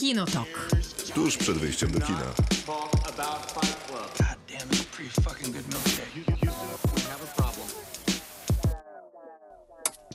Kinotok. 0.00 0.70
Tuż 1.14 1.36
przed 1.36 1.58
wyjściem 1.58 1.90
do 1.90 2.00
kina. 2.00 2.18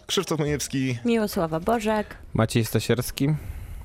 Krzysztof 0.08 0.40
Majewski, 0.40 0.98
Miłosława 1.06 1.60
Bożek. 1.60 2.18
Maciej 2.34 2.66
Stasierski. 2.66 3.30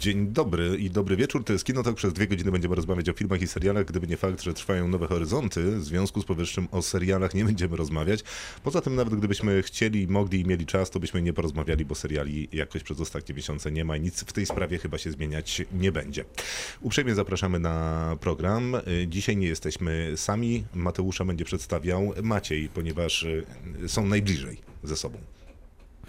Dzień 0.01 0.27
dobry 0.27 0.77
i 0.77 0.91
dobry 0.91 1.17
wieczór. 1.17 1.45
To 1.45 1.53
jest 1.53 1.65
Kinotok. 1.65 1.97
Przez 1.97 2.13
dwie 2.13 2.27
godziny 2.27 2.53
będziemy 2.53 2.75
rozmawiać 2.75 3.09
o 3.09 3.13
filmach 3.13 3.43
i 3.43 3.47
serialach. 3.47 3.85
Gdyby 3.85 4.07
nie 4.07 4.17
fakt, 4.17 4.43
że 4.43 4.55
trwają 4.55 4.89
nowe 4.89 5.07
horyzonty, 5.07 5.77
w 5.77 5.85
związku 5.85 6.23
z 6.23 6.25
powyższym 6.25 6.69
o 6.71 6.83
serialach 6.83 7.35
nie 7.35 7.45
będziemy 7.45 7.77
rozmawiać. 7.77 8.21
Poza 8.63 8.81
tym 8.81 8.95
nawet 8.95 9.15
gdybyśmy 9.15 9.63
chcieli, 9.63 10.09
mogli 10.09 10.41
i 10.41 10.45
mieli 10.45 10.67
czas, 10.67 10.91
to 10.91 11.01
byśmy 11.01 11.23
nie 11.23 11.33
porozmawiali, 11.33 11.85
bo 11.85 11.95
seriali 11.95 12.49
jakoś 12.53 12.83
przez 12.83 13.01
ostatnie 13.01 13.35
miesiące 13.35 13.73
nie 13.73 13.85
ma 13.85 13.97
i 13.97 14.01
nic 14.01 14.21
w 14.21 14.33
tej 14.33 14.47
sprawie 14.47 14.79
chyba 14.79 14.99
się 14.99 15.11
zmieniać 15.11 15.63
nie 15.73 15.93
będzie. 15.93 16.25
Uprzejmie 16.81 17.15
zapraszamy 17.15 17.59
na 17.59 18.17
program. 18.21 18.77
Dzisiaj 19.07 19.37
nie 19.37 19.47
jesteśmy 19.47 20.13
sami. 20.17 20.65
Mateusza 20.75 21.25
będzie 21.25 21.45
przedstawiał 21.45 22.13
Maciej, 22.23 22.69
ponieważ 22.69 23.23
y, 23.23 23.45
są 23.87 24.07
najbliżej 24.07 24.59
ze 24.83 24.97
sobą. 24.97 25.40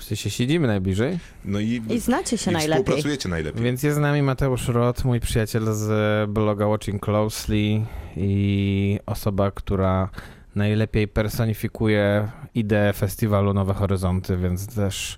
W 0.02 0.04
sensie 0.04 0.30
siedzimy 0.30 0.68
najbliżej, 0.68 1.20
No 1.46 1.60
i, 1.60 1.82
I 1.90 2.00
znacie 2.00 2.38
się 2.38 2.52
i 2.52 2.54
najlepiej. 2.54 2.84
współpracujecie 2.84 3.30
najlepiej. 3.30 3.64
więc 3.64 3.84
jest 3.84 3.98
z 3.98 4.00
nami 4.00 4.22
Mateusz 4.22 4.68
Rot, 4.68 5.06
mój 5.06 5.20
przyjaciel 5.20 5.64
z 5.74 6.30
bloga 6.30 6.68
Watching 6.68 7.06
Closely 7.06 7.86
i 8.18 9.00
osoba, 9.06 9.52
która 9.52 10.10
najlepiej 10.56 11.08
personifikuje 11.08 12.28
ideę 12.56 12.94
festiwalu 12.94 13.54
Nowe 13.54 13.74
Horyzonty, 13.74 14.38
więc 14.38 14.76
też 14.76 15.18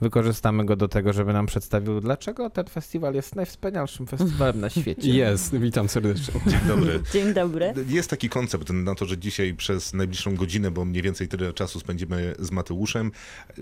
wykorzystamy 0.00 0.64
go 0.64 0.76
do 0.76 0.88
tego, 0.88 1.12
żeby 1.12 1.32
nam 1.32 1.46
przedstawił, 1.46 2.00
dlaczego 2.00 2.50
ten 2.50 2.64
festiwal 2.66 3.14
jest 3.14 3.36
najwspanialszym 3.36 4.06
festiwalem 4.06 4.60
na 4.60 4.70
świecie. 4.70 5.10
Jest, 5.24 5.58
witam 5.58 5.88
serdecznie. 5.88 6.40
Dzień 6.46 6.60
dobry. 6.68 7.00
Dzień 7.12 7.34
dobry. 7.34 7.74
Jest 7.88 8.10
taki 8.10 8.28
koncept 8.28 8.70
na 8.70 8.94
to, 8.94 9.06
że 9.06 9.18
dzisiaj 9.18 9.54
przez 9.54 9.94
najbliższą 9.94 10.36
godzinę, 10.36 10.70
bo 10.70 10.84
mniej 10.84 11.02
więcej 11.02 11.28
tyle 11.28 11.52
czasu 11.52 11.80
spędzimy 11.80 12.34
z 12.38 12.50
Mateuszem, 12.50 13.12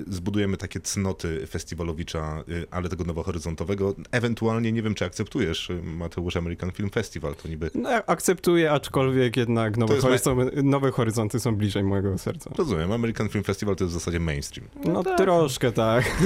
zbudujemy 0.07 0.57
takie 0.57 0.81
cnoty 0.81 1.47
festiwalowicza, 1.47 2.45
y, 2.49 2.67
ale 2.71 2.89
tego 2.89 3.05
nowohoryzontowego. 3.05 3.95
Ewentualnie 4.11 4.73
nie 4.73 4.83
wiem, 4.83 4.95
czy 4.95 5.05
akceptujesz 5.05 5.71
y, 5.71 5.83
Mateusz 5.83 6.37
American 6.37 6.71
Film 6.71 6.91
Festival, 6.91 7.35
to 7.35 7.49
niby... 7.49 7.71
No, 7.75 7.91
akceptuję, 8.07 8.73
aczkolwiek 8.73 9.37
jednak 9.37 9.77
nowe, 9.77 10.01
horyzonty, 10.01 10.63
nowe 10.63 10.91
horyzonty 10.91 11.41
są 11.41 11.57
bliżej 11.57 11.85
mojego 11.85 12.19
serca. 12.19 12.51
Rozumiem, 12.59 12.93
American 12.93 13.29
Film 13.29 13.45
Festival 13.45 13.77
to 13.77 13.85
jest 13.85 13.95
w 13.97 13.99
zasadzie 13.99 14.21
mainstream. 14.21 14.69
No 14.85 15.03
troszkę 15.03 15.73
tak. 15.73 16.22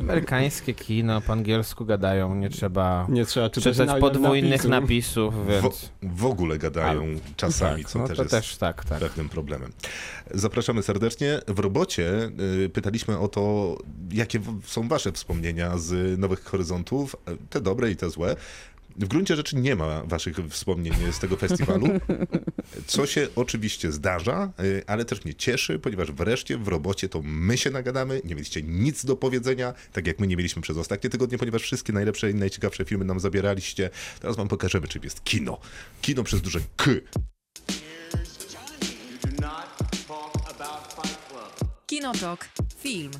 Amerykańskie 0.00 0.74
kino, 0.74 1.20
po 1.20 1.32
angielsku 1.32 1.84
gadają, 1.84 2.34
nie 2.34 2.48
trzeba 2.50 3.06
Nie 3.08 3.24
trzeba 3.26 3.50
czytać, 3.50 3.72
czytać 3.76 3.88
na- 3.88 3.94
podwójnych 4.00 4.50
napisu. 4.64 4.68
napisów, 4.68 5.46
W, 5.46 5.62
więc... 5.62 5.90
w 6.02 6.24
ogóle 6.26 6.58
gadają 6.58 7.02
czasami, 7.36 7.84
co 7.84 7.98
no 7.98 8.08
też 8.08 8.16
to 8.16 8.22
jest 8.22 8.34
też 8.34 8.56
tak, 8.56 8.84
tak. 8.84 8.98
pewnym 9.00 9.28
problemem. 9.28 9.72
Zapraszamy 10.30 10.82
serdecznie. 10.82 11.40
W 11.48 11.58
robocie 11.58 12.30
y, 12.64 12.68
pytaliśmy 12.68 13.18
o 13.18 13.28
to, 13.28 13.76
jakie 14.12 14.38
w- 14.38 14.60
są 14.66 14.88
wasze 14.88 15.12
wspomnienia 15.12 15.78
z 15.78 16.18
Nowych 16.18 16.44
Horyzontów, 16.44 17.16
e, 17.26 17.36
te 17.50 17.60
dobre 17.60 17.90
i 17.90 17.96
te 17.96 18.10
złe. 18.10 18.36
W 18.96 19.08
gruncie 19.08 19.36
rzeczy 19.36 19.56
nie 19.56 19.76
ma 19.76 20.02
waszych 20.04 20.36
wspomnień 20.50 20.94
z 21.12 21.18
tego 21.18 21.36
festiwalu, 21.36 21.86
co 22.86 23.06
się 23.06 23.28
oczywiście 23.36 23.92
zdarza, 23.92 24.52
y, 24.60 24.82
ale 24.86 25.04
też 25.04 25.24
mnie 25.24 25.34
cieszy, 25.34 25.78
ponieważ 25.78 26.12
wreszcie 26.12 26.58
w 26.58 26.68
robocie 26.68 27.08
to 27.08 27.22
my 27.24 27.58
się 27.58 27.70
nagadamy, 27.70 28.20
nie 28.24 28.34
mieliście 28.34 28.62
nic 28.62 29.04
do 29.04 29.16
powiedzenia, 29.16 29.74
tak 29.92 30.06
jak 30.06 30.18
my 30.18 30.26
nie 30.26 30.36
mieliśmy 30.36 30.62
przez 30.62 30.76
ostatnie 30.76 31.10
tygodnie, 31.10 31.38
ponieważ 31.38 31.62
wszystkie 31.62 31.92
najlepsze 31.92 32.30
i 32.30 32.34
najciekawsze 32.34 32.84
filmy 32.84 33.04
nam 33.04 33.20
zabieraliście. 33.20 33.90
Teraz 34.20 34.36
wam 34.36 34.48
pokażemy, 34.48 34.88
czym 34.88 35.02
jest 35.04 35.24
kino. 35.24 35.58
Kino 36.02 36.24
przez 36.24 36.40
duże 36.40 36.60
K. 36.76 36.90
Kinotok. 41.86 42.48
Film. 42.78 43.10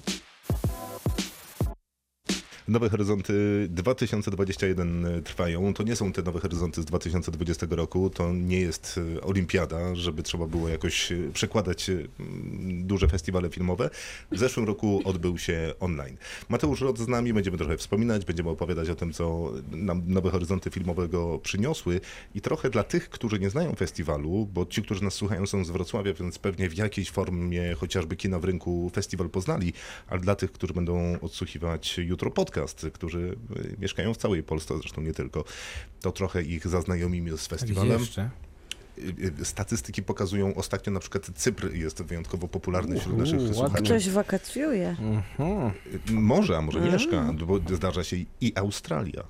Nowe 2.69 2.89
Horyzonty 2.89 3.67
2021 3.71 5.23
trwają. 5.25 5.75
To 5.75 5.83
nie 5.83 5.97
są 5.97 6.13
te 6.13 6.23
Nowe 6.23 6.41
Horyzonty 6.41 6.83
z 6.83 6.85
2020 6.85 7.67
roku. 7.71 8.11
To 8.11 8.33
nie 8.33 8.61
jest 8.61 9.01
e, 9.17 9.21
olimpiada, 9.21 9.95
żeby 9.95 10.23
trzeba 10.23 10.47
było 10.47 10.69
jakoś 10.69 11.13
e, 11.13 11.17
przekładać 11.33 11.91
mm, 11.91 12.87
duże 12.87 13.09
festiwale 13.09 13.51
filmowe. 13.51 13.91
W 14.33 14.39
zeszłym 14.39 14.67
roku 14.67 15.03
odbył 15.05 15.39
się 15.39 15.75
online. 15.81 16.17
Mateusz 16.49 16.81
Rod 16.81 16.99
z 16.99 17.09
nami, 17.09 17.33
będziemy 17.33 17.59
trochę 17.59 17.77
wspominać, 17.77 18.25
będziemy 18.25 18.51
opowiadać 18.51 18.89
o 18.89 18.95
tym, 18.95 19.13
co 19.13 19.53
nam 19.71 20.03
Nowe 20.07 20.31
Horyzonty 20.31 20.71
filmowego 20.71 21.39
przyniosły 21.39 22.01
i 22.35 22.41
trochę 22.41 22.71
dla 22.71 22.85
tych, 22.85 23.11
którzy 23.11 23.39
nie 23.39 23.51
znają 23.51 23.75
festiwalu, 23.75 24.49
bo 24.53 24.67
ci, 24.67 24.83
którzy 24.83 25.05
nas 25.05 25.15
słuchają 25.15 25.47
są 25.47 25.65
z 25.65 25.71
Wrocławia, 25.71 26.13
więc 26.15 26.39
pewnie 26.39 26.69
w 26.69 26.77
jakiejś 26.77 27.11
formie 27.11 27.75
chociażby 27.75 28.17
kina 28.17 28.39
w 28.39 28.45
rynku 28.45 28.91
festiwal 28.95 29.31
poznali, 29.31 29.73
ale 30.07 30.21
dla 30.21 30.35
tych, 30.35 30.53
którzy 30.53 30.75
będą 30.75 31.21
odsłuchiwać 31.21 31.99
jutro 31.99 32.31
podcast, 32.31 32.53
którzy 32.93 33.37
y, 33.57 33.77
mieszkają 33.79 34.15
w 34.15 34.17
całej 34.17 34.43
Polsce, 34.43 34.79
zresztą 34.79 35.01
nie 35.03 35.13
tylko, 35.13 35.45
to 36.01 36.13
trochę 36.13 36.43
ich 36.43 36.69
zaznajomimy 36.69 37.31
z 37.31 37.35
Gdzie 37.35 37.49
festiwalem. 37.49 38.01
jeszcze? 38.01 38.31
Y, 38.99 39.33
y, 39.41 39.45
Statystyki 39.45 40.03
pokazują 40.03 40.55
ostatnio 40.55 40.93
na 40.93 41.01
przykład 41.01 41.31
Cypr 41.35 41.75
jest 41.75 42.03
wyjątkowo 42.03 42.49
popularny 42.49 42.99
wśród 43.01 43.13
Uuu, 43.15 43.21
naszych 43.23 43.39
ładnie. 43.41 43.55
słuchaczy. 43.55 43.85
Ktoś 43.85 44.09
wakacjuje. 44.11 44.97
Mhm. 45.01 45.73
Może, 46.11 46.57
a 46.57 46.61
może 46.63 46.81
mieszka, 46.81 47.33
bo 47.47 47.75
zdarza 47.77 48.05
się 48.05 48.17
i 48.41 48.53
Australia. 48.55 49.25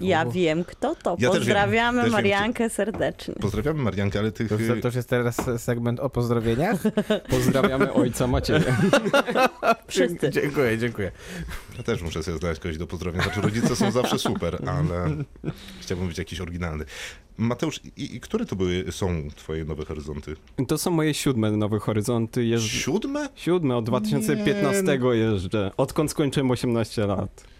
Ja 0.00 0.26
wiem, 0.26 0.64
kto 0.64 0.94
to. 0.94 1.10
Ja 1.10 1.16
też 1.16 1.20
wiem, 1.20 1.32
Pozdrawiamy 1.32 2.02
wiem, 2.02 2.12
Mariankę 2.12 2.70
serdecznie. 2.70 3.34
Pozdrawiamy 3.34 3.82
Mariankę, 3.82 4.18
ale 4.18 4.32
tych... 4.32 4.48
To, 4.48 4.54
y, 4.54 4.80
to 4.80 4.88
już 4.88 4.94
jest 4.94 5.08
teraz 5.08 5.36
segment 5.58 6.00
o 6.00 6.10
pozdrowieniach? 6.10 6.82
Pozdrawiamy 7.30 7.92
ojca 7.92 8.26
Macieja. 8.26 8.76
Wszyscy. 9.88 10.30
Dziękuję, 10.30 10.78
dziękuję. 10.78 11.12
Ja 11.76 11.82
też 11.82 12.02
muszę 12.02 12.22
sobie 12.22 12.38
znaleźć 12.38 12.60
kogoś 12.60 12.78
do 12.78 12.86
pozdrowienia. 12.86 13.24
Znaczy 13.24 13.40
rodzice 13.40 13.76
są 13.76 13.90
zawsze 13.90 14.18
super, 14.18 14.58
ale 14.68 15.16
chciałbym 15.80 16.08
być 16.08 16.18
jakiś 16.18 16.40
oryginalny. 16.40 16.84
Mateusz, 17.38 17.80
i, 17.96 18.16
i 18.16 18.20
które 18.20 18.46
to 18.46 18.56
były, 18.56 18.84
są 18.90 19.28
twoje 19.36 19.64
nowe 19.64 19.84
horyzonty? 19.84 20.36
To 20.68 20.78
są 20.78 20.90
moje 20.90 21.14
siódme 21.14 21.50
nowe 21.50 21.78
horyzonty. 21.78 22.44
Jeżdż... 22.44 22.84
Siódme? 22.84 23.28
Siódme, 23.34 23.76
od 23.76 23.84
2015 23.84 24.98
jeżdżę. 25.12 25.70
Odkąd 25.76 26.10
skończyłem 26.10 26.50
18 26.50 27.06
lat. 27.06 27.55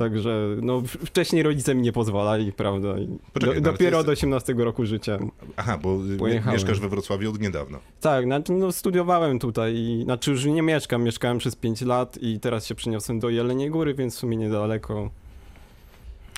Także, 0.00 0.56
no, 0.62 0.82
wcześniej 1.04 1.42
rodzice 1.42 1.74
mi 1.74 1.82
nie 1.82 1.92
pozwalali, 1.92 2.52
prawda? 2.52 2.94
Poczekaj, 3.32 3.54
do, 3.54 3.60
no 3.60 3.72
dopiero 3.72 4.04
ty 4.04 4.10
od 4.10 4.12
18 4.12 4.54
roku 4.54 4.86
życia. 4.86 5.18
Aha, 5.56 5.78
bo 5.82 5.98
Pojechałem. 6.18 6.54
mieszkasz 6.54 6.80
we 6.80 6.88
Wrocławiu 6.88 7.30
od 7.30 7.40
niedawna. 7.40 7.78
Tak, 8.00 8.24
znaczy, 8.24 8.52
no, 8.52 8.72
studiowałem 8.72 9.38
tutaj, 9.38 9.74
i, 9.74 10.02
znaczy 10.04 10.30
już 10.30 10.44
nie 10.44 10.62
mieszkam, 10.62 11.02
mieszkałem 11.02 11.38
przez 11.38 11.56
5 11.56 11.82
lat 11.82 12.18
i 12.22 12.40
teraz 12.40 12.66
się 12.66 12.74
przeniosłem 12.74 13.20
do 13.20 13.28
Jeleniej 13.28 13.70
Góry, 13.70 13.94
więc 13.94 14.16
w 14.16 14.18
sumie 14.18 14.36
niedaleko. 14.36 15.10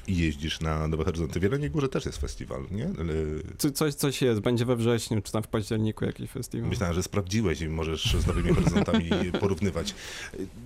I 0.08 0.16
jeździsz 0.18 0.60
na 0.60 0.88
Nowe 0.88 1.04
Horyzonty. 1.04 1.40
W 1.40 1.42
Jeleniej 1.42 1.70
Górze 1.70 1.88
też 1.88 2.06
jest 2.06 2.18
festiwal, 2.18 2.62
nie? 2.70 2.84
Ale 2.84 3.12
Co, 3.58 3.70
coś, 3.70 3.94
coś 3.94 4.22
jest, 4.22 4.40
będzie 4.40 4.64
we 4.64 4.76
wrześniu, 4.76 5.22
czy 5.22 5.32
tam 5.32 5.42
w 5.42 5.48
październiku 5.48 6.04
jakiś 6.04 6.30
festiwal. 6.30 6.68
Myślałem, 6.68 6.94
że 6.94 7.02
sprawdziłeś 7.02 7.60
i 7.60 7.68
możesz 7.68 8.16
z 8.20 8.26
Nowymi 8.26 8.54
Horyzontami 8.54 9.10
porównywać. 9.40 9.94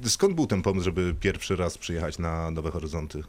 Y, 0.04 0.10
Skąd 0.10 0.34
był 0.34 0.46
ten 0.46 0.62
pomysł, 0.62 0.84
żeby 0.84 1.14
pierwszy 1.20 1.56
raz 1.56 1.78
przyjechać 1.78 2.18
na 2.18 2.50
Nowe 2.50 2.70
Horyzonty? 2.70 3.22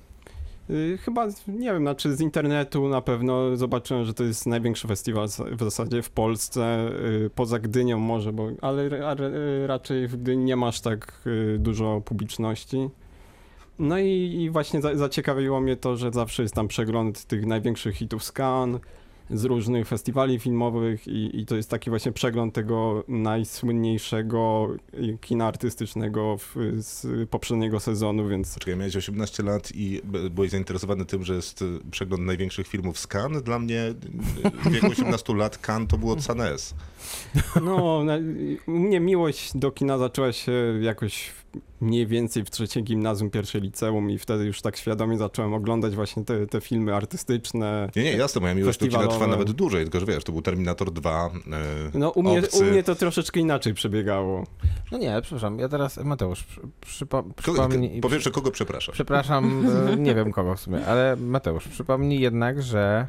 Y, 0.70 0.98
Chyba, 1.02 1.28
nie 1.48 1.72
wiem, 1.74 1.82
znaczy 1.82 2.16
z 2.16 2.22
internetu 2.22 2.88
na 2.90 3.02
pewno 3.02 3.58
zobaczyłem, 3.58 4.06
że 4.06 4.14
to 4.14 4.24
jest 4.24 4.46
największy 4.46 4.88
festiwal 4.88 5.28
w 5.52 5.60
zasadzie 5.64 6.02
w 6.02 6.10
Polsce, 6.10 6.90
y, 7.26 7.30
poza 7.36 7.60
Gdynią 7.60 8.00
może, 8.00 8.34
bo, 8.34 8.50
ale 8.62 8.90
ra- 8.90 9.16
raczej 9.68 10.08
w 10.08 10.16
Gdyni 10.22 10.44
nie 10.44 10.56
masz 10.56 10.82
tak 10.82 11.22
y, 11.28 11.58
dużo 11.60 12.02
publiczności. 12.06 12.90
No 13.80 14.00
i, 14.00 14.38
i 14.42 14.50
właśnie 14.50 14.82
za, 14.82 14.96
zaciekawiło 14.96 15.62
mnie 15.62 15.76
to, 15.76 15.98
że 15.98 16.12
zawsze 16.12 16.42
jest 16.42 16.56
tam 16.56 16.68
przegląd 16.68 17.26
tych 17.26 17.46
największych 17.46 17.96
hitów 17.96 18.24
z 18.24 18.32
Cannes, 18.40 18.82
z 19.30 19.46
różnych 19.46 19.88
festiwali 19.88 20.40
filmowych 20.40 21.08
i, 21.08 21.40
i 21.40 21.46
to 21.46 21.56
jest 21.56 21.70
taki 21.70 21.90
właśnie 21.90 22.12
przegląd 22.12 22.54
tego 22.54 23.04
najsłynniejszego 23.08 24.70
kina 25.22 25.48
artystycznego 25.48 26.38
w, 26.38 26.56
z 26.78 27.30
poprzedniego 27.30 27.80
sezonu, 27.80 28.28
więc 28.28 28.54
Poczekaj, 28.54 28.78
miałeś 28.78 28.96
18 28.96 29.44
lat 29.44 29.72
i 29.76 30.02
byłeś 30.32 30.52
zainteresowany 30.52 31.06
tym, 31.06 31.24
że 31.24 31.36
jest 31.36 31.62
y, 31.62 31.80
przegląd 31.92 32.24
największych 32.24 32.68
filmów 32.68 33.00
z 33.00 33.08
Cannes. 33.08 33.44
Dla 33.44 33.60
mnie 33.60 33.82
y, 33.82 33.94
w 34.70 34.72
wieku 34.72 34.88
18 34.88 35.36
lat 35.36 35.58
Cannes 35.68 35.90
to 35.90 35.98
było 35.98 36.16
Cannes. 36.28 36.76
No, 37.62 38.04
mnie 38.68 39.00
miłość 39.00 39.58
do 39.58 39.72
kina 39.72 39.98
zaczęła 39.98 40.32
się 40.32 40.52
jakoś 40.82 41.32
mniej 41.82 42.08
więcej 42.08 42.44
w 42.44 42.50
trzecie 42.50 42.82
gimnazjum, 42.82 43.30
pierwsze 43.30 43.60
liceum 43.60 44.12
i 44.12 44.18
wtedy 44.18 44.46
już 44.46 44.62
tak 44.62 44.78
świadomie 44.78 45.18
zacząłem 45.18 45.54
oglądać 45.54 45.96
właśnie 45.96 46.26
te, 46.26 46.48
te 46.48 46.62
filmy 46.62 46.96
artystyczne. 46.96 47.90
Nie, 47.96 48.04
nie, 48.04 48.12
jasne, 48.12 48.42
moja 48.42 48.56
miłość 48.56 48.80
do 48.80 48.88
kina 48.88 49.08
trwa 49.08 49.28
nawet 49.28 49.52
dłużej, 49.52 49.84
tylko 49.84 50.00
że 50.00 50.06
wiesz, 50.06 50.24
to 50.24 50.32
był 50.32 50.42
Terminator 50.42 50.92
2, 50.92 51.26
e, 51.26 51.30
No 51.94 52.10
u 52.10 52.24
mnie, 52.24 52.40
Obcy. 52.40 52.64
u 52.64 52.64
mnie 52.64 52.84
to 52.84 52.96
troszeczkę 52.96 53.40
inaczej 53.40 53.74
przebiegało. 53.74 54.44
No 54.92 54.98
nie, 54.98 55.20
przepraszam, 55.22 55.60
ja 55.60 55.70
teraz, 55.70 55.98
Mateusz, 55.98 56.44
przy, 56.44 56.62
przypo, 56.82 57.24
Kogo, 57.24 57.34
przypomnij... 57.36 58.02
po 58.02 58.10
pierwsze, 58.10 58.32
kogo 58.32 58.52
przepraszasz? 58.52 58.96
Przepraszam, 58.96 59.66
e, 59.94 59.98
nie 59.98 60.16
wiem 60.16 60.32
kogo 60.32 60.56
w 60.56 60.60
sumie, 60.60 60.86
ale 60.86 61.16
Mateusz, 61.16 61.68
przypomnij 61.68 62.20
jednak, 62.20 62.62
że 62.64 63.08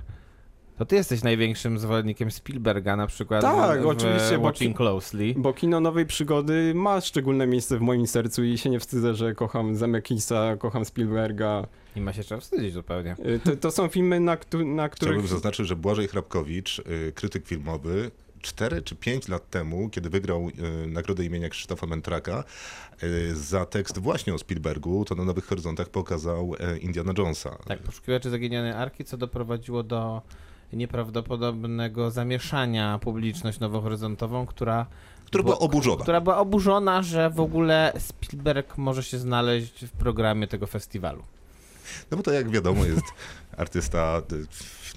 to 0.78 0.86
ty 0.86 0.96
jesteś 0.96 1.22
największym 1.22 1.78
zwolennikiem 1.78 2.30
Spielberga 2.30 2.96
na 2.96 3.06
przykład 3.06 3.42
Tak, 3.42 3.82
w, 3.82 3.86
oczywiście, 3.86 4.38
bo 4.38 4.44
Watching 4.44 4.72
ki- 4.72 4.76
Closely. 4.76 5.34
Bo 5.36 5.52
kino 5.52 5.80
nowej 5.80 6.06
przygody 6.06 6.72
ma 6.74 7.00
szczególne 7.00 7.46
miejsce 7.46 7.78
w 7.78 7.80
moim 7.80 8.06
sercu 8.06 8.44
i 8.44 8.58
się 8.58 8.70
nie 8.70 8.80
wstydzę, 8.80 9.14
że 9.14 9.34
kocham 9.34 9.76
Zemeckisa, 9.76 10.56
kocham 10.56 10.84
Spielberga. 10.84 11.66
Nie 11.96 12.02
ma 12.02 12.12
się 12.12 12.24
czego 12.24 12.40
wstydzić 12.40 12.72
zupełnie. 12.72 13.16
Y, 13.26 13.40
To, 13.44 13.56
to 13.56 13.70
są 13.70 13.88
filmy, 13.88 14.20
na, 14.20 14.36
na 14.64 14.88
których... 14.88 15.14
Chciałbym 15.14 15.26
zaznaczyć, 15.26 15.66
że 15.66 15.76
Błażej 15.76 16.08
Hrabkowicz, 16.08 16.78
y, 16.78 17.12
krytyk 17.14 17.46
filmowy, 17.46 18.10
4 18.42 18.82
czy 18.82 18.96
5 18.96 19.28
lat 19.28 19.50
temu, 19.50 19.88
kiedy 19.90 20.10
wygrał 20.10 20.48
y, 20.84 20.86
nagrodę 20.86 21.24
imienia 21.24 21.48
Krzysztofa 21.48 21.86
Mentraka 21.86 22.44
y, 23.02 23.34
za 23.36 23.66
tekst 23.66 23.98
właśnie 23.98 24.34
o 24.34 24.38
Spielbergu, 24.38 25.04
to 25.04 25.14
na 25.14 25.24
Nowych 25.24 25.46
Horyzontach 25.46 25.88
pokazał 25.88 26.54
e, 26.60 26.78
Indiana 26.78 27.12
Jonesa. 27.18 27.56
Tak, 27.66 27.78
poszukiwacze 27.78 28.30
zaginionej 28.30 28.72
arki, 28.72 29.04
co 29.04 29.16
doprowadziło 29.16 29.82
do 29.82 30.22
nieprawdopodobnego 30.76 32.10
zamieszania 32.10 32.98
publiczność 32.98 33.60
nowohoryzontową, 33.60 34.46
która, 34.46 34.86
Która 35.24 35.44
była 35.44 35.58
oburzona. 35.58 36.02
która 36.02 36.20
była 36.20 36.36
oburzona, 36.38 37.02
że 37.02 37.30
w 37.30 37.40
ogóle 37.40 37.92
Spielberg 37.98 38.78
może 38.78 39.02
się 39.02 39.18
znaleźć 39.18 39.84
w 39.84 39.90
programie 39.90 40.46
tego 40.46 40.66
festiwalu. 40.66 41.22
No 42.10 42.16
bo 42.16 42.22
to 42.22 42.32
jak 42.32 42.50
wiadomo 42.50 42.84
jest 42.84 43.04
artysta 43.56 44.22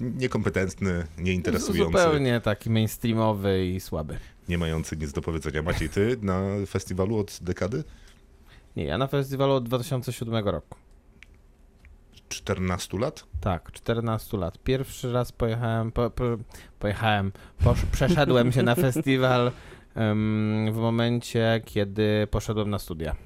niekompetentny, 0.00 1.06
nieinteresujący, 1.18 1.98
Zupełnie 1.98 2.40
taki 2.40 2.70
mainstreamowy 2.70 3.66
i 3.66 3.80
słaby. 3.80 4.18
nie 4.48 4.58
mający 4.58 4.96
nic 4.96 5.12
do 5.12 5.22
powiedzenia. 5.22 5.62
Maciej, 5.62 5.88
ty 5.88 6.16
na 6.22 6.40
festiwalu 6.68 7.18
od 7.18 7.38
dekady? 7.42 7.84
Nie, 8.76 8.84
ja 8.84 8.98
na 8.98 9.06
festiwalu 9.06 9.52
od 9.52 9.64
2007 9.64 10.48
roku. 10.48 10.78
14 12.32 12.98
lat? 12.98 13.24
Tak, 13.40 13.72
14 13.72 14.36
lat. 14.36 14.58
Pierwszy 14.58 15.12
raz 15.12 15.32
pojechałem, 15.32 15.92
po, 15.92 16.10
po, 16.10 16.24
pojechałem, 16.78 17.32
posz, 17.64 17.84
przeszedłem 17.92 18.52
się 18.52 18.62
na 18.62 18.74
festiwal 18.74 19.52
em, 19.94 20.68
w 20.72 20.76
momencie, 20.76 21.62
kiedy 21.64 22.26
poszedłem 22.30 22.70
na 22.70 22.78
studia. 22.78 23.16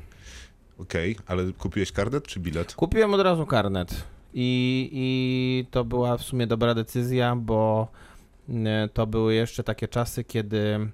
Okej, 0.78 1.16
ale 1.26 1.52
kupiłeś 1.52 1.92
karnet 1.92 2.26
czy 2.26 2.40
bilet? 2.40 2.74
Kupiłem 2.74 3.14
od 3.14 3.20
razu 3.20 3.46
karnet 3.46 4.04
i, 4.34 4.88
i 4.92 5.66
to 5.70 5.84
była 5.84 6.16
w 6.16 6.22
sumie 6.22 6.46
dobra 6.46 6.74
decyzja, 6.74 7.36
bo 7.36 7.88
e, 8.48 8.88
to 8.92 9.06
były 9.06 9.34
jeszcze 9.34 9.64
takie 9.64 9.88
czasy, 9.88 10.24
kiedy 10.24 10.88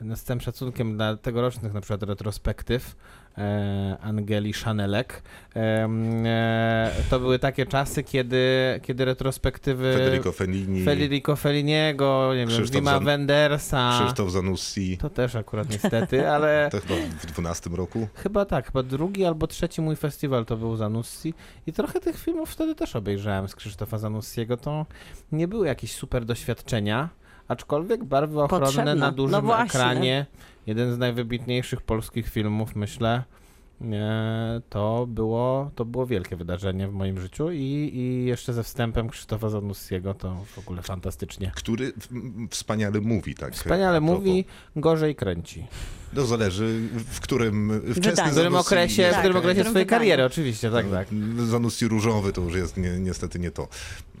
no 0.00 0.16
z 0.16 0.22
całym 0.22 0.40
szacunkiem 0.40 0.96
dla 0.96 1.16
tegorocznych 1.16 1.74
na 1.74 1.80
przykład 1.80 2.02
retrospektyw 2.02 2.96
e, 3.38 3.96
Angeli 4.00 4.52
Chanelek, 4.52 5.22
em, 5.54 6.22
e, 6.26 6.90
to 7.10 7.20
były 7.20 7.38
takie 7.38 7.66
czasy, 7.66 8.02
kiedy, 8.04 8.44
kiedy 8.82 9.04
retrospektywy 9.04 9.92
Federico 9.98 10.32
Fellini, 10.32 10.84
Federico 10.84 11.36
Felliniego, 11.36 12.28
nie 12.32 12.38
wiem, 12.38 12.48
Krzysztof 12.48 12.80
Wima 12.80 12.98
Zan- 12.98 13.04
Wendersa. 13.04 14.00
Krzysztof 14.00 14.30
Zanussi. 14.30 14.98
To 14.98 15.10
też 15.10 15.34
akurat 15.36 15.70
niestety, 15.70 16.28
ale 16.30 16.68
To 16.72 16.80
chyba 16.80 16.94
w 17.20 17.26
12 17.26 17.70
roku. 17.70 18.08
chyba 18.14 18.44
tak, 18.44 18.66
chyba 18.66 18.82
drugi 18.82 19.24
albo 19.24 19.46
trzeci 19.46 19.80
mój 19.82 19.96
festiwal 19.96 20.44
to 20.46 20.56
był 20.56 20.76
Zanussi 20.76 21.34
i 21.66 21.72
trochę 21.72 22.00
tych 22.00 22.18
filmów 22.18 22.50
wtedy 22.50 22.74
też 22.74 22.96
obejrzałem 22.96 23.48
z 23.48 23.54
Krzysztofa 23.54 23.98
Zanussiego. 23.98 24.56
To 24.56 24.86
nie 25.32 25.48
były 25.48 25.66
jakieś 25.66 25.92
super 25.92 26.24
doświadczenia, 26.24 27.08
aczkolwiek 27.48 28.04
barwy 28.04 28.42
ochronne 28.42 28.66
Potrzebne. 28.66 28.94
na 28.94 29.12
dużym 29.12 29.46
No 29.46 29.62
ekranie, 29.62 30.26
jeden 30.66 30.94
z 30.94 30.98
najwybitniejszych 30.98 31.80
polskich 31.82 32.28
filmów, 32.28 32.76
myślę. 32.76 33.22
e, 33.82 34.60
To 34.68 35.06
było, 35.08 35.70
to 35.74 35.84
było 35.84 36.06
wielkie 36.06 36.36
wydarzenie 36.36 36.88
w 36.88 36.92
moim 36.92 37.20
życiu 37.20 37.50
i, 37.50 37.90
i 37.94 38.24
jeszcze 38.24 38.52
ze 38.52 38.62
wstępem 38.62 39.08
Krzysztofa 39.08 39.48
Zanussiego 39.48 40.14
to 40.14 40.44
w 40.44 40.58
ogóle 40.58 40.82
fantastycznie. 40.82 41.52
Który 41.54 41.92
wspaniale 42.50 43.00
mówi, 43.00 43.34
tak. 43.34 43.52
Wspaniale 43.54 44.00
mówi, 44.00 44.44
gorzej 44.76 45.14
kręci. 45.14 45.66
No 46.12 46.24
zależy 46.26 46.80
w 46.96 47.20
którym 47.20 47.82
wczesnym. 47.94 48.26
W 48.28 48.30
którym 48.30 48.52
Zanussi- 48.52 48.60
okresie, 48.60 49.06
w 49.08 49.10
Tak, 49.10 49.18
którym 49.18 49.34
w 49.34 49.36
okresie 49.38 49.54
którym 49.54 49.72
swojej 49.72 49.86
wydaniu. 49.86 50.00
kariery, 50.00 50.24
oczywiście, 50.24 50.70
tak, 50.70 50.90
tak. 50.90 51.08
Zanussi 51.46 51.88
różowy 51.88 52.32
to 52.32 52.40
już 52.40 52.54
jest 52.54 52.76
ni 52.76 52.88
niestety 53.00 53.38
nie 53.38 53.50
to. 53.50 53.68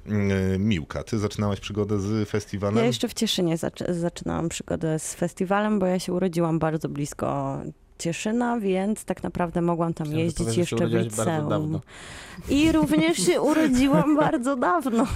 Mm, 0.08 0.68
Miłka, 0.68 1.02
ty 1.02 1.18
zaczynałaś 1.18 1.60
przygodę 1.60 2.00
z 2.00 2.28
festiwalem? 2.28 2.76
Ja 2.76 2.84
jeszcze 2.84 3.08
w 3.08 3.14
Cieszynie 3.14 3.56
zac- 3.56 3.92
zaczynałam 3.94 4.48
przygodę 4.48 4.98
z 4.98 5.14
festiwalem, 5.14 5.78
bo 5.78 5.86
ja 5.86 5.98
się 5.98 6.12
urodziłam 6.12 6.58
bardzo 6.58 6.88
blisko 6.88 7.58
Cieszyna, 7.98 8.60
więc 8.60 9.04
tak 9.04 9.22
naprawdę 9.22 9.62
mogłam 9.62 9.94
tam 9.94 10.06
że 10.06 10.12
jeździć 10.18 10.56
jeszcze 10.56 10.86
w 10.86 10.92
liceum. 10.92 11.80
I 12.48 12.72
również 12.72 13.16
się 13.16 13.40
urodziłam 13.50 14.16
bardzo 14.16 14.56
dawno. 14.56 15.06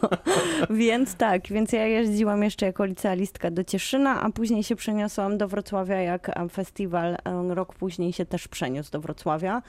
więc 0.70 1.14
tak, 1.14 1.46
więc 1.48 1.72
ja 1.72 1.86
jeździłam 1.86 2.42
jeszcze 2.42 2.66
jako 2.66 2.84
licealistka 2.84 3.50
do 3.50 3.64
Cieszyna, 3.64 4.22
a 4.22 4.30
później 4.30 4.62
się 4.62 4.76
przeniosłam 4.76 5.38
do 5.38 5.48
Wrocławia, 5.48 5.96
jak 6.00 6.30
festiwal 6.52 7.16
em, 7.24 7.52
rok 7.52 7.74
później 7.74 8.12
się 8.12 8.26
też 8.26 8.48
przeniósł 8.48 8.90
do 8.90 9.00
Wrocławia. 9.00 9.62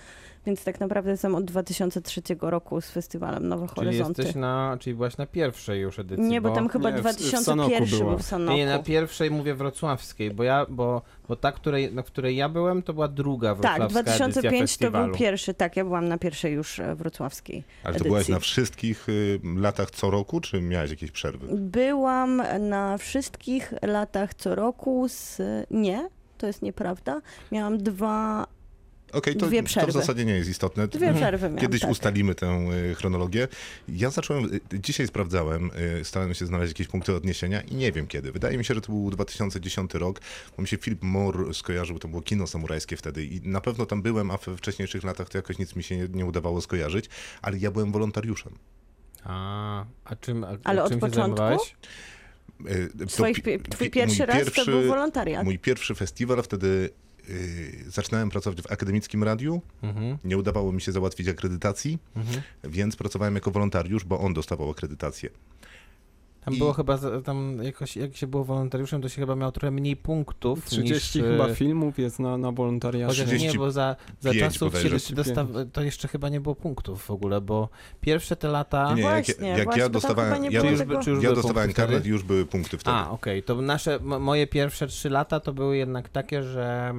Więc 0.46 0.64
tak 0.64 0.80
naprawdę 0.80 1.12
jestem 1.12 1.36
od 1.36 1.46
2003 1.46 2.22
roku 2.42 2.82
z 2.82 2.90
festiwalem 2.92 3.48
Nowe 3.48 3.68
Czyli 3.68 3.76
Horyzonty. 3.76 4.22
jesteś 4.22 4.42
na, 4.42 4.78
czyli 4.80 4.96
byłaś 4.96 5.18
na 5.18 5.26
pierwszej 5.26 5.82
już 5.82 6.00
edycji. 6.00 6.26
Nie, 6.26 6.42
bo 6.42 6.52
tam 6.52 6.70
chyba 6.70 6.90
nie, 6.90 6.96
w- 6.96 7.00
w 7.00 7.02
2001 7.02 7.44
Sanoku 7.44 7.86
była. 7.90 8.10
był 8.10 8.18
w 8.18 8.22
Sanoku. 8.24 8.58
Nie, 8.58 8.66
na 8.66 8.80
pierwszej 8.80 9.32
mówię 9.32 9.56
wrocławskiej, 9.56 10.32
bo 10.32 10.44
ja, 10.44 10.66
bo, 10.70 11.02
bo 11.28 11.36
ta, 11.36 11.52
której, 11.52 11.94
na 11.94 12.04
której 12.04 12.36
ja 12.36 12.50
byłem, 12.50 12.84
to 12.84 12.94
była 12.94 13.08
druga 13.08 13.56
wrocławska 13.56 13.88
Tak, 13.88 13.92
edycja 14.08 14.28
2005 14.30 14.78
to 14.78 14.92
był 14.92 15.16
pierwszy, 15.16 15.54
tak, 15.54 15.78
ja 15.78 15.84
byłam 15.84 16.08
na 16.08 16.18
pierwszej 16.18 16.54
już 16.54 16.80
e, 16.80 16.96
wrocławskiej 16.96 17.64
Ale 17.84 17.84
to 17.84 17.90
edycji. 17.90 18.10
byłaś 18.10 18.28
na 18.30 18.40
wszystkich 18.40 19.10
y, 19.10 19.40
latach 19.56 19.92
co 19.92 20.12
roku, 20.12 20.42
czy 20.42 20.62
miałaś 20.62 20.90
jakieś 20.90 21.12
przerwy? 21.12 21.48
Byłam 21.58 22.42
na 22.60 22.98
wszystkich 22.98 23.74
latach 23.82 24.34
co 24.34 24.56
roku 24.56 25.06
z... 25.10 25.42
Nie, 25.72 26.10
to 26.38 26.48
jest 26.48 26.62
nieprawda. 26.62 27.22
Miałam 27.52 27.78
dwa, 27.78 28.48
Okej, 29.14 29.36
to, 29.36 29.48
Dwie 29.48 29.64
to 29.64 29.88
w 29.88 29.92
zasadzie 29.92 30.26
nie 30.26 30.34
jest 30.34 30.50
istotne. 30.50 30.88
dwie 30.88 31.14
przerwy 31.14 31.46
miałam, 31.48 31.62
Kiedyś 31.62 31.82
tak. 31.82 31.92
ustalimy 31.92 32.36
tę 32.36 32.68
y, 32.92 32.96
chronologię. 32.96 33.48
Ja 33.88 34.10
zacząłem, 34.10 34.46
y, 34.74 34.80
dzisiaj 34.80 35.08
sprawdzałem, 35.08 35.72
y, 36.00 36.06
starałem 36.06 36.34
się 36.34 36.46
znaleźć 36.46 36.72
jakieś 36.72 36.88
punkty 36.88 37.16
odniesienia 37.16 37.62
i 37.62 37.76
nie 37.76 37.92
wiem 37.92 38.08
kiedy. 38.08 38.32
Wydaje 38.32 38.58
mi 38.58 38.66
się, 38.66 38.74
że 38.74 38.82
to 38.82 38.92
był 38.92 39.12
2010 39.12 39.94
rok, 39.94 40.22
bo 40.58 40.62
mi 40.62 40.68
się 40.68 40.78
Philip 40.78 41.04
Moore 41.04 41.54
skojarzył, 41.54 42.00
to 42.00 42.08
było 42.08 42.22
kino 42.22 42.48
samurajskie 42.48 42.98
wtedy 42.98 43.26
i 43.26 43.42
na 43.42 43.62
pewno 43.62 43.86
tam 43.86 44.02
byłem, 44.02 44.32
a 44.32 44.38
we 44.38 44.58
wcześniejszych 44.58 45.04
latach 45.04 45.30
to 45.30 45.38
jakoś 45.38 45.58
nic 45.60 45.76
mi 45.76 45.84
się 45.84 45.98
nie, 45.98 46.08
nie 46.08 46.26
udawało 46.26 46.62
skojarzyć, 46.62 47.06
ale 47.42 47.58
ja 47.58 47.72
byłem 47.72 47.92
wolontariuszem. 47.92 48.54
A, 49.24 49.86
a 50.06 50.16
czym, 50.16 50.44
a, 50.44 50.48
Ale 50.64 50.84
od 50.84 50.90
czym 50.90 50.98
się 50.98 51.02
początku? 51.02 51.38
zajmowałeś? 51.38 51.76
To 53.00 53.10
Swoich, 53.10 53.38
twój 53.70 53.90
pierwszy 53.90 54.26
raz 54.26 54.54
to 54.54 54.66
był 54.66 54.84
wolontariat. 54.84 55.44
Mój 55.46 55.60
pierwszy 55.60 55.96
festiwal, 55.96 56.44
wtedy 56.44 56.90
y, 57.30 57.84
zaczynałem 57.88 58.30
pracować 58.30 58.62
w 58.62 58.72
akademickim 58.72 59.24
radiu. 59.24 59.62
Mhm, 59.84 60.18
Nie 60.24 60.38
udawało 60.38 60.72
mi 60.72 60.82
się 60.82 60.92
załatwić 60.92 61.28
akredytacji, 61.28 62.00
mhm. 62.16 62.42
więc 62.64 62.96
pracowałem 62.96 63.36
jako 63.36 63.52
wolontariusz, 63.52 64.04
bo 64.04 64.20
on 64.20 64.34
dostawał 64.34 64.70
akredytację. 64.70 65.30
Tam 66.46 66.54
I- 66.54 66.58
było 66.58 66.74
chyba, 66.74 67.00
tam 67.24 67.58
jakoś, 67.64 67.98
jak 67.98 68.16
się 68.16 68.28
było 68.28 68.44
wolontariuszem, 68.44 69.02
to 69.02 69.10
się 69.10 69.22
chyba 69.22 69.36
miało 69.36 69.52
trochę 69.52 69.72
mniej 69.72 69.96
punktów 69.96 70.66
30 70.66 71.20
niż... 71.20 71.28
chyba 71.28 71.48
e, 71.48 71.56
filmów 71.56 72.00
jest 72.00 72.20
na, 72.20 72.38
na 72.38 72.52
wolontariacie. 72.52 73.08
Chociaż 73.08 73.20
nie, 73.32 73.38
35 73.38 73.58
bo 73.58 73.72
za, 73.72 73.96
za 74.20 74.34
czasów 74.34 74.74
się 74.98 75.16
dostaw... 75.16 75.48
to 75.74 75.82
jeszcze 75.84 76.08
chyba 76.08 76.30
nie 76.30 76.42
było 76.42 76.56
punktów 76.56 77.04
w 77.04 77.12
ogóle, 77.12 77.42
bo 77.42 77.70
pierwsze 78.02 78.36
te 78.36 78.48
lata... 78.48 78.94
Nie, 78.94 79.02
jak, 79.02 79.26
właśnie, 79.26 79.48
jak 79.48 79.64
właśnie, 79.64 79.82
ja 79.82 79.88
chyba 79.88 79.90
dostawałem, 79.90 80.44
ja, 80.44 80.70
już, 80.70 80.80
tego- 80.80 80.96
już 80.96 81.08
ja 81.08 81.14
były 81.14 81.36
dostawałem 81.36 81.70
punkty 81.70 81.74
wtedy? 81.74 81.74
karnet 81.74 82.06
i 82.06 82.10
już 82.10 82.24
były 82.24 82.46
punkty 82.46 82.78
wtedy. 82.78 82.98
A, 82.98 83.10
okej, 83.10 83.44
to 83.44 83.62
nasze, 83.62 84.00
moje 84.00 84.48
pierwsze 84.48 84.88
trzy 84.88 85.10
lata 85.10 85.40
to 85.40 85.54
były 85.54 85.78
jednak 85.78 86.10
takie, 86.10 86.44
że 86.44 86.94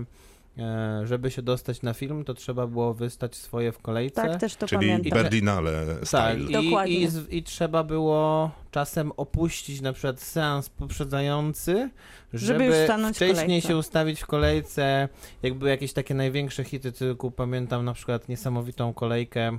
żeby 1.05 1.31
się 1.31 1.43
dostać 1.43 1.83
na 1.83 1.95
film, 1.95 2.25
to 2.25 2.35
trzeba 2.35 2.67
było 2.67 2.95
wystać 2.95 3.37
swoje 3.37 3.73
w 3.73 3.79
kolejce. 3.79 4.23
Tak, 4.23 4.41
też 4.41 4.57
to 4.57 4.67
Czyli 4.67 4.79
pamiętam. 4.81 5.23
Berlinale 5.23 5.87
Tak, 5.97 6.07
style. 6.09 6.51
i, 6.51 6.53
Dokładnie. 6.53 6.95
i, 6.95 7.09
z- 7.09 7.29
i 7.33 7.43
trzeba 7.43 7.85
było 7.85 8.51
czasem 8.71 9.13
opuścić 9.17 9.81
na 9.81 9.93
przykład 9.93 10.21
seans 10.21 10.69
poprzedzający, 10.69 11.91
żeby, 12.33 12.65
już 12.65 12.75
stanąć 12.85 13.17
w 13.17 13.17
wcześniej 13.17 13.61
się 13.61 13.77
ustawić 13.77 14.21
w 14.21 14.27
kolejce. 14.27 15.09
Jak 15.43 15.55
były 15.55 15.71
jakieś 15.71 15.93
takie 15.93 16.15
największe 16.15 16.65
hity, 16.65 16.93
tylko 16.93 17.31
pamiętam 17.31 17.85
na 17.85 17.93
przykład 17.93 18.29
niesamowitą 18.29 18.93
kolejkę 18.95 19.59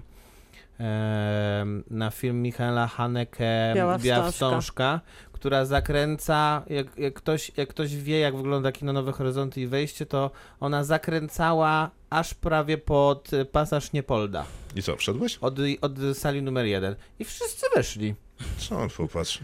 na 1.90 2.12
film 2.12 2.42
Michaela 2.42 2.88
Haneke 2.88 3.72
Biała 3.76 3.98
Biała 4.00 4.32
Wstążka. 4.32 4.32
Wstążka, 4.32 5.02
która 5.46 5.66
zakręca, 5.66 6.64
jak, 6.70 6.98
jak, 6.98 7.14
ktoś, 7.14 7.52
jak 7.58 7.70
ktoś 7.70 7.96
wie, 7.96 8.20
jak 8.20 8.36
wygląda 8.36 8.72
kino 8.72 8.94
Nowe 8.94 9.12
Horyzonty 9.12 9.62
i 9.62 9.68
wejście, 9.68 10.06
to 10.06 10.32
ona 10.60 10.84
zakręcała 10.84 11.92
aż 12.10 12.34
prawie 12.34 12.78
pod 12.78 13.34
y, 13.34 13.46
pasaż 13.46 13.94
Niepolda, 13.94 14.46
I 14.76 14.84
co, 14.84 14.96
wszedłeś? 14.96 15.38
od, 15.38 15.56
od 15.82 15.94
sali 16.14 16.42
numer 16.42 16.66
jeden. 16.66 16.96
I 17.20 17.26
wszyscy 17.26 17.66
weszli. 17.76 18.16
Co, 18.58 18.88
popatrz. 18.98 19.40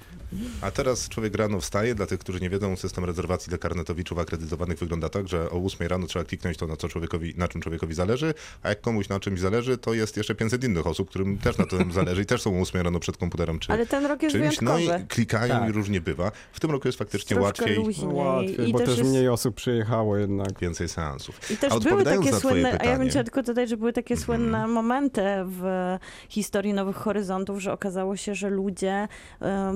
A 0.61 0.71
teraz 0.71 1.09
człowiek 1.09 1.35
rano 1.35 1.59
wstaje, 1.59 1.95
dla 1.95 2.05
tych, 2.05 2.19
którzy 2.19 2.39
nie 2.39 2.49
wiedzą, 2.49 2.75
system 2.75 3.05
rezerwacji 3.05 3.49
dla 3.49 3.57
karnetowiczów 3.57 4.19
akredytowanych 4.19 4.79
wygląda 4.79 5.09
tak, 5.09 5.27
że 5.27 5.49
o 5.49 5.57
8 5.65 5.87
rano 5.87 6.07
trzeba 6.07 6.25
kliknąć 6.25 6.57
to, 6.57 6.67
na, 6.67 6.77
co 6.77 6.89
człowiekowi, 6.89 7.33
na 7.37 7.47
czym 7.47 7.61
człowiekowi 7.61 7.93
zależy, 7.93 8.33
a 8.63 8.69
jak 8.69 8.81
komuś 8.81 9.09
na 9.09 9.19
czymś 9.19 9.39
zależy, 9.39 9.77
to 9.77 9.93
jest 9.93 10.17
jeszcze 10.17 10.35
500 10.35 10.63
innych 10.63 10.87
osób, 10.87 11.09
którym 11.09 11.37
też 11.37 11.57
na 11.57 11.65
tym 11.65 11.91
zależy 11.91 12.21
i 12.21 12.25
też 12.25 12.41
są 12.41 12.57
o 12.57 12.61
8 12.61 12.81
rano 12.81 12.99
przed 12.99 13.17
komputerem 13.17 13.59
czy 13.59 13.73
Ale 13.73 13.85
ten 13.85 14.05
rok 14.05 14.23
jest 14.23 14.35
czymś. 14.35 14.61
No 14.61 14.73
wyjątkowy. 14.75 15.03
i 15.03 15.07
klikają 15.07 15.59
Tak. 15.59 15.69
i 15.69 15.71
różnie 15.71 16.01
bywa. 16.01 16.31
W 16.53 16.59
tym 16.59 16.71
roku 16.71 16.87
jest 16.87 16.97
faktycznie 16.97 17.35
Troszkę 17.37 17.43
łatwiej, 17.63 17.75
luźniej. 17.85 18.13
Łatwiej, 18.13 18.69
I 18.69 18.73
bo 18.73 18.79
też 18.79 18.87
też 18.89 18.97
jest- 18.97 19.09
mniej 19.09 19.29
osób 19.29 19.55
przyjechało 19.55 20.17
jednak. 20.17 20.59
więcej 20.59 20.89
seansów. 20.89 21.51
I 21.51 21.57
też 21.57 21.73
A 21.73 21.79
były 21.79 22.03
takie 22.03 22.33
słynne, 22.33 22.69
a 22.69 22.71
ja 22.71 22.71
bym 22.71 22.77
pytanie- 22.79 22.91
Mhm. 22.91 23.09
chciała 23.09 23.23
tylko 23.23 23.43
dodać, 23.43 23.69
że 23.69 23.77
były 23.77 23.93
takie 23.93 24.17
słynne 24.17 24.67
momenty 24.67 25.21
w 25.45 25.61
historii 26.29 26.73
Nowych 26.73 26.95
Horyzontów, 26.95 27.59
że 27.59 27.73
okazało 27.73 28.15
się, 28.17 28.35
że 28.35 28.49
ludzie 28.49 28.80
e, 28.87 29.07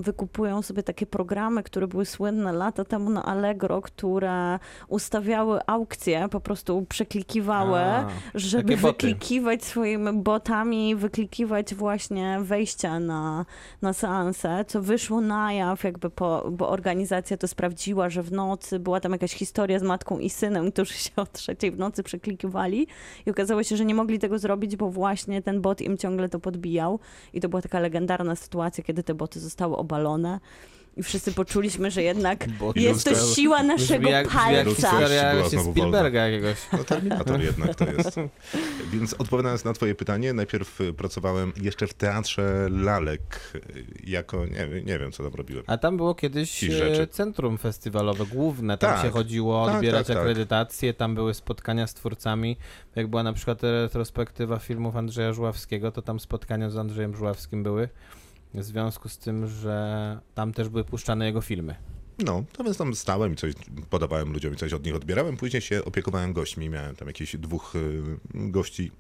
wykupują 0.02 0.62
sobie 0.62 0.84
takie 0.84 1.06
programy, 1.06 1.64
które 1.64 1.88
były 1.88 2.06
słynne 2.06 2.54
lata 2.54 2.86
temu 2.86 3.10
na 3.10 3.26
Allegro, 3.26 3.82
które 3.82 4.60
ustawiały 4.88 5.60
aukcje, 5.68 6.30
po 6.30 6.40
prostu 6.40 6.86
przeklikiwały, 6.90 7.80
A, 7.80 8.08
żeby 8.36 8.78
wyklikiwać 8.78 9.64
swoimi 9.64 10.14
botami, 10.14 10.96
wyklikiwać 10.96 11.76
właśnie 11.76 12.38
wejścia 12.42 13.00
na, 13.00 13.46
na 13.82 13.94
seanse, 13.94 14.66
co 14.68 14.82
wyszło 14.82 15.22
na 15.22 15.54
jaw, 15.54 15.84
jakby 15.84 16.10
po, 16.10 16.48
bo 16.52 16.70
organizacja 16.70 17.38
to 17.38 17.48
sprawdziła, 17.48 18.10
że 18.10 18.24
w 18.24 18.32
nocy 18.32 18.80
była 18.80 19.00
tam 19.00 19.12
jakaś 19.12 19.34
historia 19.34 19.80
z 19.80 19.84
matką 19.84 20.20
i 20.20 20.30
synem, 20.30 20.72
którzy 20.72 20.94
się 20.94 21.12
o 21.16 21.26
trzeciej 21.26 21.72
w 21.72 21.78
nocy 21.78 22.04
przeklikiwali 22.04 22.88
i 23.26 23.32
okazało 23.32 23.64
się, 23.64 23.78
że 23.78 23.86
nie 23.86 23.96
mogli 23.96 24.20
tego 24.20 24.40
zrobić, 24.40 24.76
bo 24.76 24.90
właśnie 24.90 25.42
ten 25.42 25.62
bot 25.62 25.82
im 25.82 25.98
ciągle 25.98 26.30
to 26.30 26.40
podbijał 26.40 27.00
i 27.34 27.42
to 27.42 27.50
była 27.50 27.62
taka 27.62 27.80
legendarna 27.80 28.36
sytuacja, 28.36 28.84
kiedy 28.84 28.95
te 29.04 29.14
boty 29.14 29.40
zostały 29.40 29.78
obalone. 29.78 30.40
I 30.98 31.04
wszyscy 31.04 31.32
poczuliśmy, 31.32 31.92
że 31.92 32.04
jednak 32.04 32.50
Boty 32.60 32.80
jest 32.80 33.06
to 33.06 33.16
siła 33.36 33.64
naszego 33.64 34.10
jak, 34.10 34.26
jak 34.26 34.34
palca. 34.34 34.64
historia 34.76 35.34
Była 35.36 35.50
się 35.50 35.72
Spielberga 35.72 36.28
jakiegoś. 36.28 36.58
No 36.74 36.84
Terminator 36.84 37.42
jednak 37.42 37.76
to 37.76 37.86
jest. 37.86 38.16
Więc 38.94 39.14
odpowiadając 39.14 39.66
na 39.66 39.74
twoje 39.74 39.96
pytanie, 39.96 40.34
najpierw 40.34 40.82
y, 40.82 40.94
pracowałem 40.94 41.54
jeszcze 41.62 41.88
w 41.88 41.94
teatrze 41.94 42.68
lalek, 42.72 43.52
y, 43.56 43.86
jako, 44.04 44.46
nie, 44.46 44.68
wiem- 44.68 44.86
nie 44.86 45.00
wiem 45.00 45.12
co 45.12 45.24
tam 45.24 45.34
robiłem. 45.34 45.64
A 45.68 45.78
tam 45.78 45.98
było 45.98 46.16
kiedyś 46.16 46.64
e, 46.64 47.08
centrum 47.08 47.58
festiwalowe 47.58 48.26
główne, 48.26 48.78
tam 48.78 48.94
Tak. 48.94 49.02
się 49.06 49.10
chodziło 49.12 49.66
Tak, 49.66 49.76
odbierać 49.76 50.08
tak, 50.08 50.16
tak. 50.16 50.24
akredytacje, 50.24 50.94
tam 50.94 51.16
były 51.16 51.34
spotkania 51.34 51.88
z 51.88 51.94
twórcami. 51.94 52.58
Jak 52.96 53.08
była 53.08 53.24
na 53.24 53.34
przykład 53.34 53.64
retrospektywa 53.64 54.60
filmów 54.60 54.96
Andrzeja 54.96 55.34
Żuławskiego, 55.34 55.92
to 55.92 56.02
tam 56.02 56.20
spotkania 56.20 56.70
z 56.70 56.78
Andrzejem 56.78 57.16
Żuławskim 57.16 57.64
były. 57.64 57.90
W 58.56 58.64
związku 58.64 59.10
z 59.10 59.18
tym, 59.18 59.48
że 59.48 60.20
tam 60.34 60.54
też 60.54 60.70
były 60.70 60.84
puszczane 60.84 61.26
jego 61.26 61.42
filmy. 61.42 61.76
No, 62.26 62.44
więc 62.66 62.78
tam 62.78 62.96
stałem 62.96 63.34
i 63.34 63.36
coś 63.36 63.54
podawałem 63.90 64.34
ludziom 64.34 64.54
i 64.54 64.58
coś 64.58 64.74
od 64.74 64.86
nich 64.86 64.96
odbierałem. 64.96 65.38
Później 65.38 65.62
się 65.62 65.86
opiekowałem 65.86 66.34
gośćmi. 66.34 66.70
Miałem 66.70 66.96
tam 66.96 67.08
jakieś 67.08 67.36
dwóch 67.36 67.76
y, 67.76 68.02
gości, 68.34 68.92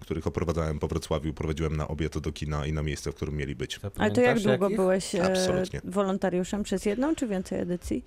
których 0.00 0.26
oprowadzałem 0.26 0.78
po 0.78 0.88
Wrocławiu. 0.88 1.32
Prowadziłem 1.32 1.76
na 1.76 1.88
obiad 1.88 2.18
do 2.18 2.32
kina 2.32 2.66
i 2.66 2.72
na 2.72 2.82
miejsce, 2.82 3.12
w 3.12 3.14
którym 3.14 3.36
mieli 3.36 3.54
być. 3.54 3.80
Ale 3.98 4.10
to 4.10 4.20
jak 4.20 4.36
długo 4.40 4.64
jakich? 4.64 4.76
byłeś 4.76 5.14
e, 5.14 5.24
Absolutnie. 5.24 5.80
wolontariuszem? 5.84 6.62
Przez 6.62 6.84
jedną 6.84 7.14
czy 7.14 7.26
więcej 7.28 7.60
edycji? 7.60 8.04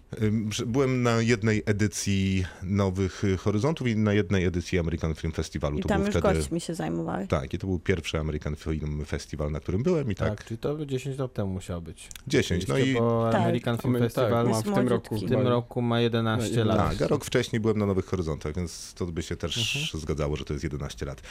Byłem 0.66 1.04
na 1.04 1.22
jednej 1.22 1.64
edycji 1.66 2.46
Nowych 2.64 3.22
Horyzontów 3.40 3.88
i 3.88 3.96
na 3.96 4.14
jednej 4.14 4.46
edycji 4.46 4.80
American 4.80 5.16
Film 5.16 5.34
Festivalu. 5.34 5.80
I 5.80 5.82
to 5.82 5.88
tam 5.90 6.02
już 6.02 6.10
wtedy... 6.10 6.22
gośćmi 6.34 6.62
się 6.62 6.76
zajmowałeś. 6.76 7.30
Tak, 7.30 7.54
i 7.54 7.58
to 7.58 7.68
był 7.68 7.80
pierwszy 7.80 8.20
American 8.20 8.56
Film 8.56 9.06
Festival, 9.06 9.52
na 9.52 9.60
którym 9.60 9.84
byłem 9.84 10.12
i 10.12 10.16
tak, 10.16 10.30
Tak, 10.30 10.46
czyli 10.46 10.58
to 10.58 10.86
10 10.86 11.18
lat 11.20 11.34
temu 11.34 11.54
musiało 11.54 11.82
być. 11.82 12.08
10. 12.28 12.68
No 12.68 12.78
i 12.78 12.96
po 12.96 13.30
Tak. 13.32 13.42
American 13.42 13.78
Film 13.78 13.94
tak, 13.94 14.02
Festival 14.04 14.48
ma 14.50 14.62
w 14.62 14.64
tym 14.64 14.88
roku. 14.88 15.18
w 15.18 15.30
tym 15.30 15.48
roku 15.48 15.82
ma 15.82 16.02
11 16.02 16.58
No, 16.58 16.64
lat. 16.76 16.90
tak, 16.92 17.02
a 17.02 17.08
rok 17.08 17.26
wcześniej 17.26 17.60
byłem 17.60 17.78
na 17.78 17.86
Nowych 17.86 18.06
Horyzontach, 18.06 18.56
więc 18.56 18.94
to 18.94 19.06
by 19.06 19.24
się 19.24 19.36
też 19.36 19.58
Mhm. 19.58 20.02
zgadzało, 20.02 20.36
że 20.36 20.46
to 20.46 20.54
jest 20.54 20.64
11 20.64 21.06
lat. 21.06 21.22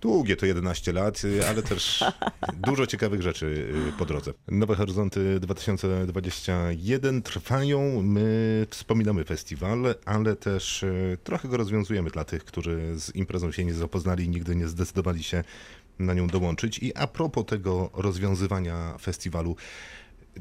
Długie 0.00 0.36
to 0.36 0.46
11 0.46 0.92
lat, 0.92 1.24
y, 1.24 1.48
ale 1.48 1.62
też 1.62 2.04
dużo 2.66 2.86
ciekawych 2.86 3.22
rzeczy 3.22 3.46
y, 3.88 3.98
po 3.98 4.04
drodze. 4.04 4.32
Nowe 4.48 4.74
Horyzonty 4.74 5.40
2021 5.40 7.22
trwają, 7.22 8.02
my 8.02 8.66
wspominamy 8.70 9.24
festiwal, 9.24 9.94
ale 10.04 10.36
też 10.36 10.82
y, 10.82 11.18
trochę 11.24 11.48
go 11.48 11.56
rozwiązujemy 11.56 12.10
dla 12.10 12.24
tych, 12.24 12.44
którzy 12.44 13.00
z 13.00 13.14
imprezą 13.14 13.52
się 13.52 13.64
nie 13.64 13.74
zapoznali 13.74 14.24
i 14.24 14.28
nigdy 14.28 14.56
nie 14.56 14.68
zdecydowali 14.68 15.22
się 15.22 15.44
na 15.98 16.14
nią 16.14 16.26
dołączyć. 16.26 16.78
I 16.78 16.94
a 16.94 17.06
propos 17.06 17.46
tego 17.46 17.90
rozwiązywania 17.94 18.98
festiwalu, 18.98 19.56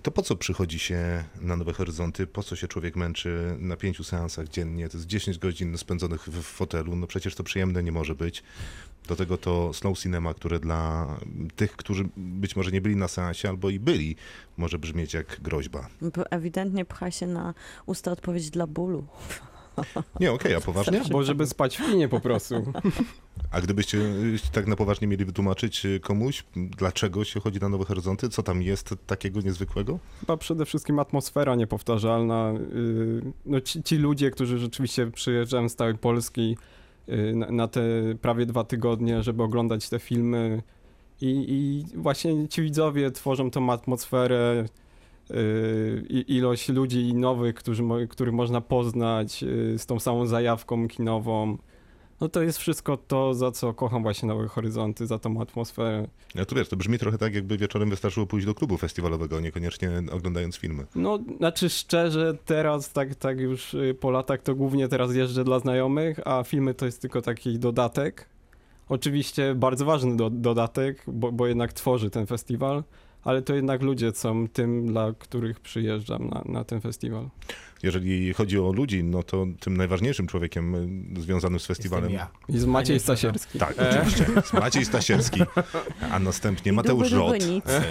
to 0.04 0.12
po 0.12 0.22
co 0.22 0.36
przychodzi 0.36 0.80
się 0.80 1.24
na 1.42 1.56
Nowe 1.56 1.74
Horyzonty? 1.74 2.28
Po 2.28 2.44
co 2.44 2.56
się 2.56 2.68
człowiek 2.68 2.96
męczy 2.96 3.56
na 3.60 3.76
pięciu 3.76 4.04
seansach 4.04 4.48
dziennie? 4.48 4.90
To 4.90 4.98
jest 4.98 5.08
10 5.08 5.38
godzin 5.38 5.78
spędzonych 5.78 6.22
w, 6.22 6.42
w 6.42 6.46
fotelu. 6.46 6.96
No 6.96 7.08
przecież 7.08 7.36
to 7.36 7.44
przyjemne 7.44 7.84
nie 7.84 7.92
może 7.92 8.16
być. 8.16 8.44
Do 9.08 9.16
tego 9.16 9.38
to 9.38 9.74
slow 9.74 10.00
cinema, 10.00 10.34
które 10.34 10.60
dla 10.60 11.08
tych, 11.56 11.72
którzy 11.76 12.10
być 12.18 12.56
może 12.56 12.72
nie 12.72 12.82
byli 12.82 12.96
na 12.96 13.08
seansie 13.08 13.50
albo 13.50 13.70
i 13.70 13.80
byli, 13.80 14.16
może 14.58 14.80
brzmieć 14.80 15.14
jak 15.14 15.42
groźba. 15.42 15.90
Bo 16.02 16.32
Ewidentnie 16.32 16.86
pcha 16.86 17.12
się 17.12 17.28
na 17.28 17.54
usta 17.86 18.12
odpowiedź 18.12 18.50
dla 18.50 18.68
bólu. 18.68 19.04
Nie, 20.20 20.32
okej, 20.32 20.56
a 20.56 20.62
poważnie? 20.62 21.02
Bo 21.12 21.24
żeby 21.24 21.48
spać 21.48 21.78
w 21.78 21.86
kinie 21.86 22.10
po 22.10 22.20
prostu. 22.20 22.56
A 23.52 23.62
gdybyście 23.62 23.98
y, 23.98 24.38
tak 24.52 24.68
na 24.68 24.76
poważnie 24.76 25.08
mieli 25.08 25.26
wytłumaczyć 25.26 25.86
y, 25.86 26.00
komuś, 26.00 26.44
dlaczego 26.56 27.24
się 27.24 27.40
chodzi 27.40 27.60
na 27.60 27.70
Nowe 27.70 27.86
Horyzonty, 27.86 28.30
co 28.30 28.44
tam 28.44 28.62
jest 28.62 28.96
takiego 29.08 29.42
niezwykłego? 29.42 30.00
Chyba 30.20 30.38
przede 30.38 30.66
wszystkim 30.66 31.00
atmosfera 31.00 31.56
niepowtarzalna. 31.56 32.54
Yy, 32.74 33.22
No 33.46 33.62
ci, 33.62 33.84
ci 33.84 33.98
ludzie, 33.98 34.32
którzy 34.32 34.58
rzeczywiście 34.58 35.12
przyjeżdżają 35.12 35.70
z 35.70 35.76
całej 35.76 35.98
Polski 35.98 36.58
na, 37.34 37.52
na 37.52 37.68
te 37.68 37.82
prawie 38.22 38.46
dwa 38.46 38.64
tygodnie, 38.64 39.24
żeby 39.24 39.44
oglądać 39.44 39.90
te 39.90 40.00
filmy 40.00 40.62
i, 41.22 41.46
i 41.48 41.86
właśnie 41.98 42.48
ci 42.48 42.62
widzowie 42.62 43.12
tworzą 43.12 43.52
tą 43.52 43.72
atmosferę, 43.72 44.66
i 46.10 46.26
ilość 46.28 46.70
ludzi 46.70 47.14
nowych, 47.14 47.56
którzy, 47.56 47.84
których 48.10 48.34
można 48.34 48.62
poznać 48.62 49.42
yy, 49.42 49.80
z 49.80 49.86
tą 49.86 50.00
samą 50.00 50.26
zajawką 50.26 50.88
kinową. 50.88 51.58
No 52.22 52.30
to 52.30 52.42
jest 52.42 52.58
wszystko 52.58 52.98
to, 52.98 53.34
za 53.34 53.52
co 53.52 53.74
kocham 53.74 54.04
właśnie 54.04 54.28
Nowe 54.28 54.48
Horyzonty, 54.48 55.08
za 55.08 55.20
tą 55.20 55.42
atmosferę. 55.42 56.08
Ja 56.36 56.46
to 56.46 56.56
wiesz, 56.56 56.70
to 56.70 56.76
brzmi 56.76 57.00
trochę 57.00 57.18
tak, 57.18 57.36
jakby 57.36 57.58
wieczorem 57.58 57.90
wystarczyło 57.90 58.26
pójść 58.26 58.46
do 58.46 58.54
klubu 58.54 58.78
festiwalowego, 58.78 59.40
niekoniecznie 59.40 59.90
oglądając 60.12 60.58
filmy. 60.58 60.86
No, 60.96 61.20
znaczy 61.38 61.70
szczerze, 61.70 62.38
teraz 62.46 62.92
tak, 62.92 63.16
tak 63.16 63.40
już 63.40 63.74
y, 63.74 63.98
po 64.00 64.12
latach 64.12 64.42
to 64.42 64.56
głównie 64.56 64.88
teraz 64.88 65.16
jeżdżę 65.16 65.44
dla 65.44 65.60
znajomych, 65.60 66.20
a 66.28 66.44
filmy 66.44 66.74
to 66.74 66.86
jest 66.86 67.02
tylko 67.02 67.22
taki 67.22 67.60
dodatek. 67.60 68.30
Oczywiście 68.90 69.56
bardzo 69.56 69.86
ważny 69.86 70.18
do, 70.18 70.30
dodatek, 70.30 71.04
bo, 71.08 71.32
bo 71.32 71.48
jednak 71.48 71.74
tworzy 71.74 72.10
ten 72.10 72.26
festiwal, 72.26 72.84
ale 73.24 73.42
to 73.42 73.56
jednak 73.56 73.82
ludzie 73.82 74.12
są 74.12 74.48
tym, 74.48 74.88
dla 74.88 75.14
których 75.20 75.60
przyjeżdżam 75.60 76.30
na, 76.30 76.44
na 76.46 76.64
ten 76.64 76.82
festiwal. 76.82 77.30
Jeżeli 77.84 78.34
chodzi 78.34 78.60
o 78.60 78.72
ludzi, 78.72 79.04
no 79.04 79.24
to 79.24 79.46
tym 79.60 79.78
najważniejszym 79.78 80.28
człowiekiem 80.28 80.76
y, 81.18 81.22
związanym 81.22 81.60
z 81.60 81.66
festiwalem. 81.66 82.12
Jestem 82.12 82.30
ja. 82.50 82.56
I 82.56 82.60
z 82.60 82.66
Maciej 82.66 83.00
Stasierski. 83.00 83.60
Tak, 83.60 83.76
oczywiście. 83.80 84.26
Maciej 84.54 84.86
Stasierski, 84.86 85.42
a 86.12 86.20
następnie 86.20 86.74
Mateusz 86.74 87.10
Żot. 87.10 87.30
długo 87.30 87.46
nic. 87.54 87.66
E, 87.70 87.82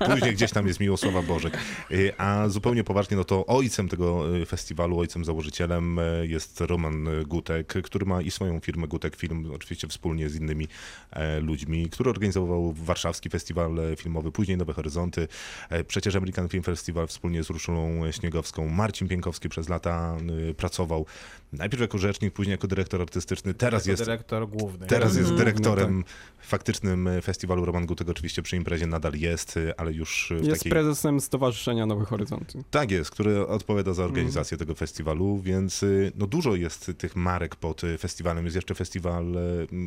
e, 0.00 0.10
Później 0.14 0.32
gdzieś 0.34 0.50
tam 0.50 0.66
jest 0.66 0.80
Miłosława 0.80 1.22
Bożek. 1.22 1.58
E, 1.90 2.20
A 2.20 2.48
zupełnie 2.48 2.84
poważnie, 2.84 3.16
no 3.16 3.24
to 3.24 3.46
ojcem 3.46 3.88
tego 3.88 4.36
e, 4.36 4.46
festiwalu, 4.46 4.98
ojcem 4.98 5.24
założycielem 5.24 5.98
e, 5.98 6.26
jest 6.26 6.60
Roman 6.60 7.08
Gutek, 7.26 7.74
który 7.82 8.06
ma 8.06 8.22
i 8.22 8.30
swoją 8.30 8.60
firmę 8.60 8.88
Gutek 8.88 9.16
Film, 9.16 9.50
oczywiście 9.54 9.88
wspólnie 9.88 10.28
z 10.28 10.36
innymi 10.36 10.68
e, 11.10 11.40
ludźmi, 11.40 11.88
który 11.90 12.10
organizował 12.10 12.72
warszawski 12.72 13.30
festiwal 13.30 13.76
filmowy 13.96 14.32
później 14.32 14.56
Nowe 14.56 14.72
Horyzonty, 14.72 15.28
e, 15.70 15.84
przecież 15.84 16.16
American 16.16 16.48
Film 16.48 16.62
Festival 16.62 17.06
wspólnie 17.06 17.42
z 17.44 17.50
Urszulą 17.50 18.12
Śniegowską, 18.12 18.68
Marcin 18.72 19.08
Pienkowski 19.08 19.48
przez 19.48 19.68
lata 19.68 20.16
y, 20.50 20.54
pracował, 20.54 21.06
najpierw 21.52 21.80
jako 21.80 21.98
rzecznik, 21.98 22.34
później 22.34 22.52
jako 22.52 22.66
dyrektor 22.68 23.00
artystyczny, 23.02 23.54
teraz 23.54 23.82
Jako 23.86 23.90
jest 23.90 24.02
dyrektor 24.04 24.48
główny. 24.48 24.86
Teraz 24.86 25.16
jest 25.16 25.30
Mhm. 25.30 25.38
dyrektorem 25.38 26.04
faktycznym 26.40 27.08
e, 27.08 27.22
festiwalu 27.22 27.64
Roman 27.64 27.86
Gutek, 27.86 28.08
oczywiście 28.08 28.42
przy 28.42 28.56
imprezie 28.56 28.86
nadal 28.86 29.14
jest, 29.14 29.56
e, 29.56 29.80
ale 29.80 29.92
już 29.92 30.32
w 30.40 30.44
Jest 30.44 30.60
takiej... 30.60 30.70
prezesem 30.72 31.20
Stowarzyszenia 31.20 31.86
Nowe 31.86 32.04
Horyzonty. 32.04 32.64
Tak 32.70 32.90
jest, 32.90 33.10
który 33.10 33.46
odpowiada 33.46 33.94
za 33.94 34.02
Mhm. 34.02 34.10
organizację 34.18 34.58
tego 34.58 34.74
festiwalu, 34.74 35.38
więc 35.38 35.82
y, 35.82 36.12
no 36.14 36.26
dużo 36.26 36.54
jest 36.56 36.90
tych 36.98 37.16
marek 37.16 37.56
pod 37.56 37.84
y, 37.84 37.98
festiwalem. 37.98 38.44
Jest 38.44 38.56
jeszcze 38.56 38.74
festiwal 38.74 39.36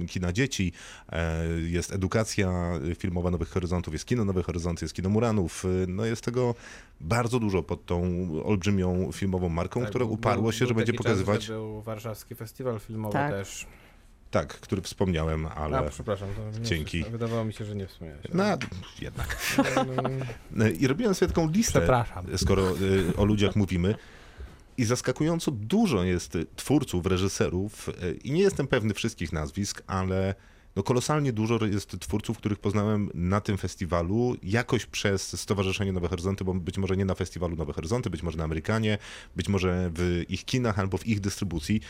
y, 0.04 0.06
kina 0.08 0.34
dzieci, 0.34 0.72
e, 1.12 1.44
jest 1.62 1.94
edukacja 1.94 2.80
y, 2.92 2.96
filmowa 2.96 3.32
Nowych 3.32 3.50
Horyzontów, 3.50 3.94
jest 3.94 4.06
kino 4.06 4.26
Nowych 4.26 4.46
Horyzontów, 4.46 4.82
jest 4.82 4.94
kino 4.94 5.10
Muranów. 5.10 5.66
y, 5.66 5.86
No 5.88 6.06
jest 6.06 6.22
tego 6.22 6.56
bardzo 7.02 7.40
dużo 7.40 7.64
pod 7.64 7.86
tą 7.86 8.28
olbrzymią 8.44 8.75
filmową 9.14 9.50
marką, 9.50 9.80
Tak, 9.80 9.90
która 9.90 10.06
był- 10.06 10.14
uparło 10.14 10.44
był- 10.44 10.52
się, 10.52 10.60
był 10.60 10.68
że 10.68 10.74
będzie 10.76 10.92
taki 10.94 11.04
pokazywać. 11.04 11.38
Czas, 11.40 11.46
że 11.48 11.54
był 11.54 11.82
warszawski 11.82 12.36
festiwal 12.36 12.80
filmowy 12.80 13.14
Tak. 13.14 13.32
też. 13.32 13.66
Tak, 14.32 14.48
który 14.60 14.82
wspomniałem, 14.82 15.46
ale 15.46 15.78
A, 15.78 15.84
przepraszam. 15.84 16.28
To 16.36 16.60
nie 16.60 16.66
Dzięki. 16.66 16.86
wszystko. 16.98 17.12
Wydawało 17.12 17.46
mi 17.46 17.54
się, 17.54 17.66
że 17.66 17.76
nie 17.76 17.88
wspomniałeś. 17.88 18.26
no 18.34 18.44
jednak. 19.02 19.38
E, 20.62 20.72
I 20.72 20.88
robiłem 20.88 21.16
sobie 21.16 21.30
taką 21.34 21.50
listę. 21.52 21.80
Przepraszam. 21.80 22.26
skoro 22.38 22.64
y, 22.72 23.16
o 23.18 23.26
ludziach 23.26 23.56
mówimy. 23.56 23.96
I 24.78 24.86
zaskakująco 24.86 25.52
dużo 25.52 26.04
jest 26.04 26.38
twórców, 26.56 27.06
reżyserów, 27.06 27.90
y, 27.90 28.14
i 28.24 28.32
nie 28.32 28.42
jestem 28.42 28.68
pewny 28.68 28.94
wszystkich 28.94 29.34
nazwisk, 29.34 29.84
ale 29.88 30.36
no 30.76 30.84
kolosalnie 30.84 31.34
dużo 31.34 31.66
jest 31.66 32.00
twórców, 32.00 32.38
których 32.38 32.60
poznałem 32.60 33.10
na 33.14 33.42
tym 33.42 33.58
festiwalu, 33.58 34.36
jakoś 34.44 34.86
przez 34.86 35.42
Stowarzyszenie 35.42 35.92
Nowe 35.92 36.08
Horyzonty, 36.08 36.44
bo 36.44 36.54
być 36.54 36.78
może 36.78 36.98
nie 36.98 37.06
na 37.06 37.16
festiwalu 37.16 37.56
Nowe 37.56 37.74
Horyzonty, 37.74 38.10
być 38.10 38.24
może 38.24 38.38
na 38.38 38.44
Amerykanie, 38.44 38.98
być 39.36 39.50
może 39.50 39.90
w 39.94 40.24
ich 40.30 40.46
kinach 40.46 40.80
albo 40.80 40.98
w 40.98 41.08
ich 41.08 41.20
dystrybucji. 41.20 41.82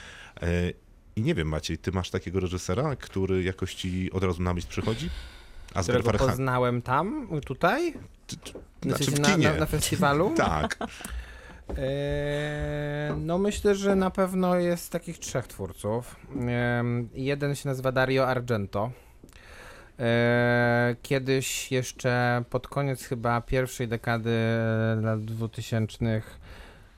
Y, 0.44 0.74
I 1.16 1.22
nie 1.22 1.36
wiem, 1.36 1.48
Maciej, 1.48 1.78
ty 1.78 1.92
masz 1.92 2.10
takiego 2.10 2.40
reżysera, 2.40 2.96
który 2.96 3.44
jakoś 3.44 3.76
ci 3.76 4.12
od 4.12 4.24
razu 4.24 4.42
na 4.42 4.54
myśl 4.54 4.68
przychodzi? 4.68 5.10
Asghar 5.74 5.84
Którego 5.84 6.10
Farhan. 6.12 6.30
poznałem 6.30 6.82
tam, 6.82 7.28
tutaj? 7.46 7.94
Znaczy 8.82 9.12
W 9.12 9.16
w 9.16 9.20
na, 9.20 9.30
kinie. 9.32 9.50
na, 9.50 9.56
na 9.56 9.66
festiwalu? 9.66 10.34
Tak. 10.38 10.78
Eee, 11.70 13.16
no 13.18 13.38
myślę, 13.38 13.76
że 13.76 13.96
na 13.96 14.12
pewno 14.12 14.56
jest 14.56 14.92
takich 14.92 15.20
trzech 15.20 15.48
twórców. 15.48 16.16
Ehm, 16.32 17.08
jeden 17.14 17.56
się 17.56 17.70
nazywa 17.70 17.92
Dario 17.92 18.28
Argento. 18.28 18.92
Eee, 20.00 20.96
kiedyś 21.02 21.72
jeszcze 21.72 22.44
pod 22.50 22.68
koniec 22.68 23.04
chyba 23.04 23.42
pierwszej 23.42 23.88
dekady 23.88 24.40
lat 25.02 25.26
2000 25.26 26.22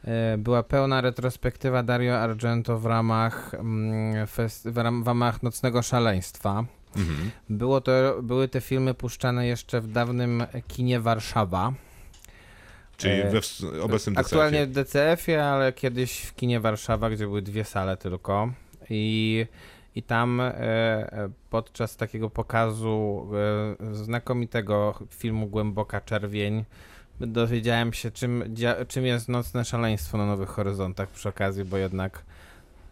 e, 0.03 0.37
była 0.37 0.63
pełna 0.63 1.01
retrospektywa 1.01 1.83
Dario 1.83 2.17
Argento 2.19 2.79
w 2.79 2.85
ramach, 2.85 3.53
mm, 3.53 4.27
w 4.65 5.07
ramach 5.07 5.43
Nocnego 5.43 5.81
Szaleństwa. 5.81 6.65
Mhm. 6.95 7.31
Było 7.49 7.81
to, 7.81 7.91
były 8.23 8.47
te 8.47 8.61
filmy 8.61 8.93
puszczane 8.93 9.47
jeszcze 9.47 9.81
w 9.81 9.87
dawnym 9.87 10.43
kinie 10.67 10.99
Warszawa. 10.99 11.73
Czyli 12.97 13.13
E, 13.13 13.29
we 13.29 13.39
obecnym 13.83 14.15
DCF-ie. 14.15 14.19
Aktualnie 14.19 14.65
w 14.65 14.71
DCF-ie, 14.71 15.43
ale 15.43 15.73
kiedyś 15.73 16.19
w 16.21 16.35
kinie 16.35 16.59
Warszawa, 16.59 17.09
gdzie 17.09 17.25
były 17.25 17.41
dwie 17.41 17.63
sale 17.63 17.97
tylko. 17.97 18.51
I, 18.89 19.45
i 19.95 20.03
tam 20.03 20.41
e, 20.41 20.53
e, 20.53 21.29
podczas 21.49 21.97
takiego 21.97 22.29
pokazu 22.29 23.27
e, 23.91 23.95
znakomitego 23.95 24.99
filmu 25.09 25.47
Głęboka 25.47 26.01
Czerwień 26.01 26.65
dowiedziałem 27.19 27.93
się, 27.93 28.11
czym, 28.11 28.43
dzia- 28.53 28.87
czym 28.87 29.05
jest 29.05 29.29
Nocne 29.29 29.65
Szaleństwo 29.65 30.17
na 30.17 30.25
Nowych 30.25 30.49
Horyzontach 30.49 31.09
przy 31.09 31.29
okazji, 31.29 31.65
bo 31.65 31.77
jednak 31.77 32.23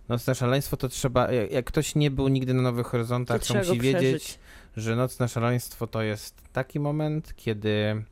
Nocne 0.10 0.36
Szaleństwo 0.36 0.78
to 0.78 0.90
trzeba, 0.90 1.32
jak 1.32 1.52
jak 1.52 1.66
ktoś 1.66 1.96
nie 1.96 2.12
był 2.12 2.28
nigdy 2.28 2.54
na 2.54 2.62
Nowych 2.62 2.88
Horyzontach, 2.88 3.40
to, 3.40 3.46
trzeba 3.46 3.62
go 3.62 3.68
musi 3.68 3.80
wiedzieć, 3.82 4.40
że 4.78 4.96
Nocne 4.96 5.28
Szaleństwo 5.28 5.88
to 5.88 6.02
jest 6.02 6.36
taki 6.54 6.80
moment, 6.80 7.34
kiedy 7.36 8.04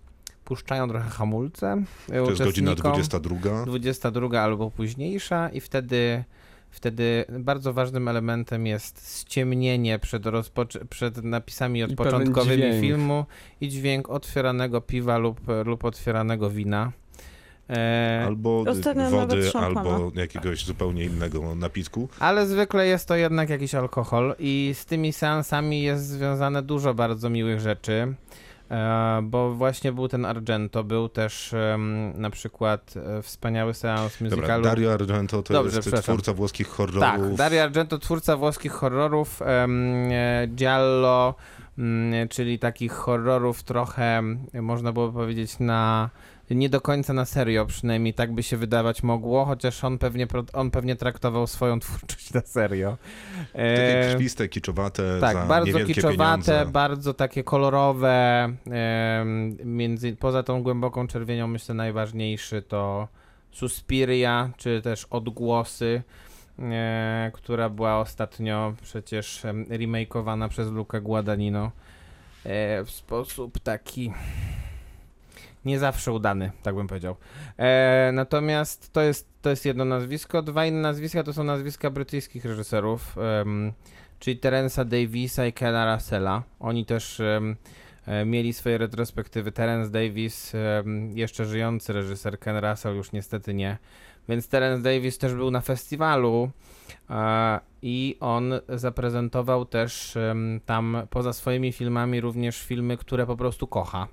puszczają 0.46 0.90
trochę 0.90 1.10
hamulce 1.10 1.84
To 2.08 2.14
jest 2.30 2.44
godzina 2.44 2.72
uczestnikom. 2.72 2.94
22. 2.94 3.66
22 3.66 4.42
albo 4.42 4.72
późniejsza 4.72 5.50
i 5.50 5.62
wtedy, 5.62 6.24
wtedy 6.72 7.26
bardzo 7.40 7.74
ważnym 7.74 8.08
elementem 8.08 8.68
jest 8.68 9.22
ściemnienie 9.22 10.00
przed, 10.00 10.24
przed 10.90 11.24
napisami 11.24 11.84
odpoczątkowymi 11.84 12.82
filmu 12.82 13.26
i 13.62 13.70
dźwięk 13.70 14.10
otwieranego 14.10 14.82
piwa 14.82 15.18
lub, 15.18 15.42
lub 15.66 15.86
otwieranego 15.86 16.50
wina. 16.50 16.92
E, 17.70 18.24
Albo 18.26 18.64
Ostatnio 18.68 19.10
wody, 19.10 19.52
albo 19.54 20.12
jakiegoś 20.16 20.66
zupełnie 20.66 21.04
innego 21.04 21.56
napisku. 21.56 22.10
ale 22.20 22.48
zwykle 22.48 22.88
jest 22.88 23.08
to 23.08 23.16
jednak 23.16 23.50
jakiś 23.50 23.76
alkohol 23.76 24.36
i 24.40 24.72
z 24.74 24.86
tymi 24.86 25.14
seansami 25.14 25.84
jest 25.84 26.08
związane 26.08 26.62
dużo 26.62 26.94
bardzo 26.94 27.30
miłych 27.30 27.60
rzeczy. 27.60 28.14
E, 28.72 29.20
bo 29.24 29.54
właśnie 29.54 29.92
był 29.92 30.08
ten 30.08 30.26
Argento, 30.26 30.84
był 30.84 31.10
też 31.10 31.56
na 32.16 32.30
przykład 32.30 32.94
e, 32.98 33.22
wspaniały 33.22 33.74
seans 33.74 34.14
Dobra, 34.22 34.38
musicalu. 34.38 34.64
Dario 34.64 34.94
Argento 34.94 35.44
to 35.44 35.54
Dobrze, 35.54 35.82
jest 35.86 36.04
twórca 36.04 36.34
włoskich 36.34 36.68
horrorów. 36.68 37.02
Tak, 37.02 37.36
Dario 37.36 37.64
Argento, 37.64 38.00
twórca 38.00 38.38
włoskich 38.38 38.72
horrorów, 38.72 39.42
e, 39.42 39.68
giallo, 40.48 41.36
czyli 42.30 42.60
takich 42.60 42.92
horrorów 42.92 43.64
trochę, 43.64 44.22
można 44.54 44.92
było 44.92 45.12
powiedzieć, 45.12 45.60
na 45.60 46.10
nie 46.50 46.70
do 46.70 46.82
końca 46.82 47.14
na 47.14 47.26
serio, 47.26 47.66
przynajmniej 47.66 48.14
tak 48.14 48.34
by 48.34 48.44
się 48.44 48.58
wydawać 48.58 49.04
mogło, 49.04 49.46
chociaż 49.46 49.84
on 49.84 49.98
pewnie, 49.98 50.28
on 50.54 50.72
pewnie 50.72 50.96
traktował 50.96 51.48
swoją 51.48 51.80
twórczość 51.80 52.34
na 52.34 52.42
serio. 52.42 52.98
Takie 53.54 54.00
E, 54.00 54.14
krwiste, 54.14 54.50
kiczowate, 54.50 55.18
tak, 55.22 55.48
bardzo 55.48 55.86
kiczowate, 55.86 56.18
pieniądze. 56.18 56.72
bardzo 56.72 57.14
takie 57.14 57.44
kolorowe. 57.44 58.50
między, 59.66 60.16
poza 60.16 60.44
tą 60.44 60.64
głęboką 60.64 61.08
czerwienią 61.08 61.48
myślę 61.48 61.76
najważniejszy 61.76 62.62
to 62.62 63.08
Suspiria, 63.52 64.50
czy 64.58 64.82
też 64.82 65.06
Odgłosy, 65.06 66.02
która 67.34 67.70
była 67.70 68.00
ostatnio 68.00 68.74
przecież 68.82 69.46
em, 69.46 69.66
remakeowana 69.70 70.50
przez 70.50 70.72
Luca 70.72 71.00
Guadagnino 71.00 71.72
e, 72.44 72.84
w 72.84 72.92
sposób 72.92 73.60
taki 73.60 74.14
nie 75.66 75.80
zawsze 75.80 76.12
udany, 76.12 76.52
tak 76.64 76.76
bym 76.76 76.88
powiedział. 76.88 77.16
E, 77.58 78.12
natomiast 78.14 78.94
to 78.94 79.02
jest, 79.02 79.28
to 79.42 79.50
jest 79.50 79.66
jedno 79.66 79.86
nazwisko. 79.86 80.42
Dwa 80.42 80.66
inne 80.66 80.82
nazwiska 80.82 81.24
to 81.24 81.34
są 81.34 81.44
nazwiska 81.44 81.90
brytyjskich 81.90 82.46
reżyserów, 82.46 83.18
em, 83.18 83.74
czyli 84.20 84.38
Terensa 84.38 84.86
Davisa 84.86 85.46
i 85.46 85.54
Kena 85.54 85.96
Russella. 85.96 86.44
Oni 86.60 86.86
też 86.86 87.20
e, 87.20 88.26
mieli 88.26 88.54
swoje 88.54 88.78
retrospektywy. 88.78 89.52
Terence 89.52 89.92
Davis, 89.92 90.56
em, 90.56 91.18
jeszcze 91.18 91.46
żyjący 91.46 91.94
reżyser, 91.94 92.40
Ken 92.40 92.58
Russell 92.58 92.96
już 92.96 93.12
niestety 93.12 93.54
nie. 93.54 93.78
Więc 94.30 94.48
Terence 94.48 94.84
Davis 94.84 95.18
też 95.18 95.34
był 95.34 95.52
na 95.52 95.62
festiwalu 95.62 96.50
e, 97.10 97.60
i 97.82 98.18
on 98.20 98.54
zaprezentował 98.70 99.66
też 99.66 100.18
tam 100.66 100.98
poza 101.10 101.34
swoimi 101.34 101.72
filmami 101.72 102.22
również 102.22 102.64
filmy, 102.64 102.98
które 102.98 103.26
po 103.26 103.38
prostu 103.38 103.68
kocha. 103.68 104.08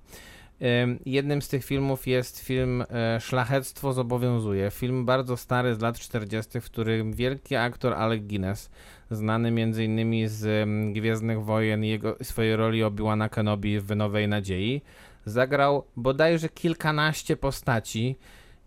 Ym, 0.82 0.98
Jednym 1.06 1.42
z 1.42 1.48
tych 1.48 1.64
filmów 1.64 2.06
jest 2.06 2.38
film 2.40 2.84
e, 2.90 3.20
Szlachectwo 3.20 3.92
zobowiązuje. 3.92 4.70
Film 4.70 5.04
bardzo 5.04 5.36
stary 5.36 5.74
z 5.74 5.80
lat 5.80 5.98
40., 5.98 6.60
w 6.60 6.64
którym 6.64 7.12
wielki 7.12 7.56
aktor 7.56 7.94
Alec 7.94 8.22
Guinness, 8.22 8.70
znany 9.10 9.48
m.in. 9.48 10.28
z 10.28 10.68
Gwiezdnych 10.92 11.44
Wojen 11.44 11.84
i 11.84 11.88
jego, 11.88 12.16
swojej 12.22 12.56
roli 12.56 12.84
Obi-Wana 12.84 13.28
Kenobi 13.28 13.80
w 13.80 13.96
Nowej 13.96 14.28
Nadziei, 14.28 14.82
zagrał 15.24 15.84
bodajże 15.96 16.48
kilkanaście 16.48 17.36
postaci 17.36 18.16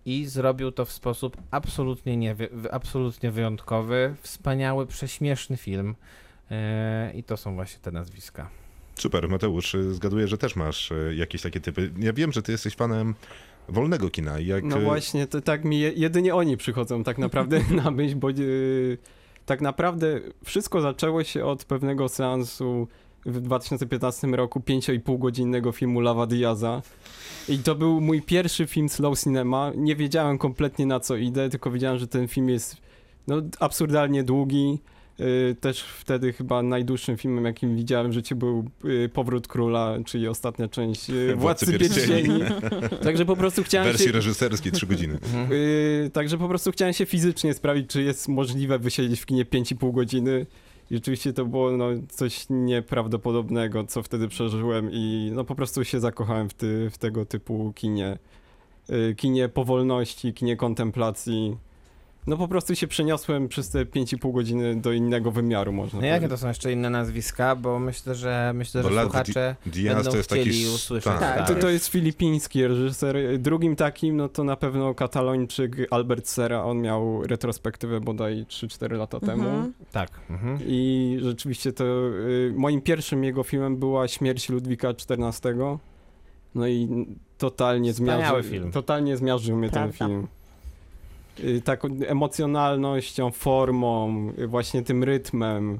i 0.05 0.25
zrobił 0.25 0.71
to 0.71 0.85
w 0.85 0.91
sposób 0.91 1.37
absolutnie, 1.51 2.17
nie, 2.17 2.35
absolutnie 2.71 3.31
wyjątkowy, 3.31 4.15
wspaniały, 4.21 4.87
prześmieszny 4.87 5.57
film. 5.57 5.95
E, 6.51 7.11
I 7.15 7.23
to 7.23 7.37
są 7.37 7.55
właśnie 7.55 7.79
te 7.79 7.91
nazwiska. 7.91 8.49
Super, 8.95 9.29
Mateusz, 9.29 9.75
zgaduję, 9.91 10.27
że 10.27 10.37
też 10.37 10.55
masz 10.55 10.91
y, 10.91 11.15
jakieś 11.15 11.41
takie 11.41 11.59
typy. 11.59 11.91
Ja 11.99 12.13
wiem, 12.13 12.31
że 12.31 12.41
ty 12.41 12.51
jesteś 12.51 12.75
fanem 12.75 13.15
wolnego 13.69 14.09
kina. 14.09 14.39
Jak, 14.39 14.63
No 14.63 14.77
y, 14.77 14.83
właśnie, 14.83 15.27
to 15.27 15.41
tak 15.41 15.65
mi 15.65 15.79
je, 15.79 15.91
jedynie 15.91 16.35
oni 16.35 16.57
przychodzą 16.57 17.03
tak 17.03 17.17
naprawdę 17.17 17.61
na 17.83 17.91
myśl, 17.91 18.15
bo 18.15 18.29
yy, 18.29 18.97
tak 19.45 19.61
naprawdę 19.61 20.19
wszystko 20.45 20.81
zaczęło 20.81 21.23
się 21.23 21.45
od 21.45 21.65
pewnego 21.65 22.09
seansu 22.09 22.87
w 23.25 23.41
2015 23.41 24.27
roku 24.27 24.59
5,5 24.59 25.19
godzinnego 25.19 25.71
filmu 25.71 25.99
Lava 25.99 26.27
Diaza. 26.27 26.81
I 27.49 27.57
to 27.57 27.75
był 27.75 28.01
mój 28.01 28.21
pierwszy 28.21 28.67
film 28.67 28.89
slow 28.89 29.19
cinema. 29.19 29.71
Nie 29.75 29.95
wiedziałem 29.95 30.37
kompletnie 30.37 30.85
na 30.85 30.99
co 30.99 31.15
idę, 31.15 31.49
tylko 31.49 31.71
wiedziałem, 31.71 31.99
że 31.99 32.07
ten 32.07 32.27
film 32.27 32.49
jest 32.49 32.77
no, 33.27 33.41
absurdalnie 33.59 34.23
długi, 34.23 34.79
Y, 35.19 35.55
Też 35.59 35.81
wtedy 35.81 36.33
chyba 36.33 36.63
najdłuższym 36.63 37.17
filmem, 37.17 37.45
jakim 37.45 37.75
widziałem 37.75 38.11
w 38.11 38.13
życiu 38.13 38.35
był 38.35 38.69
y, 38.85 39.09
Powrót 39.13 39.47
Króla, 39.47 39.97
czyli 40.05 40.27
ostatnia 40.27 40.67
część 40.67 41.09
y, 41.09 41.35
Władcy 41.35 41.65
Władcy 41.65 41.79
Pierścieni. 41.79 42.39
Także 43.03 43.25
po 43.25 43.35
prostu 43.35 43.63
W 43.63 43.65
chciałem 43.65 43.87
wersji 43.87 44.05
się... 44.05 44.11
reżyserskiej 44.11 44.71
3 44.71 44.87
godziny. 44.87 45.13
y, 45.51 46.09
Także 46.13 46.37
po 46.37 46.47
prostu 46.47 46.71
chciałem 46.71 46.93
się 46.93 47.05
fizycznie 47.05 47.53
sprawdzić, 47.53 47.89
czy 47.89 48.03
jest 48.03 48.27
możliwe 48.27 48.79
wysiedzieć 48.79 49.19
w 49.19 49.25
kinie 49.25 49.45
5,5 49.45 49.93
godziny. 49.93 50.45
I 50.91 50.95
rzeczywiście 50.95 51.33
to 51.33 51.45
było 51.45 51.71
no, 51.71 51.85
coś 52.09 52.45
nieprawdopodobnego, 52.49 53.83
co 53.83 54.03
wtedy 54.03 54.27
przeżyłem 54.27 54.89
i 54.91 55.31
no 55.35 55.43
po 55.43 55.55
prostu 55.55 55.83
się 55.83 55.99
zakochałem 55.99 56.49
w, 56.49 56.53
ty, 56.53 56.89
w 56.89 56.97
tego 56.97 57.25
typu 57.25 57.73
kinie. 57.75 58.17
Y, 58.89 59.15
Kinie 59.15 59.49
powolności, 59.49 60.33
kinie 60.33 60.55
kontemplacji. 60.55 61.57
No 62.27 62.37
po 62.37 62.47
prostu 62.47 62.75
się 62.75 62.87
przeniosłem 62.87 63.47
przez 63.47 63.69
te 63.69 63.85
5,5 63.85 64.33
godziny 64.33 64.75
do 64.75 64.91
innego 64.91 65.31
wymiaru, 65.31 65.73
można 65.73 65.99
No 66.01 66.05
jakie 66.05 66.27
to 66.27 66.37
są 66.37 66.47
jeszcze 66.47 66.71
inne 66.71 66.89
nazwiska, 66.89 67.55
bo 67.55 67.79
myślę, 67.79 68.15
że 68.15 68.51
myślę, 68.55 68.83
Bo 68.83 68.89
że 68.89 68.95
Lat 68.95 69.05
słuchacze 69.05 69.55
Diaz 69.65 69.95
będą 69.95 70.11
to 70.11 70.17
jest 70.17 70.29
taki... 70.29 70.41
chcieli 70.41 70.63
s- 70.63 70.75
usłyszeć. 70.75 71.05
tak, 71.19 71.19
Tak, 71.19 71.47
To, 71.47 71.55
to 71.55 71.69
jest 71.69 71.87
filipiński 71.87 72.67
reżyser. 72.67 73.15
Drugim 73.39 73.75
takim, 73.75 74.17
no 74.17 74.29
to 74.29 74.43
na 74.43 74.55
pewno 74.55 74.93
katalończyk 74.95 75.75
Albert 75.91 76.27
Serra. 76.27 76.63
On 76.63 76.81
miał 76.81 77.23
retrospektywę 77.27 77.99
bodaj 78.01 78.45
3-4 78.49 78.91
lata 78.97 79.19
temu. 79.19 79.43
Mhm. 79.49 79.73
Tak. 79.91 80.09
Mhm. 80.29 80.57
I 80.67 81.17
rzeczywiście 81.21 81.73
to 81.73 81.83
y, 81.83 82.53
moim 82.55 82.81
pierwszym 82.81 83.23
jego 83.23 83.43
filmem 83.43 83.77
była 83.77 84.07
Śmierć 84.07 84.49
Ludwika 84.49 84.89
XIV. 84.89 85.77
No 86.55 86.67
i 86.67 87.05
totalnie 87.37 87.93
Wspaniały 87.93 88.21
zmiażdżył, 88.23 88.51
film. 88.51 88.71
totalnie 88.71 89.17
zmiażdżył 89.17 89.57
mnie 89.57 89.69
ten 89.69 89.91
Prawda. 89.91 90.07
film. 90.07 90.27
Y, 91.39 91.61
Taką 91.61 91.87
emocjonalnością, 92.07 93.31
formą, 93.31 94.29
y, 94.39 94.47
właśnie 94.47 94.83
tym 94.83 95.03
rytmem. 95.03 95.79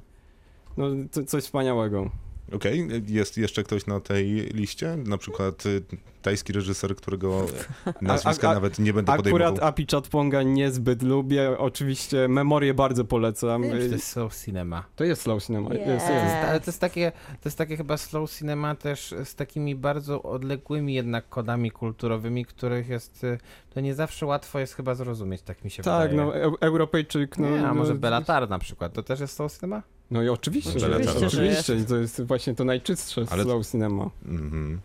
No, 0.77 0.85
to, 1.11 1.23
coś 1.23 1.43
wspaniałego. 1.43 2.09
Okej, 2.55 2.87
jest 3.07 3.37
jeszcze 3.37 3.63
ktoś 3.63 3.85
na 3.85 3.99
tej 3.99 4.25
liście? 4.33 4.97
Na 4.97 5.17
przykład 5.17 5.65
y, 5.65 5.81
tajski 6.21 6.53
reżyser, 6.53 6.95
którego 6.95 7.45
nazwiska 8.01 8.47
A- 8.47 8.51
a- 8.51 8.53
nawet 8.53 8.79
nie 8.79 8.93
będę 8.93 9.11
Akurat 9.11 9.31
podejmował. 9.33 9.67
Api 9.69 9.85
Chatponga 9.91 10.43
niezbyt 10.43 11.01
lubię. 11.03 11.57
Oczywiście 11.57 12.27
memorię 12.27 12.73
bardzo 12.73 13.05
polecam. 13.05 13.63
To 13.63 13.75
Y, 13.75 13.87
jest 13.87 14.07
slow 14.07 14.35
cinema. 14.45 14.83
To 14.95 15.03
jest 15.03 15.21
slow 15.21 15.43
cinema. 15.43 15.73
Jest, 15.73 15.85
Nie. 15.87 16.13
jest. 16.13 16.35
Ale 16.49 16.59
to 16.59 16.65
jest 16.65 16.79
takie, 16.81 17.11
to 17.11 17.49
jest 17.49 17.57
takie 17.57 17.77
chyba 17.77 17.97
slow 17.97 18.31
cinema 18.31 18.75
też 18.75 19.15
z 19.23 19.35
takimi 19.35 19.75
bardzo 19.75 20.23
odległymi 20.23 20.93
jednak 20.93 21.29
kodami 21.29 21.71
kulturowymi, 21.71 22.45
których 22.45 22.89
jest, 22.89 23.23
y, 23.23 23.37
to 23.73 23.79
nie 23.79 23.95
zawsze 23.95 24.25
łatwo 24.25 24.59
jest 24.59 24.73
chyba 24.73 24.95
zrozumieć, 24.95 25.41
tak 25.41 25.63
mi 25.63 25.71
się 25.71 25.83
Tak, 25.83 26.11
wydaje. 26.11 26.27
no, 26.27 26.33
Eu- 26.49 26.57
Europejczyk. 26.61 27.37
No, 27.37 27.49
nie, 27.49 27.67
a 27.67 27.73
może 27.73 27.93
no, 27.93 27.99
Bellatar 27.99 28.49
na 28.49 28.59
przykład, 28.59 28.93
to 28.93 29.03
też 29.03 29.19
jest 29.19 29.35
slow 29.35 29.53
cinema? 29.53 29.81
No 30.11 30.23
i 30.23 30.29
oczywiście, 30.29 30.69
Oczywiście, 30.69 31.11
oczywiście, 31.11 31.19
że 31.19 31.27
oczywiście. 31.27 31.85
To 31.85 31.97
jest 31.97 32.21
właśnie 32.21 32.55
to 32.55 32.63
najczystsze 32.65 33.25
Ale- 33.29 33.43
slow 33.43 33.67
cinema. 33.67 34.09
Mhm. 34.25 34.79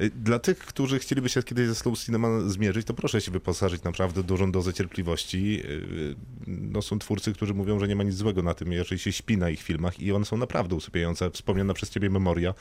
Y, 0.00 0.10
Dla 0.10 0.38
tych, 0.38 0.58
którzy 0.58 0.98
chcieliby 0.98 1.28
się 1.28 1.42
kiedyś 1.42 1.68
ze 1.68 1.74
Slow 1.74 1.98
Cinema 1.98 2.28
zmierzyć, 2.46 2.86
to 2.86 2.94
proszę 2.94 3.20
się 3.20 3.30
wyposażyć 3.30 3.82
naprawdę 3.82 4.22
dużą 4.22 4.52
dozę 4.52 4.72
cierpliwości. 4.74 5.62
Y, 5.64 6.14
No, 6.46 6.82
są 6.82 6.98
twórcy, 6.98 7.32
którzy 7.32 7.54
mówią, 7.54 7.78
że 7.80 7.88
nie 7.88 7.96
ma 7.96 8.02
nic 8.02 8.14
złego 8.14 8.42
na 8.42 8.54
tym, 8.54 8.72
jeżeli 8.72 8.98
się 8.98 9.12
śpi 9.12 9.38
na 9.38 9.50
ich 9.50 9.62
filmach 9.62 10.00
i 10.00 10.12
one 10.12 10.24
są 10.24 10.36
naprawdę 10.36 10.74
usypiające. 10.74 11.30
Wspomniana 11.30 11.74
przez 11.74 11.90
ciebie 11.90 12.10
memoria, 12.10 12.54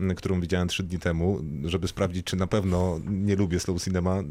y, 0.00 0.14
którą 0.14 0.40
widziałem 0.40 0.68
trzy 0.68 0.82
dni 0.82 0.98
temu, 0.98 1.40
żeby 1.64 1.88
sprawdzić, 1.88 2.26
czy 2.26 2.36
na 2.36 2.46
pewno 2.46 3.00
nie 3.06 3.36
lubię 3.36 3.60
Slow 3.60 3.82
Cinema 3.84 4.22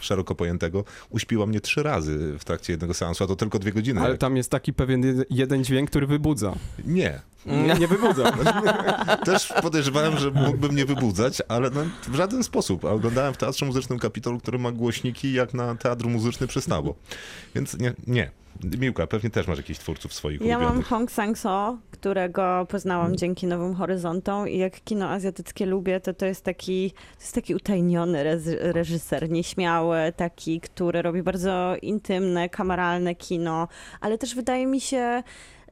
szeroko 0.00 0.34
pojętego, 0.34 0.84
uśpiła 1.10 1.46
mnie 1.46 1.60
trzy 1.60 1.82
razy 1.82 2.36
w 2.38 2.44
trakcie 2.44 2.72
jednego 2.72 2.94
seansu, 2.94 3.24
a 3.24 3.26
to 3.26 3.36
tylko 3.36 3.58
dwie 3.58 3.72
godziny. 3.72 4.00
Ale 4.00 4.18
tam 4.18 4.36
jest 4.36 4.50
taki 4.50 4.72
pewien 4.72 5.02
jed- 5.02 5.24
jeden 5.30 5.64
dźwięk, 5.64 5.90
który 5.90 6.06
wybudza. 6.06 6.54
Nie. 6.84 7.20
Nie, 7.46 7.74
nie 7.74 7.88
wybudza. 7.88 8.32
Też 9.24 9.52
podejrzewałem, 9.62 10.18
że 10.18 10.30
mógłbym 10.30 10.76
nie 10.76 10.84
wybudzać, 10.84 11.42
ale 11.48 11.70
no, 11.70 11.80
w 12.08 12.14
żaden 12.14 12.42
sposób. 12.42 12.84
A 12.84 12.88
oglądałem 12.88 13.34
w 13.34 13.36
Teatrze 13.36 13.66
Muzycznym 13.66 13.98
Kapitol, 13.98 14.40
który 14.40 14.58
ma 14.58 14.72
głośniki 14.72 15.32
jak 15.32 15.54
na 15.54 15.74
teatr 15.74 16.06
muzyczny 16.06 16.46
przystało. 16.46 16.94
Więc 17.54 17.78
nie, 17.78 17.92
nie. 18.06 18.30
Miłka, 18.78 19.06
pewnie 19.06 19.30
też 19.30 19.46
masz 19.46 19.56
jakichś 19.56 19.78
twórców 19.78 20.14
swoich 20.14 20.40
Ja 20.40 20.58
mam 20.58 20.62
ulubionych. 20.62 20.86
Hong 20.86 21.10
Sang-so, 21.10 21.78
którego 21.90 22.66
poznałam 22.68 23.16
dzięki 23.16 23.46
Nowym 23.46 23.74
Horyzontom 23.74 24.48
i 24.48 24.58
jak 24.58 24.84
kino 24.84 25.08
azjatyckie 25.08 25.66
lubię, 25.66 26.00
to 26.00 26.14
to 26.14 26.26
jest 26.26 26.44
taki, 26.44 26.90
to 26.90 27.20
jest 27.20 27.34
taki 27.34 27.54
utajniony 27.54 28.38
reżyser, 28.58 29.30
nieśmiały, 29.30 29.98
taki, 30.16 30.60
który 30.60 31.02
robi 31.02 31.22
bardzo 31.22 31.76
intymne, 31.82 32.48
kameralne 32.48 33.14
kino, 33.14 33.68
ale 34.00 34.18
też 34.18 34.34
wydaje 34.34 34.66
mi 34.66 34.80
się 34.80 35.22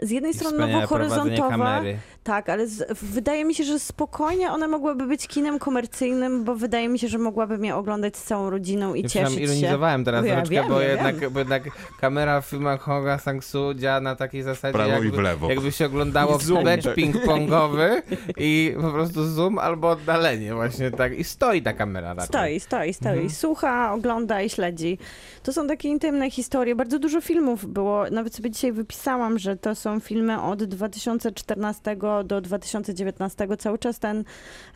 z 0.03 0.11
jednej 0.11 0.35
strony 0.35 0.59
nowohoryzontowa, 0.59 1.83
tak, 2.25 2.49
ale 2.49 2.67
z, 2.67 2.99
wydaje 3.03 3.45
mi 3.45 3.55
się, 3.55 3.65
że 3.65 3.79
spokojnie 3.79 4.51
one 4.51 4.69
mogłyby 4.69 5.07
być 5.07 5.27
kinem 5.27 5.59
komercyjnym, 5.59 6.45
bo 6.45 6.55
wydaje 6.55 6.89
mi 6.89 6.99
się, 6.99 7.09
że 7.09 7.19
mogłaby 7.19 7.59
mnie 7.59 7.77
oglądać 7.77 8.17
z 8.17 8.23
całą 8.25 8.51
rodziną 8.51 8.95
i 8.95 9.03
Ja 9.03 9.09
cieszyć 9.09 9.35
się. 9.35 9.41
ironizowałem 9.41 10.05
teraz 10.05 10.27
Ja 10.27 10.33
troszeczkę, 10.33 10.55
wiem, 10.55 10.69
bo, 10.69 10.81
ja 10.81 10.89
jednak, 10.89 11.17
wiem. 11.17 11.33
bo 11.33 11.39
jednak 11.39 11.63
kamera 12.01 12.41
w 12.41 12.47
filmach 12.47 12.81
Honga 12.81 13.17
Sang-soo 13.17 13.75
działa 13.75 14.01
na 14.01 14.17
takiej 14.17 14.43
zasadzie, 14.43 14.73
Prawo 14.73 14.91
i 14.91 14.93
jakby, 14.93 15.11
w 15.11 15.19
lewo. 15.21 15.49
jakby 15.51 15.73
się 15.73 15.87
oglądało 15.87 16.39
mecz 16.65 16.85
ping-pongowy 16.85 18.03
i 18.37 18.75
po 18.81 18.91
prostu 18.91 19.25
zoom 19.27 19.59
albo 19.59 19.91
oddalenie 19.91 20.55
właśnie 20.55 20.91
tak 20.91 21.19
i 21.19 21.25
stoi 21.25 21.63
ta 21.63 21.73
kamera 21.73 22.15
raczej. 22.15 22.27
Stoi, 22.29 22.61
stoi, 22.61 22.95
stoi. 22.95 23.13
Mhm. 23.13 23.31
Słucha, 23.31 23.93
ogląda 23.93 24.43
i 24.43 24.51
śledzi. 24.51 24.99
To 25.43 25.53
są 25.53 25.67
takie 25.69 25.89
intymne 25.89 26.31
historie. 26.31 26.75
Bardzo 26.75 26.99
dużo 26.99 27.21
filmów 27.21 27.67
było. 27.67 28.05
Nawet 28.11 28.35
sobie 28.35 28.51
dzisiaj 28.51 28.73
wypisałam, 28.73 29.39
że 29.39 29.57
to 29.57 29.75
są 29.75 29.92
filmy 30.01 30.43
od 30.43 30.65
2014 30.65 31.97
do 32.25 32.41
2019. 32.41 33.49
Cały 33.59 33.79
czas 33.79 33.99
ten 33.99 34.25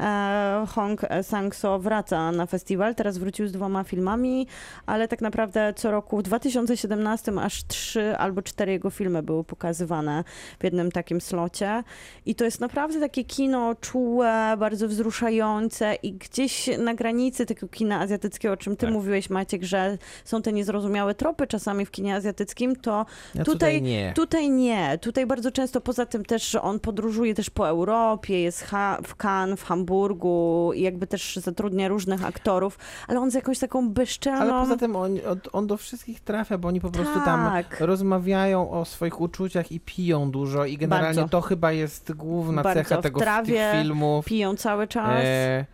e, 0.00 0.66
Hong 0.74 1.00
Sang-so 1.22 1.78
wraca 1.78 2.32
na 2.32 2.46
festiwal. 2.46 2.94
Teraz 2.94 3.18
wrócił 3.18 3.48
z 3.48 3.52
dwoma 3.52 3.84
filmami, 3.84 4.46
ale 4.86 5.08
tak 5.08 5.20
naprawdę 5.20 5.72
co 5.76 5.90
roku 5.90 6.18
w 6.18 6.22
2017 6.22 7.32
aż 7.40 7.64
trzy 7.66 8.16
albo 8.16 8.42
cztery 8.42 8.72
jego 8.72 8.90
filmy 8.90 9.22
były 9.22 9.44
pokazywane 9.44 10.24
w 10.60 10.64
jednym 10.64 10.92
takim 10.92 11.20
slocie. 11.20 11.82
I 12.26 12.34
to 12.34 12.44
jest 12.44 12.60
naprawdę 12.60 13.00
takie 13.00 13.24
kino 13.24 13.74
czułe, 13.80 14.54
bardzo 14.58 14.88
wzruszające 14.88 15.94
i 15.94 16.12
gdzieś 16.12 16.70
na 16.78 16.94
granicy 16.94 17.46
tego 17.46 17.68
kina 17.68 18.00
azjatyckiego, 18.00 18.54
o 18.54 18.56
czym 18.56 18.76
ty 18.76 18.86
Tak. 18.86 18.94
mówiłeś 18.94 19.30
Maciek, 19.30 19.62
że 19.62 19.98
są 20.24 20.42
te 20.42 20.52
niezrozumiałe 20.52 21.14
tropy 21.14 21.46
czasami 21.46 21.86
w 21.86 21.90
kinie 21.90 22.14
azjatyckim, 22.14 22.76
to 22.76 23.06
Ja 23.34 23.44
Tutaj- 23.44 23.54
tutaj 23.56 23.82
nie. 23.82 24.12
tutaj 24.16 24.50
nie. 24.50 24.95
Tutaj 25.00 25.26
bardzo 25.26 25.50
często 25.52 25.80
poza 25.80 26.06
tym 26.06 26.24
też, 26.24 26.50
że 26.50 26.62
on 26.62 26.80
podróżuje 26.80 27.34
też 27.34 27.50
po 27.50 27.68
Europie, 27.68 28.40
jest 28.42 28.62
ha- 28.64 28.98
w 29.04 29.24
Cannes, 29.24 29.60
w 29.60 29.64
Hamburgu 29.64 30.70
i 30.74 30.82
jakby 30.82 31.06
też 31.06 31.36
zatrudnia 31.36 31.88
różnych 31.88 32.24
aktorów, 32.24 32.78
ale 33.08 33.20
on 33.20 33.30
z 33.30 33.34
jakąś 33.34 33.58
taką 33.58 33.90
bezczelną... 33.90 34.40
Ale 34.40 34.62
poza 34.64 34.76
tym 34.76 34.96
on, 34.96 35.18
on- 35.52 35.66
do 35.66 35.76
wszystkich 35.76 36.20
trafia, 36.20 36.58
bo 36.58 36.68
oni 36.68 36.80
po 36.80 36.90
prostu 36.90 37.20
tam 37.24 37.50
Tak. 37.50 37.80
rozmawiają 37.80 38.70
o 38.70 38.84
swoich 38.84 39.20
uczuciach 39.20 39.72
i 39.72 39.80
piją 39.80 40.30
dużo 40.30 40.64
i 40.64 40.76
generalnie 40.78 41.20
Bardzo. 41.20 41.28
to 41.28 41.40
chyba 41.40 41.72
jest 41.72 42.12
główna 42.12 42.62
Bardzo. 42.62 42.82
cecha 42.82 42.98
W 43.00 43.02
tego 43.02 43.20
trawie 43.20 43.54
tych 43.72 43.80
filmów. 43.82 44.24
piją 44.24 44.56
cały 44.56 44.86
czas, 44.88 45.20
E, 45.24 45.64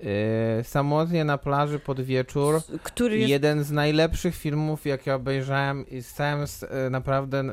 e, 0.00 0.64
samotnie 0.64 1.24
na 1.24 1.38
plaży 1.38 1.78
pod 1.78 2.00
wieczór. 2.00 2.60
który 2.82 3.18
jest 3.18 3.30
Jeden 3.30 3.64
z 3.64 3.70
najlepszych 3.70 4.34
filmów, 4.36 4.86
jakie 4.86 5.14
obejrzałem 5.14 5.88
i 5.88 6.02
z 6.02 6.12
całym 6.12 6.42
s- 6.42 6.66
e, 6.70 6.90
naprawdę 6.90 7.38
e, 7.38 7.44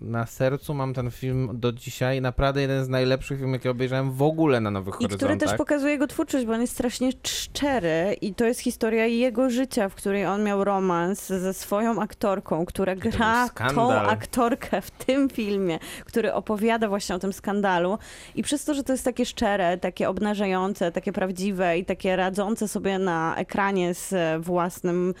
na 0.00 0.26
sercu 0.26 0.74
mam 0.74 0.94
ten 0.94 1.10
film 1.10 1.48
do 1.52 1.72
dzisiaj. 1.72 2.20
Naprawdę 2.20 2.60
jeden 2.60 2.84
z 2.84 2.88
najlepszych 2.88 3.38
filmów, 3.38 3.52
jakie 3.54 3.70
obejrzałem 3.70 4.12
w 4.12 4.22
ogóle 4.22 4.60
na 4.60 4.70
Nowych 4.70 4.94
I 4.94 5.04
który 5.04 5.10
Horyzontach. 5.20 5.48
też 5.48 5.58
pokazuje 5.58 5.92
jego 5.92 6.06
twórczość, 6.06 6.46
bo 6.46 6.52
on 6.52 6.60
jest 6.60 6.72
strasznie 6.72 7.10
szczery 7.26 8.16
i 8.20 8.34
to 8.34 8.44
jest 8.44 8.60
historia 8.60 9.06
jego 9.06 9.50
życia, 9.50 9.88
w 9.88 9.94
której 9.94 10.26
on 10.26 10.44
miał 10.44 10.64
romans 10.64 11.26
ze 11.26 11.54
swoją 11.54 12.02
aktorką, 12.02 12.64
która 12.66 12.96
gra 12.96 13.48
tą 13.74 13.92
aktorkę 13.92 14.80
w 14.80 14.90
tym 14.90 15.28
filmie, 15.28 15.78
który 16.04 16.32
opowiada 16.32 16.88
właśnie 16.88 17.14
o 17.14 17.18
tym 17.18 17.32
skandalu 17.32 17.98
i 18.34 18.42
przez 18.42 18.64
to, 18.64 18.74
że 18.74 18.84
to 18.84 18.92
jest 18.92 19.04
takie 19.04 19.26
szczere, 19.26 19.78
takie 19.78 20.08
obnażające, 20.08 20.92
takie 20.92 21.12
prawdziwe 21.12 21.49
i 21.78 21.84
takie 21.84 22.16
radzące 22.16 22.68
sobie 22.68 22.98
na 22.98 23.36
ekranie 23.36 23.94
z 23.94 24.14
własnym 24.44 25.14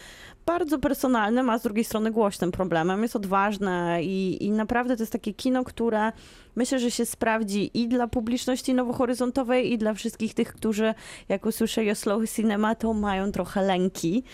bardzo 0.46 0.78
personalnym, 0.78 1.50
a 1.50 1.58
z 1.58 1.62
drugiej 1.62 1.84
strony 1.84 2.10
głośnym 2.10 2.52
problemem. 2.52 3.02
Jest 3.02 3.16
odważne 3.16 3.98
i, 4.02 4.44
i 4.44 4.50
naprawdę 4.50 4.96
to 4.96 5.02
jest 5.02 5.12
takie 5.12 5.34
kino, 5.34 5.64
które 5.64 6.12
myślę, 6.56 6.78
że 6.78 6.90
się 6.90 7.06
sprawdzi 7.06 7.70
i 7.74 7.88
dla 7.88 8.08
publiczności 8.08 8.74
nowohoryzontowej, 8.74 9.72
i 9.72 9.78
dla 9.78 9.94
wszystkich 9.94 10.34
tych, 10.34 10.52
którzy 10.54 10.94
jak 11.28 11.46
usłyszeli 11.46 11.90
o 11.90 11.94
slow 11.94 12.30
cinema, 12.30 12.74
to 12.74 12.94
mają 12.94 13.32
trochę 13.32 13.62
lęki. 13.62 14.24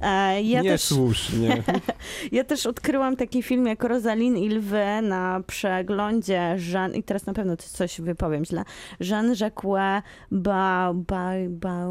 E, 0.00 0.42
Ja 0.42 0.62
też, 0.62 0.70
Niesłusznie. 0.70 1.62
ja 2.32 2.44
też 2.44 2.66
odkryłam 2.66 3.16
taki 3.16 3.42
film 3.42 3.66
jak 3.66 3.84
Rosaline 3.84 4.38
i 4.38 4.48
lwy 4.48 4.84
na 5.02 5.40
przeglądzie 5.46 6.56
Jean, 6.72 6.94
i 6.94 7.02
teraz 7.02 7.26
na 7.26 7.32
pewno 7.32 7.56
coś 7.56 8.00
wypowiem 8.00 8.44
źle, 8.44 8.64
Jean 9.00 9.34
Jacques 9.40 10.02
ba, 10.30 10.92
ba, 10.94 11.32
ba, 11.48 11.84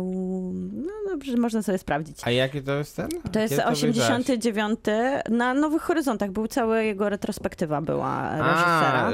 no 0.74 0.94
dobrze, 1.10 1.38
można 1.38 1.62
sobie 1.62 1.78
sprawdzić. 1.78 2.18
A 2.24 2.32
jaki 2.32 2.62
to 2.62 2.72
jest 2.74 2.96
ten? 2.96 3.10
To 3.32 3.40
jest 3.40 3.56
Kiedy 3.56 3.64
powiedziałaś? 3.64 3.78
89 3.78 4.80
na 5.30 5.54
Nowych 5.54 5.82
Horyzontach 5.82 6.32
był 6.32 6.48
cały 6.48 6.86
jego 6.86 7.10
retrospektywa 7.10 7.82
była 7.82 8.30
reżysera. 8.32 9.04
A, 9.08 9.12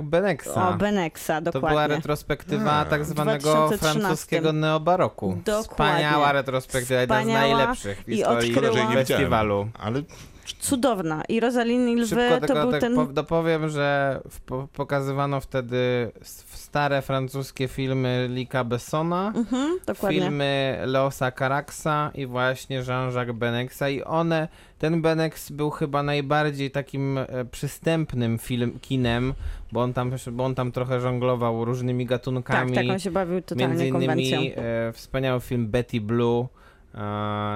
Jean-Jacques 0.00 0.10
Benexa. 0.10 0.68
o, 0.68 0.72
Benexa, 0.74 1.34
To 1.34 1.40
dokładnie. 1.42 1.68
była 1.68 1.86
retrospektywa 1.86 2.72
A. 2.72 2.84
tak 2.84 3.04
zwanego 3.04 3.52
2013. 3.54 4.00
francuskiego 4.00 4.52
neobaroku. 4.52 5.38
Dokładnie. 5.44 5.62
Wspaniała 5.62 6.32
retrospektywa, 6.32 7.00
jedna 7.00 7.22
z 7.24 7.26
najlepszych 7.26 7.98
w 8.04 8.08
i 8.08 8.16
historii 8.16 8.54
odkryła- 8.56 8.94
festiwalu. 8.94 9.68
Ale 9.78 10.02
Cudowna. 10.54 11.22
I 11.28 11.40
Rosaliny 11.40 11.94
Lwy 11.96 12.06
Szybko 12.06 12.40
to 12.40 12.46
tylko 12.46 12.62
był 12.62 12.70
tak 12.70 12.80
ten... 12.80 12.94
po, 12.94 13.04
dopowiem, 13.06 13.68
że 13.68 14.20
w, 14.30 14.40
po, 14.40 14.68
pokazywano 14.72 15.40
wtedy 15.40 16.10
stare 16.22 17.02
francuskie 17.02 17.68
filmy 17.68 18.28
Lika 18.30 18.64
Bessona, 18.64 19.32
Mhm, 19.36 19.78
filmy 20.08 20.78
Leosa 20.86 21.30
Caraxa 21.32 22.10
i 22.14 22.26
właśnie 22.26 22.78
Jean-Jacques 22.82 23.32
Benexa 23.34 23.88
i 23.88 24.02
one, 24.02 24.48
ten 24.78 25.02
Benex 25.02 25.50
był 25.50 25.70
chyba 25.70 26.02
najbardziej 26.02 26.70
takim 26.70 27.18
e, 27.18 27.26
przystępnym 27.44 28.38
film, 28.38 28.78
kinem, 28.82 29.34
bo 29.72 29.82
on 29.82 29.92
tam, 29.92 30.12
bo 30.32 30.44
on 30.44 30.54
tam 30.54 30.72
trochę 30.72 31.00
żonglował 31.00 31.64
różnymi 31.64 32.04
Tak, 32.04 32.10
gatunkami. 32.10 32.74
tak, 32.74 32.84
on 32.90 32.98
się 32.98 33.10
bawił 33.10 33.34
Między 33.34 33.46
totalnie 33.46 33.92
konwencją. 33.92 34.38
innymi 34.40 34.52
e, 34.56 34.92
wspaniały 34.92 35.40
film 35.40 35.66
Betty 35.68 36.00
Blue. 36.00 36.46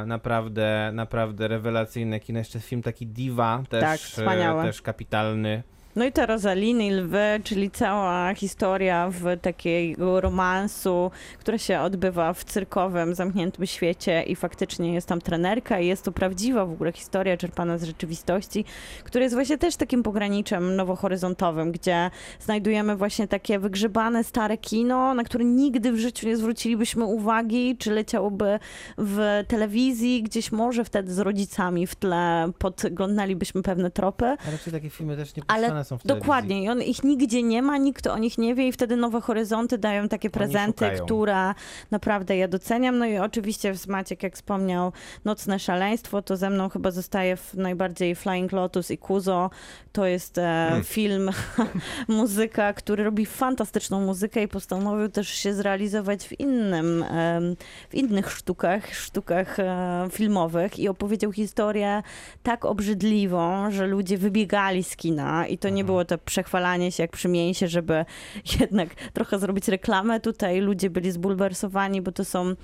Naprawdę, 0.06 0.90
naprawdę 0.94 1.48
rewelacyjne 1.48 2.20
kino. 2.20 2.38
Jeszcze 2.38 2.60
film 2.60 2.82
taki 2.82 3.06
Diva, 3.06 3.62
też, 3.68 4.14
Tak, 4.14 4.26
e, 4.26 4.62
też 4.62 4.82
kapitalny. 4.82 5.62
No 5.96 6.04
i 6.04 6.12
te 6.12 6.26
Rosaliny 6.26 6.86
i 6.86 6.90
Lwy, 6.90 7.40
czyli 7.44 7.70
cała 7.70 8.34
historia 8.34 9.10
w 9.10 9.40
takiego 9.42 10.20
romansu, 10.20 11.10
która 11.38 11.58
się 11.58 11.80
odbywa 11.80 12.32
w 12.32 12.44
cyrkowym, 12.44 13.14
zamkniętym 13.14 13.66
świecie 13.66 14.22
i 14.22 14.36
faktycznie 14.36 14.94
jest 14.94 15.08
tam 15.08 15.20
trenerka 15.20 15.80
i 15.80 15.86
jest 15.86 16.04
to 16.04 16.12
prawdziwa 16.12 16.66
w 16.66 16.72
ogóle 16.72 16.92
historia 16.92 17.36
czerpana 17.36 17.78
z 17.78 17.84
rzeczywistości, 17.84 18.64
która 19.04 19.22
jest 19.22 19.34
właśnie 19.34 19.58
też 19.58 19.76
takim 19.76 20.02
pograniczem 20.02 20.76
nowohoryzontowym, 20.76 21.72
gdzie 21.72 22.10
znajdujemy 22.40 22.96
właśnie 22.96 23.28
takie 23.28 23.58
wygrzebane 23.58 24.24
stare 24.24 24.58
kino, 24.58 25.14
na 25.14 25.24
które 25.24 25.44
nigdy 25.44 25.92
w 25.92 25.98
życiu 25.98 26.26
nie 26.26 26.36
zwrócilibyśmy 26.36 27.04
uwagi, 27.04 27.76
czy 27.76 27.90
leciałoby 27.90 28.58
w 28.98 29.44
telewizji, 29.48 30.22
gdzieś 30.22 30.52
może 30.52 30.84
wtedy 30.84 31.14
z 31.14 31.18
rodzicami 31.18 31.86
w 31.86 31.94
tle 31.94 32.50
podglądalibyśmy 32.58 33.62
pewne 33.62 33.90
tropy. 33.90 34.24
A 34.24 34.50
raczej 34.50 34.72
takie 34.72 34.90
filmy 34.90 35.16
też 35.16 35.36
nie 35.36 35.42
Ale 35.48 35.80
są 35.90 35.98
w 35.98 36.02
telewizji. 36.02 36.22
Dokładnie, 36.22 36.62
i 36.62 36.68
on 36.68 36.82
ich 36.82 37.04
nigdzie 37.04 37.42
nie 37.42 37.62
ma, 37.62 37.76
nikt 37.76 38.06
o 38.06 38.18
nich 38.18 38.38
nie 38.38 38.54
wie 38.54 38.68
i 38.68 38.72
wtedy 38.72 38.96
Nowe 38.96 39.20
Horyzonty 39.20 39.78
dają 39.78 40.08
takie 40.08 40.30
prezenty, 40.30 40.90
które 41.04 41.54
naprawdę 41.90 42.36
ja 42.36 42.48
doceniam. 42.48 42.98
No 42.98 43.06
i 43.06 43.18
oczywiście 43.18 43.72
Maciek, 43.88 44.22
jak 44.22 44.34
wspomniał, 44.34 44.92
Nocne 45.24 45.58
Szaleństwo, 45.58 46.22
to 46.22 46.36
ze 46.36 46.50
mną 46.50 46.68
chyba 46.68 46.90
zostaje 46.90 47.36
najbardziej 47.54 48.14
Flying 48.14 48.52
Lotus 48.52 48.90
i 48.90 48.98
Kuzo. 48.98 49.50
To 49.92 50.06
jest 50.06 50.38
e, 50.38 50.80
film, 50.84 51.30
muzyka, 52.08 52.72
który 52.72 53.04
robi 53.04 53.26
fantastyczną 53.26 54.00
muzykę 54.00 54.42
i 54.42 54.48
postanowił 54.48 55.08
też 55.08 55.28
się 55.28 55.54
zrealizować 55.54 56.28
w 56.28 56.40
innym, 56.40 57.02
em, 57.02 57.56
w 57.90 57.94
innych 57.94 58.32
sztukach, 58.32 58.94
sztukach 58.94 59.58
e, 59.58 60.08
filmowych 60.10 60.78
i 60.78 60.88
opowiedział 60.88 61.32
historię 61.32 62.02
tak 62.42 62.64
obrzydliwą, 62.64 63.70
że 63.70 63.86
ludzie 63.86 64.18
wybiegali 64.18 64.84
z 64.84 64.96
kina 64.96 65.46
i 65.46 65.58
to 65.58 65.68
nie 65.70 65.84
było 65.84 66.04
to 66.04 66.18
przechwalanie 66.18 66.92
się 66.92 67.02
jak 67.02 67.10
przy 67.10 67.28
mięsie, 67.28 67.68
żeby 67.68 68.04
jednak 68.60 68.94
trochę 69.12 69.38
zrobić 69.38 69.68
reklamę. 69.68 70.20
Tutaj 70.20 70.60
ludzie 70.60 70.90
byli 70.90 71.10
zbulwersowani, 71.10 72.02
bo 72.02 72.12
to 72.12 72.24
są 72.24 72.54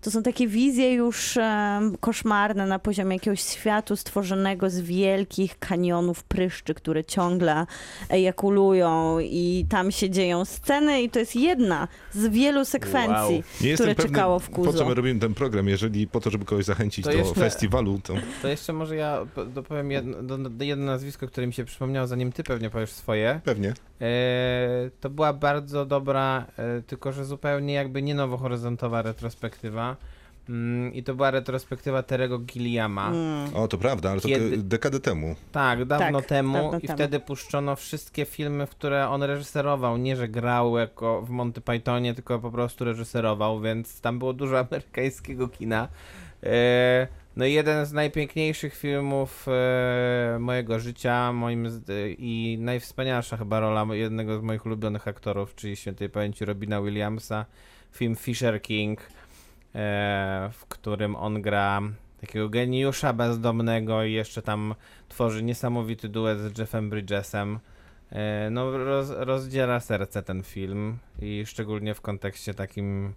to 0.00 0.10
są 0.10 0.22
takie 0.22 0.46
wizje 0.48 0.94
już 0.94 1.36
em, 1.36 1.96
koszmarne 2.00 2.66
na 2.66 2.78
poziomie 2.78 3.16
jakiegoś 3.16 3.40
światu 3.40 3.96
stworzonego 3.96 4.70
z 4.70 4.80
wielkich 4.80 5.58
kanionów 5.58 6.24
pryszczy, 6.24 6.74
które 6.74 7.04
ciągle 7.04 7.66
ejakulują 8.08 9.18
i 9.20 9.66
tam 9.70 9.92
się 9.92 10.10
dzieją 10.10 10.44
sceny 10.44 11.02
i 11.02 11.10
to 11.10 11.18
jest 11.18 11.36
jedna 11.36 11.88
z 12.12 12.26
wielu 12.28 12.64
sekwencji, 12.64 13.34
Wow. 13.34 13.42
nie 13.60 13.74
które 13.74 13.94
pewny, 13.94 14.08
czekało 14.10 14.38
w 14.38 14.50
po 14.50 14.56
co 14.64 14.70
Kuzo. 14.72 14.84
my 14.88 14.94
robimy 14.94 15.20
ten 15.20 15.34
program. 15.34 15.68
Jeżeli 15.68 16.06
po 16.06 16.20
to, 16.20 16.30
żeby 16.30 16.44
kogoś 16.44 16.64
zachęcić 16.64 17.04
To 17.04 17.10
do 17.12 17.18
jeszcze- 17.18 17.34
festiwalu, 17.40 18.00
to 18.02 18.14
To 18.42 18.48
jeszcze 18.48 18.72
może 18.72 18.96
ja 18.96 19.26
po- 19.34 19.44
dopowiem 19.44 19.90
jedno, 19.90 20.16
jedno 20.60 20.86
nazwisko, 20.86 21.26
które 21.28 21.46
mi 21.46 21.52
się 21.52 21.64
przypomniało, 21.64 22.06
zanim 22.06 22.32
ty 22.32 22.42
pewnie 22.44 22.70
powiesz 22.70 22.90
swoje. 22.92 23.40
pewnie. 23.44 23.74
E, 24.00 24.90
to 25.00 25.10
była 25.10 25.32
bardzo 25.32 25.86
dobra, 25.86 26.46
e, 26.56 26.82
tylko 26.82 27.12
że 27.12 27.24
zupełnie 27.24 27.74
jakby 27.74 28.02
nie 28.02 28.14
nowohoryzontowa 28.14 29.02
retrospektywa. 29.02 29.87
Mm, 30.48 30.94
I 30.94 31.02
to 31.02 31.14
była 31.14 31.30
retrospektywa 31.30 32.02
Terego 32.02 32.38
Gilliama. 32.38 33.08
Mm. 33.10 33.56
O, 33.56 33.68
to 33.68 33.78
prawda, 33.78 34.10
ale 34.10 34.20
to 34.20 34.28
Kiedy- 34.28 34.58
dekadę 34.58 35.00
temu. 35.00 35.34
Tak, 35.52 35.84
dawno 35.84 36.18
Tak, 36.20 36.28
temu 36.28 36.52
dawno 36.52 36.78
i 36.78 36.86
temu. 36.86 36.96
wtedy 36.96 37.20
puszczono 37.20 37.76
wszystkie 37.76 38.24
filmy, 38.24 38.66
w 38.66 38.70
które 38.70 39.08
on 39.08 39.22
reżyserował. 39.22 39.96
Nie, 39.96 40.16
że 40.16 40.28
grał 40.28 40.78
jako 40.78 41.22
w 41.22 41.30
Monty 41.30 41.60
Pythonie, 41.60 42.14
tylko 42.14 42.38
po 42.38 42.50
prostu 42.50 42.84
reżyserował, 42.84 43.60
więc 43.60 44.00
tam 44.00 44.18
było 44.18 44.32
dużo 44.32 44.58
amerykańskiego 44.70 45.48
kina. 45.48 45.88
E, 46.42 47.06
no 47.36 47.44
i 47.46 47.52
jeden 47.52 47.86
z 47.86 47.92
najpiękniejszych 47.92 48.76
filmów 48.76 49.46
e, 49.48 50.38
mojego 50.38 50.78
życia, 50.80 51.32
moim 51.32 51.68
i 52.18 52.58
najwspanialsza 52.60 53.36
chyba 53.36 53.60
rola 53.60 53.94
jednego 53.94 54.38
z 54.38 54.42
moich 54.42 54.66
ulubionych 54.66 55.08
aktorów, 55.08 55.54
czyli 55.54 55.76
świętej 55.76 56.08
pamięci 56.10 56.44
Robina 56.44 56.82
Williamsa, 56.82 57.44
film 57.92 58.16
Fisher 58.16 58.62
King, 58.62 59.00
w 60.52 60.66
którym 60.68 61.16
on 61.16 61.42
gra 61.42 61.80
takiego 62.20 62.48
geniusza 62.48 63.12
bezdomnego 63.12 64.04
i 64.04 64.12
jeszcze 64.12 64.42
tam 64.42 64.74
tworzy 65.08 65.42
niesamowity 65.42 66.08
duet 66.08 66.38
z 66.38 66.58
Jeffem 66.58 66.90
Bridgesem. 66.90 67.58
E, 68.12 68.50
No, 68.50 68.78
roz, 68.78 69.10
rozdziela 69.10 69.80
serce 69.80 70.22
ten 70.22 70.42
film 70.42 70.98
i 71.22 71.46
szczególnie 71.46 71.94
w 71.94 72.00
kontekście 72.00 72.54
takim, 72.54 73.12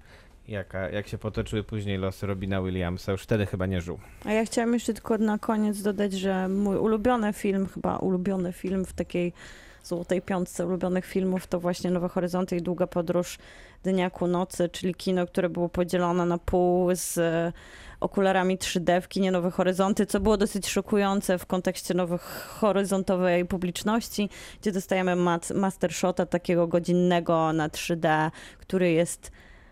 jaka, 0.47 0.89
jak 0.89 1.07
się 1.07 1.17
potoczyły 1.17 1.63
później 1.63 1.97
losy 1.97 2.27
Robina 2.27 2.61
Williamsa. 2.61 3.11
Już 3.11 3.23
wtedy 3.23 3.45
chyba 3.45 3.65
nie 3.65 3.81
żył. 3.81 3.99
A 4.25 4.31
ja 4.31 4.45
chciałam 4.45 4.73
jeszcze 4.73 4.93
tylko 4.93 5.17
na 5.17 5.37
koniec 5.37 5.81
dodać, 5.81 6.13
że 6.13 6.47
mój 6.47 6.77
ulubiony 6.77 7.33
film, 7.33 7.67
chyba 7.73 7.97
ulubiony 7.97 8.53
film 8.53 8.85
w 8.85 8.93
takiej 8.93 9.33
złotej 9.83 10.21
piątce 10.21 10.65
ulubionych 10.65 11.05
filmów 11.05 11.47
to 11.47 11.59
właśnie 11.59 11.91
Nowe 11.91 12.09
Horyzonty 12.09 12.57
i 12.57 12.61
Długa 12.61 12.87
Podróż 12.87 13.37
Dnia 13.83 14.09
ku 14.09 14.27
Nocy, 14.27 14.69
czyli 14.69 14.95
kino, 14.95 15.27
które 15.27 15.49
było 15.49 15.69
podzielone 15.69 16.25
na 16.25 16.37
pół 16.37 16.89
z 16.95 17.19
okularami 17.99 18.57
3D 18.57 19.01
w 19.01 19.07
kinie 19.07 19.31
Nowe 19.31 19.51
Horyzonty, 19.51 20.05
co 20.05 20.19
było 20.19 20.37
dosyć 20.37 20.67
szokujące 20.67 21.37
w 21.37 21.45
kontekście 21.45 21.93
nowych 21.93 22.21
horyzontowej 22.59 23.45
publiczności, 23.45 24.29
gdzie 24.61 24.71
dostajemy 24.71 25.15
mat- 25.15 25.51
master 25.55 25.93
shota 25.93 26.25
takiego 26.25 26.67
godzinnego 26.67 27.53
na 27.53 27.69
3D, 27.69 28.31
który 28.59 28.91
jest 28.91 29.31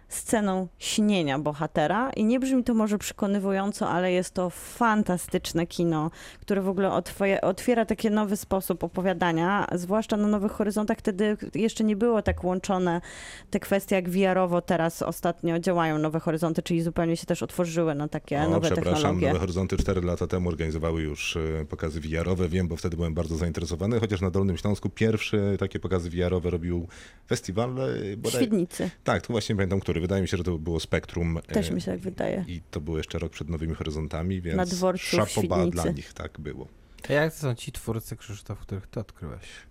sceną 0.09 0.67
śnienia 0.79 1.39
bohatera 1.39 2.09
i 2.11 2.25
nie 2.25 2.39
brzmi 2.39 2.63
to 2.63 2.73
może 2.73 2.97
przekonywująco, 2.97 3.89
ale 3.89 4.11
jest 4.11 4.33
to 4.33 4.49
fantastyczne 4.49 5.67
kino, 5.67 6.11
które 6.41 6.61
w 6.61 6.69
ogóle 6.69 6.91
otwoje, 6.91 7.41
otwiera 7.41 7.85
taki 7.85 8.09
nowy 8.11 8.37
sposób 8.37 8.83
opowiadania, 8.83 9.67
zwłaszcza 9.75 10.17
na 10.17 10.27
Nowych 10.27 10.51
Horyzontach, 10.51 10.97
wtedy 10.97 11.37
jeszcze 11.55 11.83
nie 11.83 11.95
było 11.95 12.21
tak 12.21 12.43
łączone 12.43 13.01
te 13.49 13.59
kwestie 13.59 13.95
jak 13.95 14.09
VR-owo 14.09 14.61
teraz 14.61 15.01
ostatnio 15.01 15.59
działają 15.59 15.97
Nowe 15.97 16.19
Horyzonty, 16.19 16.61
czyli 16.63 16.81
zupełnie 16.81 17.17
się 17.17 17.25
też 17.25 17.43
otworzyły 17.43 17.95
na 17.95 18.07
takie 18.07 18.41
O, 18.41 18.49
nowe 18.49 18.61
przepraszam, 18.71 18.93
technologie. 18.93 19.27
Nowe 19.27 19.39
Horyzonty 19.39 19.77
4 19.77 20.01
lata 20.01 20.27
temu 20.27 20.49
organizowały 20.49 21.01
już 21.01 21.37
e, 21.37 21.65
pokazy 21.65 21.99
VR-owe. 22.01 22.49
Wiem, 22.49 22.67
bo 22.67 22.75
wtedy 22.75 22.95
byłem 22.95 23.13
bardzo 23.13 23.35
zainteresowany, 23.35 23.99
chociaż 23.99 24.21
na 24.21 24.31
Dolnym 24.31 24.57
Śląsku 24.57 24.89
pierwsze 24.89 25.57
takie 25.57 25.79
pokazy 25.79 26.09
VR-owe 26.09 26.49
robił 26.49 26.87
festiwal. 27.27 27.69
e, 27.79 28.17
bodaj- 28.17 28.35
Świdnicy, 28.35 28.89
Tak, 29.03 29.27
tu 29.27 29.33
właśnie 29.33 29.55
pamiętam, 29.55 29.79
który. 29.79 29.98
Wydaje 29.99 30.21
mi 30.21 30.27
się, 30.27 30.37
że 30.37 30.43
to 30.43 30.57
było 30.57 30.79
Spektrum. 30.79 31.39
też 31.47 31.69
e, 31.69 31.73
mi 31.73 31.81
się 31.81 31.91
tak 31.91 31.99
wydaje. 31.99 32.45
I 32.47 32.61
to 32.71 32.81
było 32.81 32.97
jeszcze 32.97 33.19
rok 33.19 33.31
przed 33.31 33.49
Nowymi 33.49 33.75
Horyzontami, 33.75 34.41
więc 34.41 34.57
Na 34.57 34.65
dworcu 34.65 35.05
w 35.05 35.09
szapoba 35.09 35.67
dla 35.67 35.91
nich 35.91 36.13
tak 36.13 36.39
było. 36.39 36.67
A 37.09 37.13
jak 37.13 37.33
to 37.33 37.39
są 37.39 37.55
ci 37.55 37.71
twórcy, 37.71 38.15
Krzysztof, 38.15 38.59
których 38.59 38.87
ty 38.87 38.99
odkryłeś? 38.99 39.69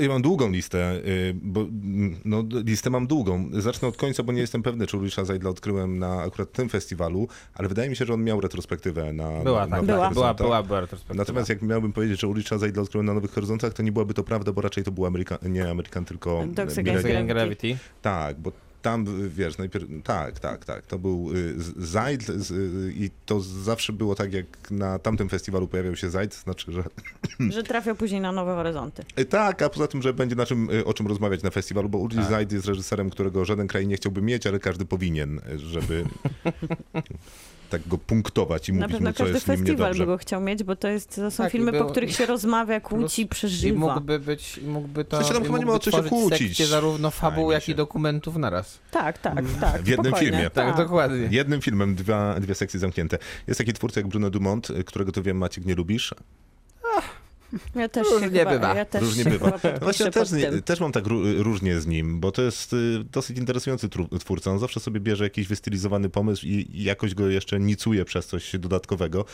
Ja 0.00 0.08
mam 0.08 0.22
długą 0.22 0.50
listę, 0.50 0.96
y, 0.96 1.34
bo 1.42 1.60
mm, 1.60 2.16
no, 2.24 2.44
listę 2.64 2.90
mam 2.90 3.06
długą. 3.06 3.50
Zacznę 3.52 3.88
od 3.88 3.96
końca, 3.96 4.22
bo 4.22 4.32
nie 4.32 4.40
jestem 4.40 4.62
pewny, 4.62 4.86
czy 4.86 4.96
Ulricza 4.96 5.24
Zajdla 5.24 5.50
odkryłem 5.50 5.98
na 5.98 6.22
akurat 6.22 6.52
tym 6.52 6.68
festiwalu, 6.68 7.28
ale 7.54 7.68
wydaje 7.68 7.90
mi 7.90 7.96
się, 7.96 8.04
że 8.04 8.14
on 8.14 8.24
miał 8.24 8.40
retrospektywę 8.40 9.12
na 9.12 9.40
Była, 9.40 9.66
na, 9.66 9.76
tak. 9.76 9.86
na 9.86 9.92
Była. 9.94 10.10
Była, 10.10 10.34
była, 10.34 10.62
była 10.62 10.80
retrospektywa. 10.80 11.18
Natomiast 11.18 11.48
jak 11.48 11.62
miałbym 11.62 11.92
powiedzieć, 11.92 12.20
że 12.20 12.28
Ulricza 12.28 12.58
Zajdla 12.58 12.82
odkryłem 12.82 13.06
na 13.06 13.14
Nowych 13.14 13.30
Horyzontach, 13.30 13.72
to 13.72 13.82
nie 13.82 13.92
byłaby 13.92 14.14
to 14.14 14.24
prawda, 14.24 14.52
bo 14.52 14.60
raczej 14.60 14.84
to 14.84 14.92
był 14.92 15.06
Amerykan, 15.06 15.38
nie 15.42 15.70
Amerykan, 15.70 16.04
tylko 16.04 16.44
Gravity. 16.54 17.24
Gravity. 17.24 17.76
Tak, 18.02 18.38
bo 18.38 18.52
tam, 18.82 19.28
wiesz, 19.28 19.58
najpierw, 19.58 19.86
tak, 20.04 20.40
tak, 20.40 20.64
tak, 20.64 20.86
to 20.86 20.98
był 20.98 21.30
y, 21.36 21.54
Zajd 21.76 22.26
i 22.94 23.10
to 23.26 23.40
zawsze 23.40 23.92
było 23.92 24.14
tak, 24.14 24.32
jak 24.32 24.70
na 24.70 24.98
tamtym 24.98 25.28
festiwalu 25.28 25.68
pojawiał 25.68 25.96
się 25.96 26.10
Zajd, 26.10 26.34
znaczy, 26.34 26.72
że 26.72 26.84
Że 27.54 27.62
trafiał 27.62 27.94
później 27.96 28.20
na 28.20 28.32
Nowe 28.32 28.54
Horyzonty. 28.54 29.02
Y, 29.18 29.24
Tak, 29.24 29.62
a 29.62 29.68
poza 29.68 29.86
tym, 29.86 30.02
że 30.02 30.14
będzie 30.14 30.36
na 30.36 30.46
czym, 30.46 30.70
y, 30.70 30.84
o 30.84 30.94
czym 30.94 31.06
rozmawiać 31.06 31.42
na 31.42 31.50
festiwalu, 31.50 31.88
bo 31.88 31.98
Ulrich 31.98 32.20
Tak. 32.20 32.30
Zajd 32.30 32.52
jest 32.52 32.66
reżyserem, 32.66 33.10
którego 33.10 33.44
żaden 33.44 33.66
kraj 33.66 33.86
nie 33.86 33.96
chciałby 33.96 34.22
mieć, 34.22 34.46
ale 34.46 34.58
każdy 34.58 34.84
powinien, 34.84 35.40
żeby... 35.56 36.04
tak 37.70 37.88
go 37.88 37.98
punktować 37.98 38.68
i 38.68 38.72
Na 38.72 38.80
mówić 38.80 38.92
pewno 38.96 39.10
mu, 39.10 39.14
co 39.14 39.18
każdy 39.24 39.34
jest 39.34 39.46
w 39.46 39.48
nim 39.48 39.58
festiwal 39.58 39.76
niedobrze. 39.86 40.06
by 40.06 40.12
go 40.12 40.18
chciał 40.18 40.40
mieć, 40.40 40.62
bo 40.64 40.76
to, 40.76 40.88
jest, 40.88 41.14
to 41.16 41.30
są 41.30 41.42
Tak, 41.44 41.52
i 41.54 41.56
filmy, 41.56 41.72
po 41.72 41.78
był- 41.78 41.88
których 41.90 42.12
się 42.12 42.26
rozmawia, 42.26 42.80
kłóci, 42.80 43.22
I 43.22 43.26
przeżywa. 43.26 43.78
mógłby 43.78 44.18
być, 44.18 44.58
i 44.58 44.66
mógłby 44.66 45.04
to. 45.04 45.16
Sensie 45.16 45.32
tam 45.34 45.42
i 45.42 45.46
chyba 45.46 45.58
nie 45.58 45.66
ma 45.66 45.72
o 45.72 45.78
co 45.78 45.90
się 45.90 46.02
kłócić. 46.02 46.66
zarówno 46.68 47.10
fabuł, 47.10 47.46
mi 47.46 47.52
jak 47.52 47.62
się. 47.62 47.72
i 47.72 47.74
dokumentów 47.74 48.36
naraz. 48.36 48.78
Tak, 48.90 49.18
tak, 49.18 49.34
tak. 49.60 49.82
W 49.82 49.88
jednym 49.88 50.06
spokojnie. 50.12 50.30
filmie. 50.32 50.50
Tak, 50.50 50.76
dokładnie. 50.76 51.28
Jednym 51.30 51.60
filmem 51.60 51.94
dwa, 51.94 52.40
dwie 52.40 52.54
sekcje 52.54 52.80
zamknięte. 52.80 53.18
Jest 53.46 53.58
taki 53.58 53.72
twórca 53.72 54.00
jak 54.00 54.08
Bruno 54.08 54.30
Dumont, 54.30 54.70
y, 54.70 54.84
którego 54.84 55.12
to 55.12 55.22
wiem, 55.22 55.36
Maciek, 55.36 55.64
nie 55.66 55.74
lubisz. 55.74 56.14
Ja 57.74 57.88
też 57.88 58.06
Różnie 58.10 58.38
chyba, 58.38 58.50
bywa. 58.50 58.74
Ja 58.74 58.84
też 58.84 59.02
Różnie 59.02 59.24
się 59.24 59.30
bywa. 59.30 59.50
No 59.50 59.78
właśnie 59.80 60.10
też, 60.10 60.32
nie, 60.32 60.62
też 60.62 60.80
mam 60.80 60.92
tak 60.92 61.04
ró- 61.04 61.42
różnie 61.42 61.80
z 61.80 61.86
nim, 61.86 62.20
bo 62.20 62.32
to 62.32 62.42
jest 62.42 62.72
y, 62.72 63.04
dosyć 63.12 63.38
interesujący 63.38 63.88
twórca. 64.20 64.50
On 64.50 64.58
zawsze 64.58 64.80
sobie 64.80 65.00
bierze 65.00 65.24
jakiś 65.24 65.48
wystylizowany 65.48 66.08
pomysł 66.08 66.46
i, 66.46 66.66
jakoś 66.74 67.14
go 67.14 67.28
jeszcze 67.28 67.60
nicuje 67.60 68.04
przez 68.04 68.26
coś 68.26 68.52
dodatkowego. 68.58 69.24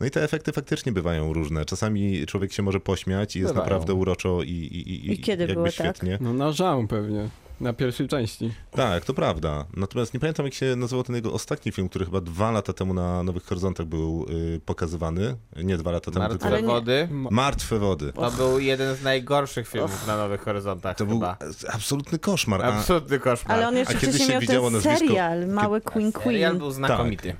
No 0.00 0.06
i 0.06 0.10
te 0.10 0.22
efekty 0.24 0.52
faktycznie 0.52 0.92
bywają 0.92 1.32
różne. 1.32 1.64
Czasami 1.64 2.26
człowiek 2.26 2.52
się 2.52 2.62
może 2.62 2.80
pośmiać 2.80 3.36
i 3.36 3.38
jest 3.38 3.50
Bywają. 3.52 3.64
naprawdę 3.64 3.94
uroczo 3.94 4.42
i, 4.42 4.48
i, 4.50 4.90
i, 5.06 5.12
I 5.12 5.18
kiedy 5.18 5.42
jakby 5.42 5.54
było 5.54 5.66
tak? 5.66 5.74
świetnie. 5.74 6.18
No 6.20 6.32
na 6.32 6.52
żał 6.52 6.86
pewnie, 6.86 7.28
na 7.60 7.72
pierwszej 7.72 8.08
części. 8.08 8.52
Tak, 8.70 9.04
to 9.04 9.14
prawda. 9.14 9.64
Natomiast 9.76 10.14
nie 10.14 10.20
pamiętam, 10.20 10.44
jak 10.46 10.54
się 10.54 10.76
nazywał 10.76 11.02
ten 11.04 11.14
jego 11.16 11.32
ostatni 11.32 11.72
film, 11.72 11.88
który 11.88 12.04
chyba 12.04 12.20
dwa 12.20 12.50
lata 12.50 12.72
temu 12.72 12.94
na 12.94 13.22
Nowych 13.22 13.44
Horyzontach 13.44 13.86
był 13.86 14.26
y, 14.30 14.60
pokazany. 14.66 15.36
Nie 15.56 15.76
dwa 15.76 15.90
lata 15.90 16.10
temu, 16.10 16.28
Martwe 16.28 16.50
tylko... 16.50 16.66
Wody. 16.72 17.08
Martwe 17.30 17.78
wody. 17.78 18.12
To 18.12 18.30
był 18.30 18.58
jeden 18.58 18.96
z 18.96 19.02
najgorszych 19.02 19.68
filmów 19.68 20.06
na 20.06 20.16
Nowych 20.16 20.40
Horyzontach 20.40 20.96
To 20.96 21.06
był 21.06 21.14
chyba. 21.16 21.36
absolutny 21.72 22.18
koszmar. 22.18 22.62
A, 22.62 22.64
Absolutny 22.78 23.18
koszmar. 23.18 23.56
Ale 23.56 23.68
on 23.68 23.76
jeszcze 23.76 23.96
A 23.96 24.00
kiedy 24.00 24.18
się 24.18 24.28
miał 24.28 24.40
widziało 24.40 24.70
ten 24.70 24.80
nazwisko- 24.80 24.98
serial, 24.98 25.46
Mały 25.48 25.80
Queen 25.80 26.12
Serial 26.12 26.22
Queen. 26.50 26.58
był 26.58 26.70
znakomity. 26.70 27.36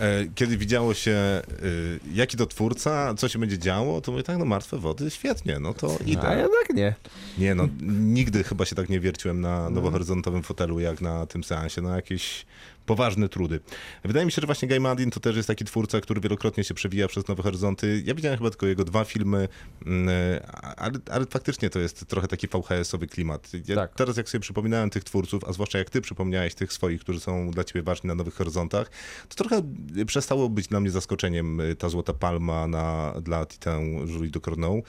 E, 0.00 0.24
kiedy 0.34 0.56
widziało 0.56 0.94
się, 0.94 1.42
y, 1.62 2.00
jaki 2.12 2.36
to 2.36 2.46
twórca, 2.46 3.14
co 3.14 3.28
się 3.28 3.38
będzie 3.38 3.58
działo, 3.58 4.00
to 4.00 4.12
mówię 4.12 4.22
tak, 4.24 4.38
no 4.38 4.44
martwe 4.44 4.78
wody, 4.78 5.10
świetnie, 5.10 5.58
no 5.58 5.74
to 5.74 5.96
A 6.00 6.04
idę. 6.04 6.28
jednak 6.36 6.74
nie. 6.74 6.94
Nie 7.38 7.54
no, 7.54 7.68
nigdy 7.82 8.44
chyba 8.44 8.64
się 8.64 8.76
tak 8.76 8.88
nie 8.88 9.00
wierciłem 9.00 9.40
na 9.40 9.70
nowohoryzontowym 9.70 10.42
fotelu, 10.42 10.80
jak 10.80 11.00
na 11.00 11.26
tym 11.26 11.44
seansie, 11.44 11.82
na 11.82 11.96
jakieś 11.96 12.46
poważne 12.88 13.28
trudy. 13.28 13.60
Wydaje 14.04 14.26
mi 14.26 14.32
się, 14.32 14.40
że 14.40 14.46
właśnie 14.46 14.68
Guy 14.68 14.80
Madin 14.80 15.10
to 15.10 15.20
też 15.20 15.36
jest 15.36 15.48
taki 15.48 15.64
twórca, 15.64 16.00
który 16.00 16.20
wielokrotnie 16.20 16.64
się 16.64 16.74
przewija 16.74 17.08
przez 17.08 17.28
Nowe 17.28 17.42
Horyzonty. 17.42 18.02
Ja 18.06 18.14
widziałem 18.14 18.38
chyba 18.38 18.50
tylko 18.50 18.66
jego 18.66 18.84
dwa 18.84 19.04
filmy, 19.04 19.48
mm, 19.86 20.08
ale, 20.76 20.98
ale 21.10 21.26
faktycznie 21.26 21.70
to 21.70 21.78
jest 21.78 22.06
trochę 22.06 22.28
taki 22.28 22.48
VHS-owy 22.48 23.06
klimat. 23.06 23.50
Ja 23.68 23.76
Tak. 23.76 23.94
Teraz 23.94 24.16
jak 24.16 24.28
sobie 24.28 24.40
przypominałem 24.40 24.90
tych 24.90 25.04
twórców, 25.04 25.44
a 25.44 25.52
zwłaszcza 25.52 25.78
jak 25.78 25.90
ty 25.90 26.00
przypomniałeś 26.00 26.54
tych 26.54 26.72
swoich, 26.72 27.00
którzy 27.00 27.20
są 27.20 27.50
dla 27.50 27.64
ciebie 27.64 27.82
ważni 27.82 28.08
na 28.08 28.14
Nowych 28.14 28.34
Horyzontach, 28.34 28.90
to 29.28 29.34
trochę 29.34 29.62
przestało 30.06 30.48
być 30.48 30.68
dla 30.68 30.80
mnie 30.80 30.90
zaskoczeniem 30.90 31.60
y, 31.60 31.76
ta 31.76 31.88
Złota 31.88 32.12
Palma 32.12 32.66
na, 32.66 33.14
dla 33.22 33.46
Titę 33.46 33.80
Julie 34.06 34.30
Ducournau, 34.30 34.82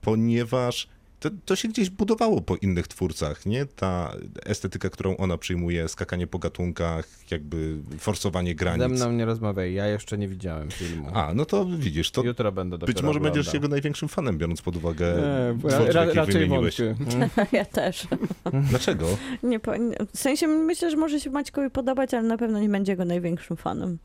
ponieważ 0.00 0.88
to, 1.30 1.36
to 1.44 1.56
się 1.56 1.68
gdzieś 1.68 1.90
budowało 1.90 2.40
po 2.40 2.56
innych 2.56 2.88
twórcach, 2.88 3.46
nie? 3.46 3.66
Ta 3.66 4.12
estetyka, 4.44 4.90
którą 4.90 5.16
ona 5.16 5.38
przyjmuje, 5.38 5.88
skakanie 5.88 6.26
po 6.26 6.38
gatunkach, 6.38 7.08
jakby 7.30 7.76
forsowanie 7.98 8.50
Ze 8.50 8.54
granic. 8.54 8.88
mną 9.00 9.12
nie 9.12 9.24
rozmawiaj, 9.24 9.74
ja 9.74 9.86
jeszcze 9.86 10.18
nie 10.18 10.28
widziałem 10.28 10.70
filmu. 10.70 11.08
A, 11.14 11.34
no 11.34 11.44
to 11.44 11.66
widzisz, 11.78 12.10
to 12.10 12.22
Jutro 12.24 12.52
będę 12.52 12.78
być 12.78 13.02
może 13.02 13.20
będziesz 13.20 13.40
oglądał. 13.48 13.54
jego 13.62 13.68
największym 13.68 14.08
fanem, 14.08 14.38
biorąc 14.38 14.62
pod 14.62 14.76
uwagę 14.76 15.14
Nie, 15.16 15.58
twórców, 15.58 15.88
ra, 15.94 16.00
jakich 16.00 16.16
raczej 16.16 16.34
wymieniłeś. 16.34 16.76
wątpię. 16.80 17.46
Ja 17.52 17.64
też. 17.64 18.06
Dlaczego? 18.70 19.06
Nie, 19.42 19.60
w 20.14 20.18
sensie 20.18 20.46
myślę, 20.48 20.90
że 20.90 20.96
może 20.96 21.20
się 21.20 21.30
Maćkowi 21.30 21.70
podobać, 21.70 22.14
ale 22.14 22.22
na 22.28 22.38
pewno 22.38 22.60
nie 22.60 22.68
będzie 22.68 22.92
jego 22.92 23.04
największym 23.04 23.56
fanem. 23.56 23.98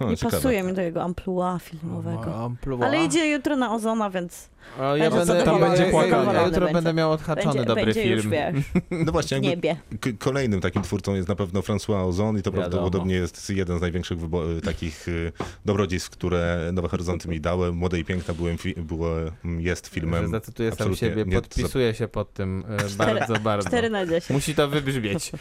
O, 0.00 0.10
nie 0.10 0.16
ciekawe. 0.16 0.36
pasuje 0.36 0.62
mi 0.62 0.72
do 0.72 0.82
jego 0.82 1.02
amplua 1.02 1.58
filmowego. 1.58 2.20
O, 2.30 2.44
amplua. 2.44 2.86
Ale 2.86 3.04
idzie 3.04 3.30
jutro 3.30 3.56
na 3.56 3.74
Ozona, 3.74 4.10
więc 4.10 4.48
O, 4.80 4.96
ja 4.96 5.10
Będzie 5.10 5.26
będę, 5.26 5.44
tam 5.44 5.60
ja, 5.60 5.66
będzie 5.68 5.80
ja, 5.82 5.86
ja, 5.86 5.92
płakany. 5.92 6.32
ja 6.34 6.46
jutro 6.46 6.60
Będzie. 6.60 6.74
będę 6.74 6.92
miał 6.94 7.12
odhaczony 7.12 7.46
będzie, 7.54 7.64
dobry 7.64 7.84
będzie 7.84 8.02
film. 8.02 8.14
już, 8.16 8.28
wiesz, 8.28 8.54
No 8.90 9.12
właśnie, 9.12 9.40
w 9.40 9.44
jakby 9.44 9.76
Kolejnym 10.18 10.60
takim 10.60 10.82
twórcą 10.82 11.14
jest 11.14 11.28
na 11.28 11.34
pewno 11.34 11.60
François 11.60 12.08
Ozon 12.08 12.38
i 12.38 12.42
to 12.42 12.50
Wiadomo. 12.50 12.70
prawdopodobnie 12.70 13.14
jest 13.14 13.50
jeden 13.50 13.78
z 13.78 13.80
największych 13.80 14.18
wybo- 14.18 14.60
takich 14.64 15.08
y, 15.08 15.32
dobrodziejstw, 15.64 16.10
które 16.10 16.70
Nowe 16.72 16.88
Horyzonty 16.88 17.28
mi 17.28 17.40
dały. 17.40 17.72
Młode 17.72 17.98
i 17.98 18.04
piękna 18.04 18.34
byłem 18.34 18.56
fi- 18.58 18.74
było, 18.82 19.08
mm, 19.44 19.60
jest 19.60 19.84
Że 19.86 19.90
filmem. 19.92 20.30
zacytuję 20.30 20.72
sam 20.72 20.96
siebie, 20.96 21.26
podpisuję 21.26 21.94
się 21.94 22.08
pod 22.08 22.32
tym 22.32 22.64
e, 22.68 22.76
Cztery- 22.76 22.96
bardzo, 22.96 23.34
bardzo. 23.40 23.68
4 23.68 23.90
na 23.90 24.06
10. 24.06 24.30
Musi 24.30 24.54
to 24.54 24.68
wybrzmieć. 24.68 25.32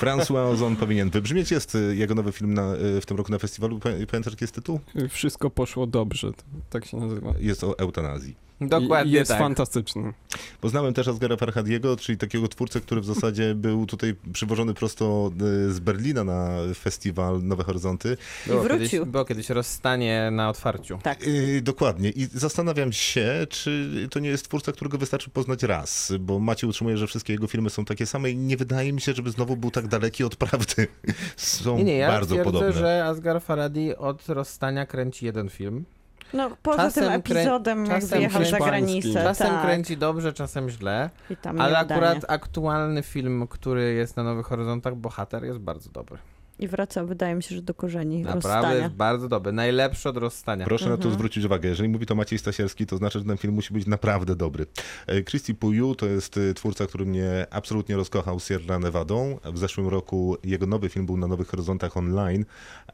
François 0.00 0.50
Ozon 0.52 0.76
powinien 0.76 1.10
wybrzmieć. 1.10 1.50
Jest 1.50 1.74
y, 1.74 1.96
jego 1.96 2.14
nowy 2.14 2.32
film 2.32 2.54
na, 2.54 2.74
y, 2.74 3.00
w 3.00 3.06
tym 3.06 3.16
roku 3.16 3.32
na 3.32 3.38
festiwalu. 3.38 3.57
Pamię- 3.60 4.06
Pamiętasz, 4.06 4.32
jaki 4.32 4.44
jest 4.44 4.54
tytuł? 4.54 4.80
Wszystko 5.08 5.50
poszło 5.50 5.86
dobrze, 5.86 6.30
tak 6.70 6.84
się 6.86 6.96
nazywa. 6.96 7.34
Jest 7.40 7.64
o 7.64 7.78
eutanazji. 7.78 8.47
Dokładnie 8.60 9.12
I, 9.12 9.14
jest 9.14 9.30
tak. 9.30 9.38
fantastyczny. 9.38 10.12
Poznałem 10.60 10.94
też 10.94 11.08
Asgara 11.08 11.36
Farhadiego, 11.36 11.96
czyli 11.96 12.18
takiego 12.18 12.48
twórcę, 12.48 12.80
który 12.80 13.00
w 13.00 13.04
zasadzie 13.04 13.54
był 13.66 13.86
tutaj 13.86 14.14
przywożony 14.32 14.74
prosto 14.74 15.30
y, 15.68 15.72
z 15.72 15.80
Berlina 15.80 16.24
na 16.24 16.58
festiwal 16.74 17.42
Nowe 17.42 17.64
Horyzonty. 17.64 18.16
Było 18.46 18.62
kiedyś, 18.62 18.78
wrócił. 18.78 19.06
było 19.06 19.24
kiedyś 19.24 19.50
rozstanie 19.50 20.30
na 20.32 20.48
otwarciu. 20.48 20.98
Tak. 21.02 21.26
Yy, 21.26 21.62
dokładnie. 21.62 22.10
I 22.10 22.26
zastanawiam 22.26 22.92
się, 22.92 23.46
czy 23.50 23.88
to 24.10 24.18
nie 24.20 24.28
jest 24.28 24.44
twórca, 24.48 24.72
którego 24.72 24.98
wystarczy 24.98 25.30
poznać 25.30 25.62
raz, 25.62 26.12
bo 26.20 26.38
Maciej 26.38 26.70
utrzymuje, 26.70 26.96
że 26.96 27.06
wszystkie 27.06 27.32
jego 27.32 27.46
filmy 27.46 27.70
są 27.70 27.84
takie 27.84 28.06
same 28.06 28.30
i 28.30 28.36
nie 28.36 28.56
wydaje 28.56 28.92
mi 28.92 29.00
się, 29.00 29.12
żeby 29.12 29.30
znowu 29.30 29.56
był 29.56 29.70
tak 29.70 29.88
daleki 29.88 30.24
od 30.24 30.36
prawdy. 30.36 30.86
Są 31.36 31.76
Nie, 31.76 31.84
nie, 31.84 31.96
ja 31.96 32.08
bardzo 32.08 32.34
twierdzę, 32.34 32.52
podobne. 32.52 32.72
że 32.72 33.04
Asghar 33.04 33.42
Farhadi 33.42 33.96
od 33.96 34.28
rozstania 34.28 34.86
kręci 34.86 35.26
jeden 35.26 35.48
film. 35.48 35.84
No 36.32 36.50
poza 36.62 36.76
Czasem 36.76 37.04
tym 37.04 37.12
krę- 37.12 37.36
epizodem, 37.36 37.86
jak 37.86 38.00
czasem 38.00 38.18
wyjechał 38.18 38.44
za 38.44 38.58
granicę. 38.58 39.12
Czasem 39.12 39.46
tak. 39.48 39.62
kręci 39.62 39.96
dobrze, 39.96 40.32
czasem 40.32 40.70
źle. 40.70 41.10
I 41.30 41.36
tam 41.36 41.60
Ale 41.60 41.78
akurat 41.78 42.24
aktualny 42.28 43.02
film, 43.02 43.46
który 43.50 43.94
jest 43.94 44.16
na 44.16 44.22
Nowych 44.24 44.46
Horyzontach, 44.46 44.96
Bohater, 44.96 45.44
jest 45.44 45.58
bardzo 45.58 45.90
dobry. 45.90 46.18
I 46.60 46.68
wraca, 46.68 47.04
wydaje 47.04 47.34
mi 47.34 47.42
się, 47.42 47.54
że 47.54 47.62
do 47.62 47.74
korzeni 47.74 48.22
Naprawdę 48.22 48.48
rozstania. 48.48 48.74
jest 48.82 48.94
bardzo 48.94 49.28
dobry. 49.28 49.52
Najlepszy 49.52 50.08
od 50.08 50.16
rozstania. 50.16 50.64
Proszę 50.64 50.84
na 50.84 50.90
to 50.96 51.02
Mhm. 51.02 51.14
zwrócić 51.14 51.44
uwagę. 51.44 51.68
Jeżeli 51.68 51.88
mówi 51.88 52.06
to 52.06 52.14
Maciej 52.14 52.38
Stasierski, 52.38 52.86
to 52.86 52.96
znaczy, 52.96 53.18
że 53.18 53.24
ten 53.24 53.36
film 53.36 53.54
musi 53.54 53.74
być 53.74 53.86
naprawdę 53.86 54.36
dobry. 54.36 54.66
E, 55.06 55.22
Christy 55.22 55.54
Puyu 55.54 55.94
to 55.94 56.06
jest 56.06 56.36
e, 56.38 56.54
twórca, 56.54 56.86
który 56.86 57.06
mnie 57.06 57.46
absolutnie 57.50 57.96
rozkochał 57.96 58.40
Sierra 58.40 58.78
Nevadą. 58.78 59.38
W 59.44 59.58
zeszłym 59.58 59.88
roku 59.88 60.36
jego 60.44 60.66
nowy 60.66 60.88
film 60.88 61.06
był 61.06 61.16
na 61.16 61.26
Nowych 61.26 61.48
Horyzontach 61.48 61.96
online. 61.96 62.44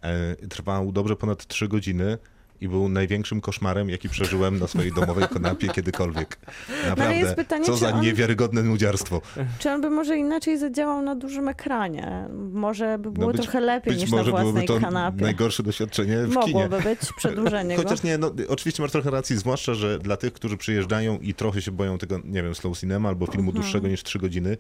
E, 0.03 0.37
Trwał 0.49 0.93
dobrze 0.93 1.17
ponad 1.17 1.47
3 1.47 1.69
godziny. 1.69 2.19
I 2.65 2.69
był 2.69 2.89
największym 2.89 3.41
koszmarem, 3.41 3.89
jaki 3.91 4.09
przeżyłem 4.09 4.59
na 4.59 4.67
swojej 4.67 4.93
domowej 4.93 5.29
kanapie 5.29 5.69
kiedykolwiek. 5.69 6.39
Naprawdę, 6.89 7.17
jest 7.17 7.35
pytanie, 7.35 7.65
co 7.65 7.77
za 7.77 7.93
on- 7.93 8.01
niewiarygodne 8.01 8.63
nudziarstwo. 8.63 9.21
Czy 9.59 9.71
on 9.71 9.81
by 9.81 9.91
może 9.91 10.17
inaczej 10.19 10.59
zadziałał 10.59 11.03
na 11.03 11.15
dużym 11.15 11.49
ekranie? 11.49 12.29
Może 12.53 12.99
by 12.99 13.11
było 13.11 13.27
No 13.27 13.33
być- 13.33 13.43
trochę 13.43 13.61
lepiej 13.61 13.97
niż 13.97 14.11
na 14.11 14.23
własnej 14.25 14.67
to 14.67 14.81
kanapie. 14.81 15.23
najgorsze 15.23 15.63
doświadczenie 15.63 16.17
w 16.17 16.31
kinie. 16.31 16.53
Mogłoby 16.65 16.83
być 16.83 16.99
przedłużenie 17.17 17.77
go. 17.77 17.83
Chociaż 17.83 18.03
nie, 18.03 18.19
no 18.19 18.31
oczywiście 18.49 18.83
masz 18.83 18.93
trochę 18.93 19.11
racji, 19.11 19.37
zwłaszcza, 19.37 19.75
że 19.75 19.99
dla 19.99 20.17
tych, 20.17 20.33
którzy 20.33 20.57
przyjeżdżają 20.57 21.19
i 21.19 21.35
trochę 21.35 21.63
się 21.63 21.71
boją 21.73 21.99
tego, 21.99 22.19
nie 22.25 22.43
wiem, 22.43 22.55
slow 22.55 22.79
cinema 22.79 23.09
albo 23.09 23.27
filmu 23.27 23.49
Mhm. 23.51 23.63
dłuższego 23.63 23.89
niż 23.89 24.03
3 24.03 24.19
godziny, 24.19 24.57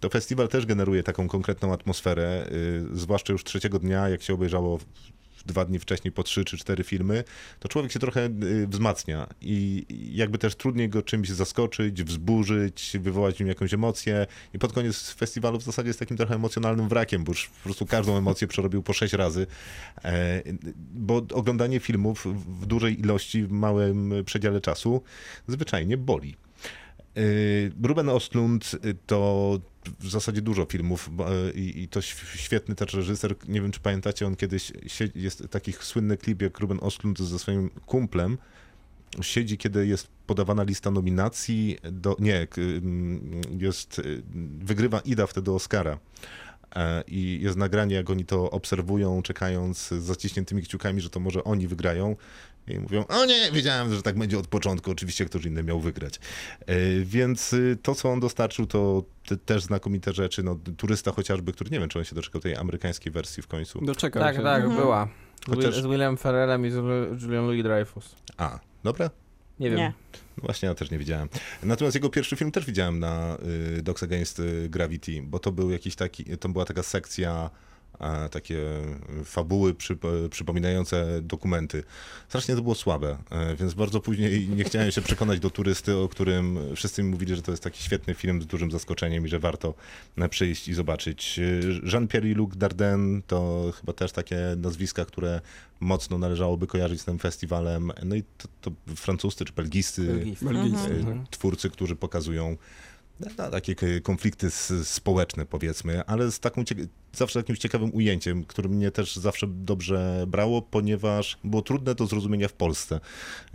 to 0.00 0.08
festiwal 0.08 0.48
też 0.48 0.66
generuje 0.66 1.02
taką 1.02 1.28
konkretną 1.28 1.72
atmosferę, 1.72 2.46
y, 2.52 2.98
zwłaszcza 2.98 3.32
już 3.32 3.44
trzeciego 3.44 3.78
dnia, 3.78 4.08
jak 4.08 4.22
się 4.22 4.34
obejrzało 4.34 4.78
dwa 5.46 5.64
dni 5.64 5.78
wcześniej 5.78 6.12
po 6.12 6.22
trzy 6.22 6.44
czy 6.44 6.58
cztery 6.58 6.84
filmy, 6.84 7.24
to 7.60 7.68
człowiek 7.68 7.92
się 7.92 7.98
trochę 7.98 8.26
y, 8.26 8.66
wzmacnia. 8.66 9.26
I 9.40 9.86
jakby 10.12 10.38
też 10.38 10.54
trudniej 10.54 10.88
go 10.88 11.02
czymś 11.02 11.28
zaskoczyć, 11.28 12.02
wzburzyć, 12.02 12.96
wywołać 13.00 13.36
w 13.36 13.40
nim 13.40 13.48
jakąś 13.48 13.74
emocję. 13.74 14.26
I 14.54 14.58
pod 14.58 14.72
koniec 14.72 15.10
festiwalu 15.10 15.58
w 15.58 15.62
zasadzie 15.62 15.88
jest 15.88 15.98
takim 15.98 16.16
trochę 16.16 16.34
emocjonalnym 16.34 16.88
wrakiem, 16.88 17.24
bo 17.24 17.32
już 17.32 17.48
po 17.48 17.64
prostu 17.64 17.86
każdą 17.86 18.16
emocję 18.16 18.48
przerobił 18.48 18.82
po 18.82 18.92
sześć 18.92 19.14
razy, 19.14 19.46
e, 20.04 20.42
bo 20.94 21.22
oglądanie 21.32 21.80
filmów 21.80 22.26
w 22.60 22.66
dużej 22.66 23.00
ilości, 23.00 23.42
w 23.42 23.50
małym 23.50 24.12
przedziale 24.24 24.60
czasu 24.60 25.02
zwyczajnie 25.48 25.96
boli. 25.96 26.36
Y, 27.16 27.72
Ruben 27.82 28.08
Ostlund 28.08 28.76
to 29.06 29.60
w 30.00 30.10
zasadzie 30.10 30.42
dużo 30.42 30.64
filmów 30.64 31.10
y, 31.48 31.58
i, 31.60 31.82
i 31.82 31.88
to 31.88 32.00
św- 32.00 32.36
świetny 32.36 32.74
też 32.74 32.94
reżyser. 32.94 33.34
Nie 33.48 33.60
wiem, 33.60 33.72
czy 33.72 33.80
pamiętacie, 33.80 34.26
on 34.26 34.36
kiedyś 34.36 34.72
sie- 34.86 35.08
jest 35.14 35.48
taki 35.50 35.72
słynny 35.72 36.16
klip, 36.16 36.42
jak 36.42 36.58
Ruben 36.58 36.78
Ostlund 36.82 37.18
ze 37.18 37.38
swoim 37.38 37.70
kumplem 37.86 38.38
siedzi, 39.22 39.58
kiedy 39.58 39.86
jest 39.86 40.08
podawana 40.26 40.62
lista 40.62 40.90
nominacji 40.90 41.78
do, 41.92 42.16
nie, 42.18 42.46
jest, 43.58 43.98
y, 43.98 44.22
wygrywa 44.58 45.00
Ida 45.00 45.26
wtedy 45.26 45.52
Oscara. 45.52 45.98
E, 46.76 47.04
I 47.06 47.38
jest 47.42 47.56
nagranie, 47.56 47.94
jak 47.96 48.10
oni 48.10 48.24
to 48.24 48.50
obserwują, 48.50 49.22
czekając 49.22 49.78
z 49.78 49.92
zaciśniętymi 50.02 50.62
kciukami, 50.62 51.00
że 51.00 51.10
to 51.10 51.20
może 51.20 51.44
oni 51.44 51.68
wygrają. 51.68 52.16
I 52.68 52.78
mówią, 52.78 53.04
o 53.06 53.24
nie, 53.26 53.52
wiedziałem, 53.52 53.94
że 53.94 54.02
tak 54.02 54.18
będzie 54.18 54.38
od 54.38 54.46
początku, 54.46 54.90
oczywiście 54.90 55.24
ktoś 55.24 55.44
inny 55.44 55.62
miał 55.62 55.80
wygrać. 55.80 56.20
E, 56.66 56.74
Więc 57.04 57.52
y, 57.52 57.78
to, 57.82 57.94
co 57.94 58.12
on 58.12 58.20
dostarczył, 58.20 58.66
to 58.66 59.04
te, 59.26 59.36
też 59.36 59.62
znakomite 59.62 60.12
rzeczy. 60.12 60.42
No, 60.42 60.58
turysta 60.76 61.12
chociażby, 61.12 61.52
który 61.52 61.70
nie 61.70 61.80
wiem, 61.80 61.88
czy 61.88 61.98
on 61.98 62.04
się 62.04 62.14
doczekał 62.14 62.40
tej 62.40 62.56
amerykańskiej 62.56 63.12
wersji 63.12 63.42
w 63.42 63.46
końcu. 63.46 63.84
Doczekał 63.84 64.22
Tak, 64.22 64.36
się. 64.36 64.42
tak, 64.42 64.62
Mhm. 64.64 64.82
była. 64.82 65.08
Chociaż- 65.46 65.82
z 65.82 65.86
Willem 65.86 66.16
Ferrellem 66.16 66.66
i 66.66 66.70
z 66.70 66.74
Julian 67.22 67.44
Louis-Dreyfus. 67.46 68.14
A, 68.36 68.58
dobra? 68.84 69.10
Nie 69.60 69.68
wiem. 69.70 69.78
Nie. 69.78 69.92
No 70.36 70.42
Właśnie 70.42 70.68
ja 70.68 70.74
też 70.74 70.90
nie 70.90 70.98
widziałem. 70.98 71.28
Natomiast 71.62 71.94
jego 71.94 72.08
pierwszy 72.10 72.36
film 72.36 72.50
też 72.52 72.66
widziałem 72.66 72.98
na 72.98 73.38
y, 73.78 73.82
Dogs 73.82 74.02
Against 74.02 74.38
y, 74.40 74.68
Gravity, 74.70 75.22
bo 75.22 75.38
to 75.38 75.52
był 75.52 75.70
jakiś 75.70 75.96
taki, 75.96 76.24
to 76.38 76.48
była 76.48 76.64
taka 76.64 76.82
sekcja 76.82 77.50
takie 78.30 78.60
fabuły 79.24 79.74
przypo- 79.74 80.28
przypominające 80.28 81.22
dokumenty. 81.22 81.82
Strasznie 82.28 82.56
to 82.56 82.62
było 82.62 82.74
słabe, 82.74 83.16
e, 83.30 83.56
więc 83.56 83.74
bardzo 83.74 84.00
później 84.00 84.48
nie 84.48 84.64
chciałem 84.64 84.90
się 84.90 85.02
przekonać 85.02 85.40
do 85.40 85.50
turysty, 85.50 85.96
o 85.96 86.08
którym 86.08 86.58
wszyscy 86.76 87.02
mi 87.02 87.10
mówili, 87.10 87.36
że 87.36 87.42
to 87.42 87.50
jest 87.50 87.62
taki 87.62 87.82
świetny 87.82 88.14
film 88.14 88.42
z 88.42 88.46
dużym 88.46 88.70
zaskoczeniem 88.70 89.26
i 89.26 89.28
że 89.28 89.38
warto 89.38 89.74
e, 90.18 90.28
przyjść 90.28 90.68
i 90.68 90.74
zobaczyć. 90.74 91.38
E, 91.38 91.42
Jean-Pierre 91.92 92.26
i 92.30 92.34
Luc 92.34 92.56
Dardenne 92.56 93.22
to 93.26 93.72
chyba 93.80 93.92
też 93.92 94.12
takie 94.12 94.36
nazwiska, 94.56 95.04
które 95.04 95.40
mocno 95.80 96.18
należałoby 96.18 96.66
kojarzyć 96.66 97.00
z 97.00 97.04
tym 97.04 97.18
festiwalem. 97.18 97.92
No 98.04 98.14
i 98.16 98.22
to, 98.38 98.48
to 98.60 98.70
francuscy 98.96 99.44
czy. 99.44 99.52
Belgijski. 99.52 100.90
e, 100.90 100.94
Mhm. 100.94 101.26
twórcy, 101.30 101.70
którzy 101.70 101.96
pokazują 101.96 102.56
no, 103.20 103.50
takie 103.50 104.00
konflikty 104.02 104.50
społeczne, 104.84 105.46
powiedzmy, 105.46 106.04
ale 106.06 106.32
z 106.32 106.40
taką 106.40 106.64
zawsze 107.16 107.38
jakimś 107.38 107.58
ciekawym 107.58 107.94
ujęciem, 107.94 108.44
które 108.44 108.68
mnie 108.68 108.90
też 108.90 109.16
zawsze 109.16 109.46
dobrze 109.46 110.24
brało, 110.28 110.62
ponieważ 110.62 111.38
było 111.44 111.62
trudne 111.62 111.94
do 111.94 112.06
zrozumienia 112.06 112.48
w 112.48 112.52
Polsce. 112.52 113.00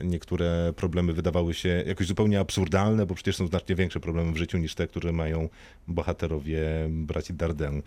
Niektóre 0.03 0.73
problemy 0.75 1.13
wydawały 1.13 1.53
się 1.53 1.83
jakoś 1.87 2.07
zupełnie 2.07 2.39
absurdalne, 2.39 3.05
bo 3.05 3.15
przecież 3.15 3.35
są 3.35 3.47
znacznie 3.47 3.75
większe 3.75 3.99
problemy 3.99 4.31
w 4.31 4.37
życiu 4.37 4.57
niż 4.57 4.75
te, 4.75 4.87
które 4.87 5.11
mają 5.11 5.49
bohaterowie 5.87 6.61
braci 6.89 7.33
Dardenne. 7.33 7.81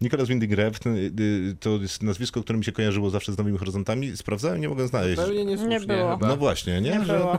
Nicolas 0.00 0.28
Winding 0.28 0.52
Refn 0.52 0.88
y, 0.88 1.12
y, 1.20 1.56
to 1.60 1.70
jest 1.70 2.02
nazwisko, 2.02 2.42
które 2.42 2.58
mi 2.58 2.64
się 2.64 2.72
kojarzyło 2.72 3.10
zawsze 3.10 3.32
z 3.32 3.38
Nowymi 3.38 3.58
Horyzontami. 3.58 4.16
Sprawdzałem, 4.16 4.60
nie 4.60 4.68
mogę 4.68 4.88
znaleźć. 4.88 5.20
Zupełnie 5.20 5.44
Nie 5.44 5.80
było. 5.80 6.18
No 6.20 6.36
właśnie, 6.36 6.80
nie? 6.80 6.90
Nie 6.90 7.04
że 7.04 7.38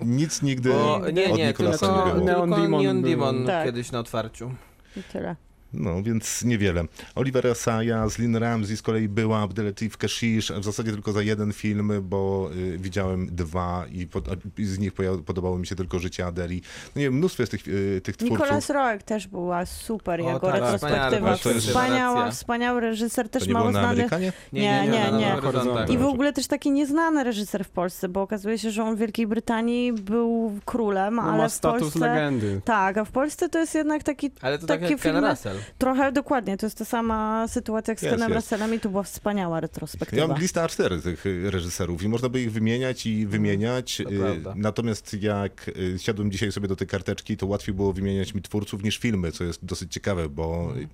nic 0.00 0.42
nigdy 0.42 0.68
Bo, 0.68 1.02
nie, 1.12 1.30
od 1.32 1.38
nie, 1.38 1.46
Nicolasa 1.46 1.86
tylko, 1.86 2.06
nie 2.06 2.14
było. 2.14 2.26
Neon 2.26 2.50
Demon 2.50 2.82
Neon 2.82 3.02
był. 3.02 3.10
Demon 3.10 3.46
Tak. 3.46 3.66
kiedyś 3.66 3.92
na 3.92 3.98
otwarciu. 3.98 4.54
I 4.96 5.02
tyle. 5.02 5.36
No, 5.74 6.02
więc 6.02 6.44
niewiele. 6.44 6.84
Oliver 7.14 7.54
Saya 7.54 8.08
z 8.08 8.18
Lynn 8.18 8.36
Ramsey 8.36 8.76
z 8.76 8.82
kolei 8.82 9.08
była 9.08 9.38
Abdelatif 9.38 9.96
Kashish, 9.96 10.52
w 10.52 10.64
zasadzie 10.64 10.92
tylko 10.92 11.12
za 11.12 11.22
jeden 11.22 11.52
film, 11.52 11.92
bo 12.02 12.50
y, 12.56 12.78
widziałem 12.78 13.26
dwa 13.26 13.84
i, 13.92 14.06
po, 14.06 14.20
i 14.58 14.64
z 14.64 14.78
nich 14.78 14.92
podobało 15.26 15.58
mi 15.58 15.66
się 15.66 15.76
tylko 15.76 15.98
Życie 15.98 16.26
Adeli. 16.26 16.62
No 16.96 16.98
nie 17.00 17.04
wiem, 17.04 17.14
mnóstwo 17.14 17.42
jest 17.42 17.50
tych, 17.50 17.68
y, 17.68 18.00
tych 18.04 18.16
twórców. 18.16 18.38
Nicolas 18.38 18.70
Roeg 18.70 19.02
też 19.02 19.26
była 19.26 19.66
super 19.66 20.20
O, 20.20 20.24
jako 20.24 20.46
tak, 20.46 20.54
retrospektywa. 20.60 21.36
Wspaniała, 21.60 22.30
wspaniały 22.30 22.80
reżyser, 22.80 23.28
też 23.28 23.46
nie 23.46 23.52
mało 23.52 23.64
na 23.66 23.70
znany. 23.70 23.88
Amerykanie? 23.88 24.32
Nie, 24.52 24.82
nie, 24.82 25.12
nie. 25.18 25.28
Nowych 25.28 25.44
Horyzontach. 25.44 25.90
I 25.90 25.98
w 25.98 26.04
ogóle 26.04 26.32
też 26.32 26.46
taki 26.46 26.70
nieznany 26.70 27.24
reżyser 27.24 27.64
w 27.64 27.70
Polsce, 27.70 28.08
bo 28.08 28.22
okazuje 28.22 28.58
się, 28.58 28.70
że 28.70 28.82
on 28.84 28.96
w 28.96 28.98
Wielkiej 28.98 29.26
Brytanii 29.26 29.92
był 29.92 30.52
królem, 30.64 31.14
No, 31.14 31.22
ale 31.22 31.38
ma 31.38 31.48
w 31.48 31.52
status 31.52 31.80
Polsce... 31.80 31.98
legendy. 31.98 32.60
Tak, 32.64 32.98
a 32.98 33.04
w 33.04 33.10
Polsce 33.10 33.48
to 33.48 33.58
jest 33.58 33.74
jednak 33.74 34.02
taki 34.02 34.30
Ale 34.40 34.58
to 34.58 34.66
tak 34.66 34.80
Takie 34.80 34.92
jak 34.92 35.02
Ken 35.02 35.12
filmy- 35.12 35.30
Russell. 35.30 35.56
Trochę 35.78 36.12
dokładnie, 36.12 36.56
to 36.56 36.66
jest 36.66 36.78
ta 36.78 36.84
sama 36.84 37.48
sytuacja 37.48 37.92
jak 37.92 38.00
z 38.00 38.02
Kenem. 38.02 38.32
Russellem 38.32 38.74
i 38.74 38.80
to 38.80 38.88
była 38.88 39.02
wspaniała 39.02 39.56
Ja 39.56 39.60
retrospektywa. 39.60 40.26
mam 40.26 40.38
listę 40.38 40.60
A4 40.60 41.02
tych 41.02 41.24
reżyserów 41.50 42.02
i 42.02 42.08
można 42.08 42.28
by 42.28 42.42
ich 42.42 42.52
wymieniać 42.52 43.06
i 43.06 43.26
wymieniać. 43.26 44.02
To 44.04 44.10
y. 44.10 44.42
Natomiast 44.56 45.22
jak 45.22 45.68
y, 45.68 45.98
siadłem 45.98 46.30
dzisiaj 46.30 46.52
sobie 46.52 46.68
do 46.68 46.76
tej 46.76 46.86
karteczki, 46.86 47.36
to 47.36 47.46
łatwiej 47.46 47.74
było 47.74 47.92
wymieniać 47.92 48.34
mi 48.34 48.42
twórców 48.42 48.82
niż 48.84 48.98
filmy, 48.98 49.32
co 49.32 49.44
jest 49.44 49.64
dosyć 49.64 49.92
ciekawe, 49.92 50.28
bo 50.28 50.72
y, 50.76 50.88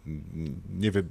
nie 0.78 0.90
wiem, 0.90 1.10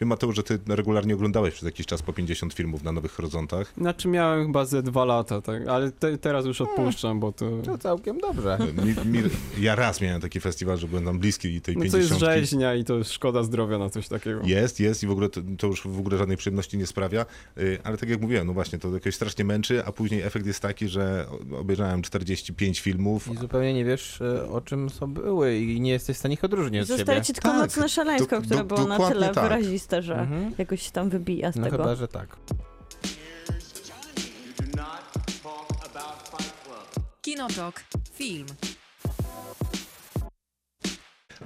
wiem 0.00 0.08
Mateusz, 0.08 0.36
że 0.36 0.42
ty 0.42 0.58
regularnie 0.68 1.14
oglądałeś 1.14 1.54
przez 1.54 1.64
jakiś 1.64 1.86
czas 1.86 2.02
po 2.02 2.12
50 2.12 2.54
filmów 2.54 2.82
na 2.82 2.92
Nowych 2.92 3.12
Horyzontach. 3.12 3.72
Znaczy 3.76 4.08
miałem 4.08 4.46
chyba 4.46 4.64
ze 4.64 4.82
dwa 4.82 5.04
lata, 5.04 5.40
tak, 5.40 5.66
ale 5.68 5.92
te, 5.92 6.18
teraz 6.18 6.46
już 6.46 6.60
odpuszczam, 6.60 7.20
bo 7.20 7.32
to... 7.32 7.50
To 7.64 7.78
całkiem 7.78 8.18
dobrze. 8.18 8.58
Mi, 9.06 9.12
mi, 9.12 9.28
ja 9.58 9.74
raz 9.74 10.00
miałem 10.00 10.20
taki 10.20 10.40
festiwal, 10.40 10.78
że 10.78 10.88
byłem 10.88 11.04
tam 11.04 11.18
bliski 11.18 11.60
tej 11.60 11.76
No 11.76 11.80
co 11.90 11.96
jest 11.96 12.08
50. 12.10 12.32
rzeźnia 12.34 12.74
i 12.74 12.84
to 12.84 12.98
jest 12.98 13.12
szkoda 13.12 13.42
zdrowia 13.42 13.78
na 13.78 13.90
coś 13.90 14.08
takiego. 14.08 14.40
Jest, 14.44 14.80
jest 14.80 15.02
i 15.02 15.06
w 15.06 15.10
ogóle 15.10 15.28
to, 15.28 15.40
to 15.58 15.66
już 15.66 15.86
w 15.86 15.98
ogóle 15.98 16.18
żadnej 16.18 16.36
przyjemności 16.36 16.78
nie 16.78 16.86
sprawia, 16.86 17.26
y, 17.58 17.78
ale 17.84 17.96
tak 17.98 18.08
jak 18.08 18.20
mówiłem, 18.20 18.46
no 18.46 18.52
właśnie, 18.52 18.78
to 18.78 18.94
jakoś 18.94 19.14
strasznie 19.14 19.44
męczy, 19.44 19.84
a 19.84 19.92
później 19.92 20.22
efekt 20.22 20.46
jest 20.46 20.60
taki, 20.60 20.88
że 20.88 21.26
obejrzałem 21.60 22.02
45 22.02 22.80
filmów. 22.80 23.28
I 23.32 23.36
zupełnie 23.36 23.74
nie 23.74 23.84
wiesz, 23.84 24.20
e, 24.20 24.48
o 24.48 24.60
czym 24.60 24.90
są 24.90 25.12
były 25.14 25.56
i 25.56 25.80
nie 25.80 25.90
jesteś 25.90 26.16
w 26.16 26.18
stanie 26.18 26.34
ich 26.34 26.44
odróżnić 26.44 26.80
od 26.82 26.88
siebie. 26.88 26.98
Zostaje 26.98 27.22
ci 27.22 27.32
tylko 27.32 27.48
Tak, 27.48 27.58
nocne 27.58 27.88
szaleństwo, 27.88 28.36
do- 28.36 28.42
które 28.42 28.64
do- 28.64 28.64
było 28.76 28.86
na 28.88 29.08
tyle 29.08 29.28
tak. 29.28 29.59
Wyraziste, 29.64 30.02
że 30.02 30.14
Mhm. 30.18 30.54
jakoś 30.58 30.82
się 30.82 30.90
tam 30.90 31.10
wybija 31.10 31.52
z 31.52 31.56
No 31.56 31.64
tego. 31.64 31.76
chyba, 31.76 31.94
że 31.94 32.08
tak. 32.08 32.36
Kinotok. 37.22 37.80
Film. 38.12 38.46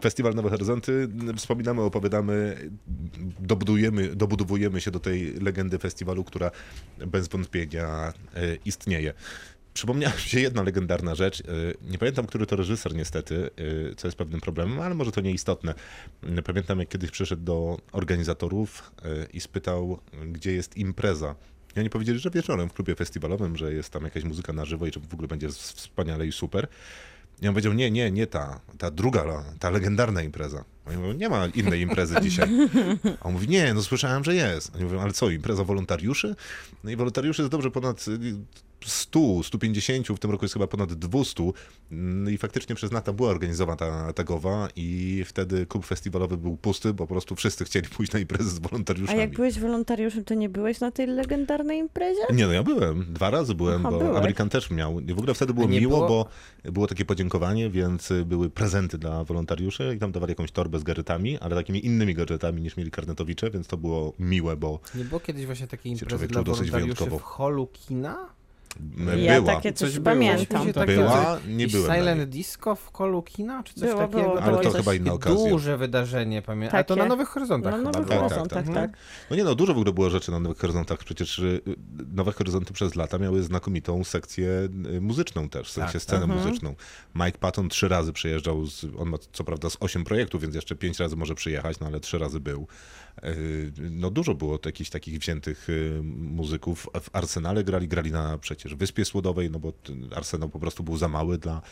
Festiwal 0.01 0.35
Nowe 0.35 0.51
Horyzonty, 0.51 1.09
wspominamy, 1.37 1.83
opowiadamy, 1.83 2.57
dobudujemy, 3.41 4.17
dobudowujemy 4.17 4.81
się 4.81 4.91
do 4.91 5.01
tej 5.01 5.35
legendy 5.35 5.79
festiwalu, 5.79 6.25
która 6.25 6.51
bez 7.07 7.29
wątpienia 7.29 8.12
e, 8.35 8.55
istnieje. 8.65 9.15
Przypomniała 9.75 10.14
mi 10.14 10.20
się 10.20 10.41
jedna 10.41 10.62
legendarna 10.62 11.14
rzecz. 11.14 11.41
e, 11.41 11.45
Nie 11.91 11.99
pamiętam, 11.99 12.27
który 12.27 12.47
to 12.47 12.57
reżyser 12.57 12.95
niestety, 12.95 13.51
e, 13.91 13.95
co 13.95 14.07
jest 14.09 14.18
pewnym 14.18 14.41
problemem, 14.41 14.81
ale 14.81 14.95
może 14.95 15.12
to 15.12 15.20
nieistotne. 15.20 15.75
Pamiętam, 16.45 16.79
jak 16.79 16.89
kiedyś 16.89 17.11
przyszedł 17.11 17.43
do 17.43 17.79
organizatorów 17.93 18.93
e, 19.05 19.27
i 19.33 19.41
spytał, 19.41 19.99
gdzie 20.33 20.53
jest 20.53 20.77
impreza. 20.77 21.35
I 21.77 21.81
oni 21.81 21.91
powiedzieli, 21.91 22.18
że 22.18 22.31
wieczorem 22.31 22.68
w 22.68 22.72
klubie 22.72 22.95
festiwalowym, 22.95 23.57
że 23.57 23.72
jest 23.72 23.91
tam 23.91 24.05
jakaś 24.05 24.25
muzyka 24.25 24.53
na 24.53 24.64
żywo 24.64 24.87
i 24.87 24.93
że 24.93 25.01
w 25.01 25.14
ogóle 25.14 25.29
będzie 25.29 25.49
wspaniale 25.49 26.27
i 26.27 26.33
super. 26.33 26.66
I 27.43 27.49
on 27.49 27.55
powiedział, 27.55 27.72
nie, 27.72 27.91
nie, 27.91 28.11
nie 28.11 28.27
ta, 28.27 28.61
ta 28.79 28.91
druga, 28.91 29.45
ta 29.59 29.70
legendarna 29.70 30.22
impreza. 30.22 30.64
Oni 30.87 30.97
mówią, 30.97 31.12
nie 31.12 31.29
ma 31.29 31.47
innej 31.47 31.81
imprezy 31.81 32.16
dzisiaj. 32.22 32.49
A 33.20 33.25
on 33.25 33.33
mówi, 33.33 33.49
nie, 33.49 33.75
no 33.75 33.83
słyszałem, 33.83 34.25
że 34.25 34.35
jest. 34.35 34.75
Oni 34.75 34.85
mówią, 34.85 35.01
ale 35.01 35.12
co, 35.12 35.31
impreza 35.31 35.64
wolontariuszy? 35.64 36.37
No 36.85 36.91
i 36.91 36.97
wolontariuszy 36.97 37.43
jest 37.43 37.53
dobrze 37.53 37.70
ponad 37.70 38.05
100, 38.87 39.43
150, 39.43 40.09
w 40.09 40.18
tym 40.18 40.30
roku 40.30 40.45
jest 40.45 40.53
chyba 40.55 40.66
ponad 40.66 40.93
200. 40.93 41.43
No 41.91 42.30
i 42.30 42.39
faktycznie 42.39 42.74
przez 42.74 42.93
lata 42.93 43.12
była 43.12 43.30
organizowana 43.30 43.76
ta 43.76 44.12
tagowa 44.12 44.68
i 44.76 45.22
wtedy 45.26 45.66
klub 45.66 45.87
festiwalowy 45.87 46.37
był 46.37 46.57
pusty, 46.57 46.89
bo 46.95 47.07
po 47.07 47.14
prostu 47.14 47.37
wszyscy 47.37 47.64
chcieli 47.64 47.89
pójść 47.89 48.12
na 48.12 48.18
imprezę 48.18 48.51
z 48.51 48.57
A 48.59 48.61
wolontariuszami. 48.68 49.18
jak 49.18 49.30
byłeś 49.30 49.59
wolontariuszem, 49.59 50.24
to 50.24 50.35
nie 50.35 50.49
byłeś 50.49 50.80
na 50.80 50.91
tej 50.91 51.07
legendarnej 51.07 51.78
imprezie? 51.78 52.20
Nie, 52.32 52.47
no 52.47 52.53
ja 52.53 52.62
byłem. 52.62 53.07
Dwa 53.12 53.30
razy 53.30 53.55
byłem, 53.55 53.80
Aha, 53.87 53.91
bo 53.91 53.99
byłeś. 53.99 54.16
Amerykan 54.18 54.49
też 54.49 54.70
miał. 54.70 55.01
I 55.01 55.14
w 55.14 55.18
ogóle 55.18 55.35
wtedy 55.35 55.55
było 55.55 55.66
A 55.66 55.70
miło, 55.70 55.97
było- 55.97 56.09
bo 56.64 56.72
było 56.72 56.87
takie 56.87 57.05
podziękowanie, 57.05 57.70
więc 57.70 58.11
y, 58.11 58.24
były 58.24 58.51
prezenty 58.51 58.99
dla 58.99 59.24
wolontariuszy 59.24 59.93
i 59.97 59.99
tam 59.99 60.12
dawali 60.12 60.30
jakąś 60.30 60.51
torbę 60.53 60.78
z 60.78 60.82
gadżetami, 60.82 61.39
ale 61.39 61.57
takimi 61.57 61.87
innymi 61.87 62.14
gadżetami 62.14 62.62
niż 62.62 62.76
mieli 62.76 62.91
karnetowicze, 62.91 63.51
więc 63.51 63.66
to 63.66 63.76
było 63.76 64.12
miłe, 64.18 64.57
bo 64.57 64.80
Nie 64.95 65.05
było 65.05 65.20
kiedyś 65.20 65.47
właśnie 65.47 65.66
takiej 65.66 65.93
imprezy 65.93 66.26
dla 66.28 66.35
czuł 66.35 66.45
dosyć 66.45 66.70
wolontariuszy 66.70 67.05
wyjątkowo. 67.05 67.18
w 67.18 67.22
holu 67.22 67.66
kina? 67.72 68.16
M, 68.81 69.18
Ja 69.18 69.41
była. 69.41 69.55
takie 69.55 69.72
coś, 69.72 69.89
Coś 69.91 69.99
było. 69.99 70.05
pamiętam. 70.14 70.72
Tak- 70.72 70.87
Była, 70.87 71.39
nie 71.49 71.68
byłem. 71.68 71.89
na 71.89 71.95
Silent. 71.97 72.25
Disco 72.25 72.75
w 72.75 72.93
holu 72.93 73.22
kina, 73.22 73.62
czy 73.62 73.75
coś 73.75 73.83
Było, 73.89 74.01
takiego? 74.01 74.18
było, 74.22 74.43
Ale 74.43 74.57
to 74.59 74.62
coś- 74.70 74.77
chyba 74.81 74.95
inna 74.95 75.12
okazja. 75.12 75.51
Duże 75.51 75.77
wydarzenie, 75.77 76.43
pamiętam. 76.43 76.77
Ale 76.77 76.85
to 76.85 76.97
na 76.97 77.07
Nowych 77.07 77.29
Horyzontach 77.29 77.72
No, 77.72 77.79
chyba 77.79 77.91
Nowych 77.91 78.07
było. 78.09 78.20
Tak, 78.20 78.29
Horyzontach, 78.29 78.64
tak, 78.66 78.75
tak. 78.75 78.91
No 79.31 79.37
nie 79.37 79.45
no, 79.45 79.55
dużo 79.55 79.75
w 79.75 79.79
ogóle 79.79 79.93
było 79.93 80.11
rzeczy 80.11 80.31
na 80.31 80.41
Nowych 80.41 80.59
Horyzontach. 80.59 80.99
Przecież 80.99 81.39
y, 81.39 81.61
Nowe 82.14 82.33
Horyzonty 82.33 82.72
przez 82.72 82.95
lata 82.95 83.18
miały 83.18 83.43
znakomitą 83.43 84.05
sekcję 84.05 84.49
y, 84.95 85.01
muzyczną 85.01 85.49
też, 85.49 85.68
w 85.68 85.72
sensie 85.72 85.93
Tak, 85.93 86.03
scenę 86.03 86.27
tak. 86.27 86.37
muzyczną. 86.37 86.75
Mike 87.14 87.39
Patton 87.39 87.68
trzy 87.68 87.89
razy 87.89 88.12
przyjeżdżał, 88.12 88.66
z, 88.66 88.87
on 88.99 89.09
ma 89.09 89.16
co 89.33 89.45
prawda 89.45 89.70
z 89.70 89.77
osiem 89.81 90.05
projektów, 90.05 90.43
więc 90.43 90.55
jeszcze 90.55 90.77
pięć 90.77 90.99
razy 91.01 91.16
może 91.16 91.35
przyjechać, 91.35 91.81
no 91.81 91.87
ale 91.87 92.01
trzy 92.01 92.18
razy 92.18 92.41
był. 92.41 92.66
Y, 93.25 93.72
No 93.91 94.11
dużo 94.11 94.35
było 94.35 94.59
jakichś 94.66 94.91
takich 94.91 95.18
wziętych 95.18 95.68
y, 95.70 96.01
muzyków. 96.14 96.89
W 97.03 97.11
Arsenale 97.16 97.64
grali, 97.64 97.89
grali 97.89 98.12
na 98.12 98.39
przecież 98.39 98.64
Wyspie 98.73 99.05
Słodowej, 99.05 99.51
no 99.51 99.59
bo 99.59 99.73
Arsenał 100.17 100.49
po 100.49 100.59
prostu 100.59 100.83
był 100.83 100.97
za 100.97 101.09
mały 101.09 101.39
dla 101.39 101.62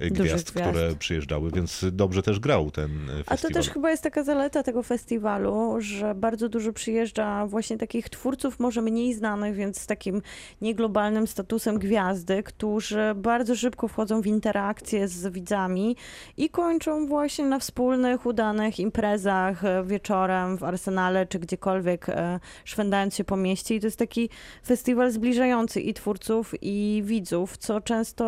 y, 0.00 0.10
Dużych 0.10 0.26
gwiazd, 0.26 0.52
gwiazd. 0.52 0.70
które 0.70 0.94
przyjeżdżały, 0.96 1.50
więc 1.50 1.84
dobrze 1.92 2.22
też 2.22 2.40
grał 2.40 2.70
ten 2.70 3.10
y, 3.10 3.12
A 3.12 3.16
to 3.16 3.24
festiwal. 3.24 3.52
też 3.52 3.70
chyba 3.70 3.90
jest 3.90 4.02
taka 4.02 4.24
zaleta 4.24 4.62
tego 4.62 4.82
festiwalu, 4.82 5.76
że 5.78 6.14
bardzo 6.14 6.48
dużo 6.48 6.72
przyjeżdża 6.72 7.46
właśnie 7.46 7.78
takich 7.78 8.08
twórców, 8.08 8.60
może 8.60 8.82
mniej 8.82 9.14
znanych, 9.14 9.54
więc 9.54 9.80
z 9.80 9.86
takim 9.86 10.22
nieglobalnym 10.60 11.26
statusem 11.26 11.78
gwiazdy, 11.78 12.42
którzy 12.42 13.12
bardzo 13.16 13.56
szybko 13.56 13.88
wchodzą 13.88 14.20
w 14.22 14.26
interakcję 14.26 15.08
z 15.08 15.32
widzami 15.32 15.96
i 16.36 16.50
kończą 16.50 17.06
właśnie 17.06 17.44
na 17.44 17.58
wspólnych, 17.58 18.26
udanych 18.26 18.78
imprezach 18.80 19.64
e, 19.64 19.84
wieczorem 19.84 20.56
w 20.58 20.62
Arsenale 20.64 21.26
czy 21.26 21.38
gdziekolwiek, 21.38 22.08
e, 22.08 22.40
szwendając 22.64 23.14
się 23.14 23.24
po 23.24 23.36
mieście. 23.36 23.74
I 23.74 23.80
to 23.80 23.86
jest 23.86 23.98
taki 23.98 24.28
festiwal 24.66 25.10
zbliżający 25.10 25.80
i 25.80 25.94
twórców, 25.94 26.33
i 26.62 27.02
widzów, 27.04 27.56
co 27.58 27.80
często 27.80 28.24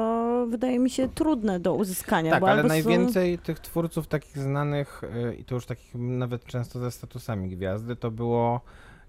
wydaje 0.51 0.79
mi 0.79 0.91
się 0.91 1.09
trudne 1.09 1.61
do 1.61 1.75
uzyskania. 1.75 2.31
Tak, 2.31 2.41
bo 2.41 2.47
ale 2.49 2.57
albo 2.57 2.69
są- 2.69 2.75
najwięcej 2.75 3.39
tych 3.39 3.61
twórców 3.61 4.07
takich 4.07 4.39
znanych 4.39 5.03
y, 5.31 5.35
i 5.35 5.45
to 5.45 5.55
już 5.55 5.67
takich 5.67 5.95
nawet 5.95 6.45
często 6.45 6.79
ze 6.79 6.91
statusami 6.91 7.49
gwiazdy, 7.49 7.97
to 7.97 8.11
było 8.11 8.61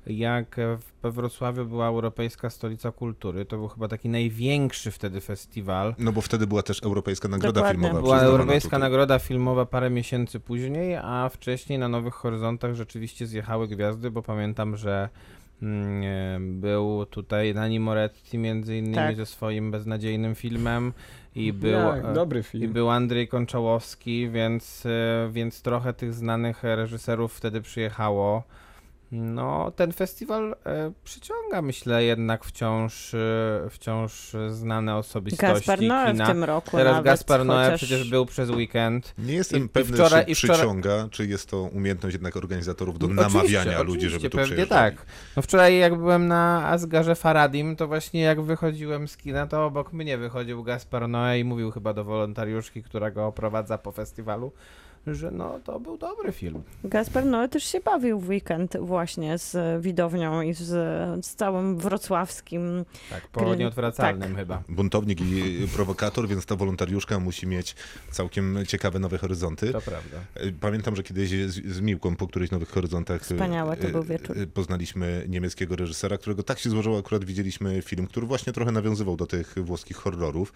jak 0.08 0.56
w- 0.78 1.02
we 1.02 1.12
Wrocławiu 1.12 1.66
była 1.66 1.88
Europejska 1.88 2.50
Stolica 2.50 2.92
Kultury. 2.92 3.46
To 3.46 3.58
był 3.58 3.68
chyba 3.68 3.88
taki 3.88 4.10
największy 4.10 4.92
wtedy 4.92 5.22
festiwal. 5.22 5.96
No 6.00 6.12
bo 6.12 6.22
wtedy 6.22 6.48
była 6.48 6.64
też 6.64 6.84
Europejska 6.84 7.28
Nagroda 7.28 7.60
Dokładnie. 7.62 7.84
Filmowa. 7.84 8.02
Była 8.02 8.20
Europejska 8.22 8.68
tutaj. 8.70 8.80
Nagroda 8.80 9.20
Filmowa 9.20 9.66
parę 9.66 9.90
miesięcy 9.90 10.40
później, 10.40 10.96
a 10.96 11.30
wcześniej 11.34 11.80
na 11.80 11.88
Nowych 11.88 12.14
Horyzontach 12.14 12.74
rzeczywiście 12.76 13.28
zjechały 13.28 13.68
gwiazdy, 13.68 14.12
bo 14.12 14.22
pamiętam, 14.24 14.78
że 14.78 15.10
był 16.40 17.06
tutaj 17.06 17.54
Nani 17.54 17.80
Moretti 17.80 18.38
między 18.38 18.78
innymi 18.78 18.96
Tak. 18.96 19.16
ze 19.16 19.26
swoim 19.26 19.72
beznadziejnym 19.72 20.36
filmem 20.36 20.94
i 21.36 21.54
był, 21.54 21.72
Jak, 21.72 22.06
e, 22.06 22.14
dobry 22.14 22.40
i 22.40 22.44
film. 22.44 22.74
był 22.74 22.90
Andrzej 22.90 23.28
Konczałowski, 23.28 24.30
więc, 24.30 24.86
e, 24.86 25.30
więc 25.32 25.62
trochę 25.62 25.94
tych 25.94 26.14
znanych 26.14 26.64
reżyserów 26.64 27.34
wtedy 27.34 27.62
przyjechało. 27.62 28.44
No, 29.12 29.72
ten 29.76 29.92
festiwal 29.94 30.56
e, 30.66 30.92
przyciąga, 31.04 31.62
myślę, 31.62 32.04
jednak 32.04 32.44
wciąż, 32.46 33.14
e, 33.14 33.18
wciąż 33.70 34.32
znane 34.50 34.96
osobistości 34.96 35.54
Gaspar 35.68 35.82
Noe 35.82 36.14
w 36.14 36.28
tym 36.28 36.44
roku 36.44 36.72
Teraz 36.72 36.92
nawet, 36.92 37.06
Gaspar 37.06 37.46
Noe 37.46 37.64
chociaż... 37.66 37.78
przecież 37.82 38.10
był 38.10 38.26
przez 38.26 38.50
weekend. 38.50 39.14
Nie 39.18 39.34
jestem 39.34 39.62
I- 39.62 39.66
i 39.66 39.70
pewny, 39.70 39.98
wczoraj- 39.98 40.26
czy 40.26 40.48
wczoraj- 40.48 40.58
przyciąga, 40.58 41.08
czy 41.12 41.26
jest 41.28 41.50
to 41.50 41.62
umiejętność 41.62 42.14
jednak 42.14 42.38
organizatorów 42.38 43.00
do 43.00 43.08
No, 43.08 43.14
namawiania 43.14 43.60
oczywiście, 43.62 43.84
ludzi, 43.84 44.00
żeby 44.10 44.16
oczywiście, 44.16 44.30
tu 44.30 44.38
pewnie 44.38 44.54
przyjeżdżali. 44.54 44.96
tak. 44.98 45.06
No 45.36 45.42
wczoraj 45.42 45.78
jak 45.78 45.96
byłem 45.96 46.28
na 46.28 46.68
Asgarze 46.68 47.16
Faradim, 47.16 47.76
to 47.76 47.88
właśnie 47.88 48.22
jak 48.22 48.42
wychodziłem 48.42 49.08
z 49.08 49.18
kina, 49.18 49.48
to 49.48 49.66
obok 49.66 49.94
mnie 49.94 50.18
wychodził 50.18 50.64
Gaspar 50.64 51.10
Noe 51.10 51.40
i 51.40 51.44
mówił 51.44 51.72
chyba 51.72 51.94
do 51.94 52.04
wolontariuszki, 52.04 52.84
która 52.84 53.12
go 53.12 53.28
oprowadza 53.28 53.78
po 53.78 53.92
festiwalu, 53.92 54.52
że 55.16 55.32
no 55.32 55.60
to 55.64 55.80
był 55.80 55.98
dobry 55.98 56.32
film. 56.32 56.62
Gaspar 56.84 57.26
Noe 57.26 57.48
też 57.50 57.64
się 57.64 57.80
bawił 57.80 58.20
w 58.20 58.30
weekend 58.30 58.78
właśnie 58.80 59.38
z 59.38 59.82
widownią 59.84 60.42
i 60.42 60.54
z, 60.54 60.66
z 61.26 61.36
całym 61.36 61.78
wrocławskim. 61.78 62.86
Tak, 63.10 63.28
po 63.28 63.42
Gry- 63.42 63.58
nieodwracalnym 63.58 64.30
tak. 64.30 64.38
chyba. 64.38 64.64
Buntownik 64.70 65.22
i 65.22 65.68
prowokator, 65.76 66.28
więc 66.28 66.46
ta 66.46 66.56
wolontariuszka 66.56 67.20
musi 67.20 67.48
mieć 67.48 67.76
całkiem 68.12 68.60
ciekawe 68.68 69.00
nowe 69.00 69.18
horyzonty. 69.18 69.72
To 69.72 69.82
prawda. 69.82 70.18
E, 70.36 70.52
Pamiętam, 70.52 70.96
że 70.96 71.04
kiedyś 71.04 71.30
z, 71.30 71.66
z 71.66 71.82
Miłką 71.82 72.16
po 72.16 72.28
którychś 72.28 72.52
Nowych 72.52 72.70
Horyzontach 72.70 73.22
e, 73.22 73.24
Wspaniałe 73.24 73.78
to 73.78 73.88
był 73.88 74.04
wieczór. 74.04 74.38
e, 74.40 74.48
poznaliśmy 74.48 75.26
niemieckiego 75.30 75.76
reżysera, 75.76 76.18
którego 76.18 76.44
tak 76.44 76.60
się 76.60 76.70
złożyło, 76.70 77.00
akurat 77.00 77.26
widzieliśmy 77.26 77.82
film, 77.82 78.08
który 78.08 78.28
właśnie 78.28 78.54
trochę 78.54 78.72
nawiązywał 78.72 79.16
do 79.18 79.28
tych 79.28 79.56
włoskich 79.58 79.98
horrorów. 79.98 80.54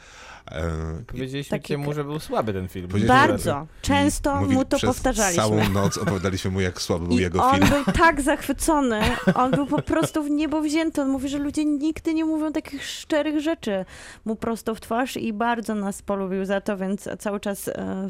E, 0.52 0.62
i 1.02 1.06
Powiedzieliśmy 1.06 1.60
Taki- 1.60 1.78
mu, 1.78 1.94
że 1.94 2.04
był 2.04 2.20
słaby 2.20 2.54
ten 2.54 2.68
film. 2.68 2.88
Bardzo. 3.08 3.68
Często 3.82 4.41
mówi- 4.42 4.56
mu 4.56 4.66
to 4.66 4.78
przez 4.78 4.88
powtarzaliśmy. 4.90 5.44
Całą 5.44 5.70
noc 5.70 5.98
opowiadaliśmy 5.98 6.52
mu, 6.52 6.62
jak 6.62 6.82
słaby 6.82 7.08
był 7.08 7.18
I 7.18 7.22
jego 7.22 7.44
on 7.44 7.56
film. 7.56 7.70
był 7.70 7.94
tak 8.04 8.22
zachwycony, 8.22 9.02
on 9.36 9.52
był 9.52 9.66
po 9.66 9.82
prostu 9.82 10.24
w 10.24 10.30
niebo 10.30 10.62
wzięty. 10.62 11.02
On 11.02 11.10
mówi, 11.10 11.30
że 11.30 11.38
ludzie 11.38 11.66
nigdy 11.66 12.14
nie 12.14 12.26
mówią 12.26 12.52
takich 12.52 12.86
szczerych 12.86 13.40
rzeczy 13.40 13.86
mu 14.26 14.36
prosto 14.36 14.76
w 14.76 14.82
twarz 14.82 15.18
i 15.18 15.34
bardzo 15.34 15.76
nas 15.76 16.02
polubił 16.02 16.46
za 16.46 16.62
to, 16.62 16.78
więc 16.78 17.10
cały 17.20 17.40
czas 17.40 17.68
e, 17.68 18.08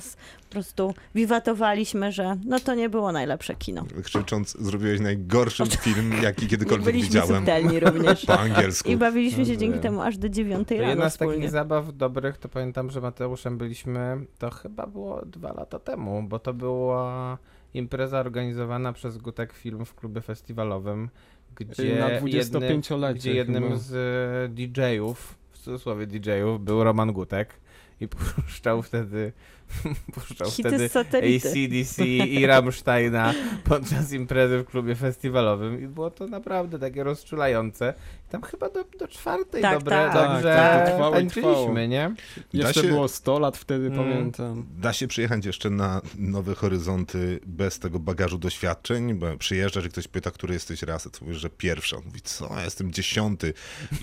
po 0.48 0.54
prostu 0.54 0.94
wiwatowaliśmy, 1.16 2.12
że 2.12 2.38
no 2.46 2.60
to 2.60 2.76
nie 2.76 2.90
było 2.90 3.12
najlepsze 3.12 3.56
kino. 3.56 3.86
Krzycząc, 4.04 4.58
zrobiłeś 4.60 5.00
najgorszy 5.00 5.66
film, 5.66 6.12
jaki 6.24 6.48
kiedykolwiek 6.48 6.86
byliśmy 6.86 7.08
widziałem. 7.10 7.36
subtelni 7.36 7.80
również. 7.80 8.26
Po 8.26 8.40
angielsku. 8.40 8.90
I 8.90 8.98
bawiliśmy 8.98 9.46
się 9.46 9.52
No, 9.52 9.58
dzięki 9.60 9.80
temu 9.80 10.02
aż 10.02 10.18
do 10.18 10.30
dziewiątej 10.30 10.78
rano 10.78 10.90
jedna 10.90 11.10
z 11.10 11.18
takich 11.18 11.32
wspólnie. 11.34 11.50
zabaw 11.50 11.98
dobrych, 11.98 12.38
to 12.38 12.50
pamiętam, 12.50 12.90
że 12.92 13.02
Mateuszem 13.02 13.58
byliśmy, 13.58 14.26
to 14.40 14.50
chyba 14.50 14.88
było 14.88 15.22
dwa 15.26 15.54
lata 15.54 15.80
temu, 15.80 16.21
bo 16.28 16.40
to 16.40 16.54
była 16.54 17.38
impreza 17.74 18.20
organizowana 18.20 18.94
przez 18.94 19.18
Gutek 19.18 19.54
Film 19.54 19.86
w 19.86 19.96
klubie 19.96 20.22
festiwalowym, 20.22 21.10
gdzie 21.56 21.96
Na 22.00 22.10
jednym, 22.10 22.34
25-lecie 22.82 23.14
gdzie 23.20 23.34
jednym 23.34 23.64
chyba. 23.64 23.76
z 23.76 23.94
e, 23.94 24.50
DJ-ów, 24.54 25.36
w 25.52 25.58
cudzysłowie 25.58 26.08
DJ-ów, 26.08 26.64
był 26.64 26.84
Roman 26.84 27.14
Gutek 27.14 27.54
i 28.02 28.08
puszczał 28.36 28.82
wtedy 28.82 29.32
puszczał 30.14 30.52
Hity 30.52 30.90
wtedy. 30.90 30.90
ACDC 31.38 32.06
i 32.38 32.46
Rammsteina 32.46 33.34
podczas 33.64 34.12
imprezy 34.14 34.58
w 34.60 34.66
klubie 34.66 34.96
festiwalowym 34.96 35.84
i 35.84 35.88
było 35.88 36.12
to 36.12 36.28
naprawdę 36.28 36.80
takie 36.80 37.04
rozczulające. 37.04 37.94
Tam 38.30 38.42
chyba 38.42 38.70
do, 38.70 38.84
do 39.00 39.08
czwartej 39.08 39.62
Tak, 39.62 39.78
dobre, 39.80 39.96
tak. 39.96 40.14
dobrze 40.14 40.50
Tak, 40.56 40.86
tak, 40.86 40.90
trwało 40.94 41.16
trwało. 41.30 41.74
nie? 41.88 42.16
Jeszcze 42.54 42.82
się- 42.82 42.88
było 42.88 43.08
100 43.08 43.40
lat 43.40 43.58
wtedy, 43.58 43.86
Mm. 43.88 44.00
pamiętam. 44.00 44.66
Da 44.78 44.94
się 44.94 45.08
przyjechać 45.08 45.46
jeszcze 45.46 45.70
na 45.70 46.02
nowe 46.18 46.56
horyzonty 46.56 47.40
bez 47.46 47.80
tego 47.80 48.00
bagażu 48.00 48.38
doświadczeń, 48.38 49.14
bo 49.14 49.38
przyjeżdżasz 49.38 49.86
i 49.86 49.90
ktoś 49.90 50.08
pyta, 50.08 50.32
który 50.32 50.54
jesteś 50.54 50.82
raz, 50.84 51.08
a 51.08 51.10
ty 51.10 51.20
mówisz, 51.22 51.38
że 51.42 51.50
pierwszy. 51.50 51.98
On 51.98 52.04
mówi, 52.06 52.22
co, 52.22 52.50
ja 52.56 52.64
jestem 52.64 52.92
dziesiąty. 52.92 53.54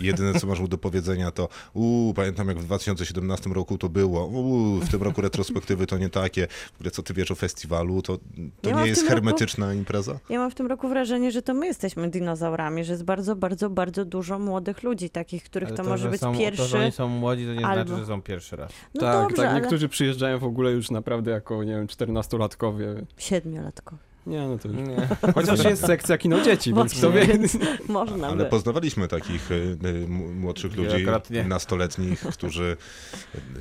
I 0.01 0.05
jedyne, 0.05 0.41
co 0.41 0.47
masz 0.47 0.61
mu 0.61 0.69
do 0.69 0.79
powiedzenia 0.79 1.31
to, 1.31 1.49
uuu, 1.75 2.14
pamiętam 2.14 2.49
jak 2.49 2.59
w 2.59 2.64
2017 2.64 3.51
roku 3.51 3.79
to 3.79 3.89
było, 3.89 4.27
uuu, 4.27 4.81
w 4.81 4.89
tym 4.91 5.03
roku 5.03 5.23
retrospektywy 5.59 5.86
to 5.86 5.98
nie 5.98 6.09
takie. 6.09 6.46
W 6.46 6.74
ogóle 6.80 6.90
co 6.90 7.02
ty 7.02 7.14
wiesz 7.14 7.30
o 7.30 7.34
festiwalu, 7.34 8.02
to, 8.02 8.18
to 8.62 8.70
Ja 8.70 8.76
nie 8.82 8.86
jest 8.88 9.00
tym 9.00 9.11
roku- 9.11 9.14
hermetyczna 9.24 9.74
impreza? 9.74 10.18
Ja 10.28 10.38
mam 10.38 10.50
w 10.50 10.54
tym 10.54 10.66
roku 10.66 10.88
wrażenie, 10.88 11.30
że 11.32 11.42
to 11.42 11.54
my 11.54 11.66
jesteśmy 11.66 12.11
dinozaurami, 12.11 12.84
że 12.84 12.92
jest 12.92 13.04
bardzo, 13.04 13.36
bardzo, 13.36 13.70
bardzo 13.70 14.04
dużo 14.04 14.38
młodych 14.38 14.82
ludzi, 14.82 15.11
takich, 15.11 15.44
których 15.44 15.68
Ale 15.68 15.76
to, 15.76 15.84
może 15.84 16.02
że 16.02 16.11
być 16.11 16.20
są, 16.20 16.32
To, 16.32 16.38
pierwszy. 16.38 16.64
że 16.64 16.78
oni 16.78 16.92
są 16.92 17.09
młodzi, 17.09 17.46
to 17.46 17.54
nie 17.54 17.66
albo- 17.66 17.84
znaczy, 17.88 18.00
że 18.00 18.06
są 18.06 18.22
pierwszy 18.22 18.56
raz. 18.56 18.72
No 18.94 19.00
tak, 19.00 19.22
dobrze, 19.22 19.36
tak. 19.42 19.46
ale 19.52 19.61
Niektórzy 19.61 19.88
przyjeżdżają 19.88 20.38
w 20.38 20.44
ogóle 20.44 20.70
już 20.72 20.90
naprawdę 20.90 21.30
jako, 21.30 21.64
nie 21.64 21.72
wiem, 21.72 21.86
14-latkowie. 21.86 23.04
siedmiolatko. 23.16 23.96
Nie, 24.29 24.49
no 24.49 24.59
to 24.59 24.68
już. 24.68 24.76
Nie. 24.76 25.09
Chociaż 25.35 25.64
jest 25.64 25.87
sekcja 25.87 26.18
kino 26.18 26.41
dzieci, 26.41 26.74
więc 26.74 26.95
kto 26.99 27.12
wie. 27.12 27.26
Można 27.89 28.26
Ale 28.29 28.45
by. 28.45 28.51
poznawaliśmy 28.51 29.09
takich 29.09 29.51
y, 29.51 29.55
y, 29.85 30.09
młodszych 30.09 30.76
ludzi, 30.76 30.97
Wielokrotnie. 30.97 31.45
nastoletnich, 31.45 32.20
którzy 32.37 32.76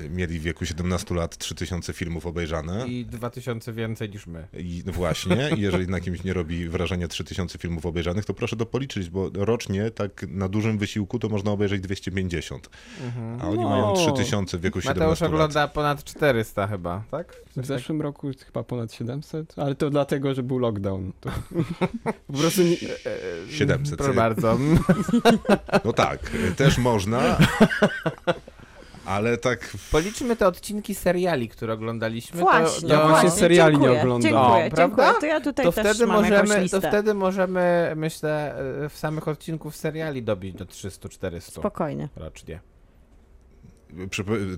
y, 0.05 0.09
mieli 0.09 0.39
w 0.39 0.41
wieku 0.41 0.65
17 0.65 1.15
lat 1.15 1.37
3000 1.37 1.93
filmów 1.93 2.25
obejrzane. 2.25 2.87
I 2.87 3.05
2000 3.05 3.73
więcej 3.73 4.09
niż 4.09 4.27
my. 4.27 4.47
I 4.53 4.83
no 4.85 4.91
właśnie, 4.93 5.49
jeżeli 5.57 5.87
na 5.87 5.99
kimś 5.99 6.23
nie 6.23 6.33
robi 6.33 6.69
wrażenia 6.69 7.07
3000 7.07 7.57
filmów 7.57 7.85
obejrzanych, 7.85 8.25
to 8.25 8.33
proszę 8.33 8.55
to 8.55 8.65
policzyć, 8.65 9.09
bo 9.09 9.29
rocznie 9.33 9.91
tak 9.91 10.25
na 10.29 10.49
dużym 10.49 10.77
wysiłku 10.77 11.19
to 11.19 11.29
można 11.29 11.51
obejrzeć 11.51 11.81
250, 11.81 12.69
Mhm. 13.05 13.41
a 13.41 13.47
oni 13.49 13.63
No. 13.63 13.69
mają 13.69 13.93
3000 13.93 14.57
w 14.57 14.61
wieku 14.61 14.81
17 14.81 14.99
Mateusz 15.03 15.21
lat. 15.21 15.29
ogląda 15.29 15.67
ponad 15.67 16.03
400 16.03 16.67
chyba, 16.67 17.03
tak? 17.11 17.35
W 17.57 17.65
zeszłym 17.65 18.01
roku 18.01 18.31
chyba 18.45 18.63
ponad 18.63 18.93
700, 18.93 19.53
ale 19.57 19.75
to 19.75 19.89
dlatego, 19.89 20.33
że 20.33 20.43
był 20.57 20.59
lockdown. 20.59 21.11
To... 21.21 21.29
po 22.27 22.33
prostu 22.33 22.61
nie... 22.63 22.77
700. 23.51 23.97
Proszę 23.97 24.13
bardzo. 24.13 24.57
No 25.85 25.93
tak, 25.93 26.19
też 26.57 26.77
można, 26.77 27.37
ale 29.05 29.37
tak 29.37 29.69
Policzmy 29.91 30.35
te 30.35 30.47
odcinki 30.47 30.95
seriali, 30.95 31.49
które 31.49 31.73
oglądaliśmy. 31.73 32.39
Właśnie, 32.39 32.87
to, 32.87 32.93
Ja 32.93 32.99
to, 33.01 33.07
właśnie 33.07 33.31
seriali 33.31 33.77
nie 33.77 33.81
dziękuję, 33.81 34.01
oglądam. 34.01 34.31
Dziękuję, 34.31 34.65
O, 34.65 34.75
prawda? 34.75 35.03
dziękuję. 35.03 35.19
To 35.19 35.25
ja 35.25 35.41
tutaj 35.41 35.65
to 35.65 35.71
też 35.71 35.87
wtedy 35.87 36.07
mam 36.07 36.25
jakąś 36.25 36.49
możemy, 36.49 36.69
to 36.69 36.81
wtedy 36.81 37.13
możemy, 37.13 37.93
myślę, 37.95 38.55
e, 38.85 38.89
w 38.89 38.97
samych 38.97 39.27
odcinków 39.27 39.75
seriali 39.75 40.23
dobić 40.23 40.55
do 40.55 40.65
300-400 40.65 41.41
Spokojnie. 41.41 42.09
rocznie. 42.15 42.59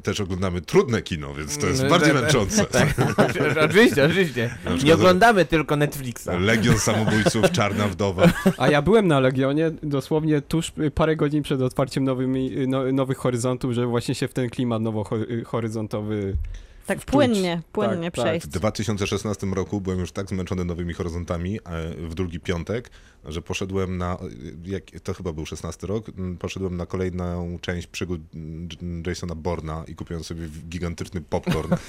Też 0.03 0.19
oglądamy 0.21 0.61
trudne 0.61 1.01
kino, 1.01 1.33
więc 1.33 1.57
to 1.57 1.67
jest 1.67 1.79
Mm, 1.79 1.89
bardziej 1.91 2.13
tak, 2.13 2.21
męczące. 2.23 2.65
Tak, 2.65 2.93
oczywiście, 3.65 4.05
oczywiście. 4.05 4.55
Nie 4.83 4.93
oglądamy 4.93 5.45
tylko 5.45 5.75
Netflixa. 5.75 6.27
Legion 6.39 6.79
Samobójców, 6.79 7.51
Czarna 7.57 7.87
Wdowa. 7.87 8.31
A 8.57 8.69
ja 8.69 8.81
byłem 8.81 9.07
na 9.07 9.19
Legionie 9.19 9.71
dosłownie 9.83 10.41
tuż 10.41 10.71
parę 10.95 11.15
godzin 11.15 11.43
przed 11.43 11.61
otwarciem 11.61 12.03
nowymi, 12.03 12.51
no, 12.67 12.91
nowych 12.91 13.17
horyzontów, 13.17 13.71
żeby 13.73 13.87
właśnie 13.87 14.15
się 14.15 14.27
w 14.27 14.33
ten 14.33 14.49
klimat 14.49 14.81
nowohoryzontowy 14.81 16.37
Tak 16.85 16.97
wczuć. 17.01 17.11
płynnie, 17.11 17.61
płynnie 17.71 18.11
Tak, 18.11 18.15
tak. 18.15 18.25
przejść. 18.25 18.45
W 18.45 18.49
2016 18.49 19.47
roku 19.47 19.81
byłem 19.81 19.99
już 19.99 20.11
tak 20.11 20.29
zmęczony 20.29 20.65
nowymi 20.65 20.93
horyzontami 20.93 21.57
e, 21.57 21.61
w 22.07 22.15
drugi 22.15 22.39
piątek, 22.39 22.89
że 23.25 23.41
poszedłem 23.41 23.97
na, 23.97 24.17
jak, 24.65 24.83
to 25.03 25.13
chyba 25.13 25.33
był 25.33 25.45
16 25.45 25.87
rok, 25.87 26.05
m, 26.17 26.37
poszedłem 26.37 26.77
na 26.77 26.85
kolejną 26.85 27.57
część 27.61 27.87
przygód 27.87 28.21
Jasona 29.07 29.35
Borna 29.35 29.83
i 29.87 29.95
kupiłem 29.95 30.23
sobie 30.23 30.47
gigantyczny 30.69 31.21
popcorn. 31.21 31.75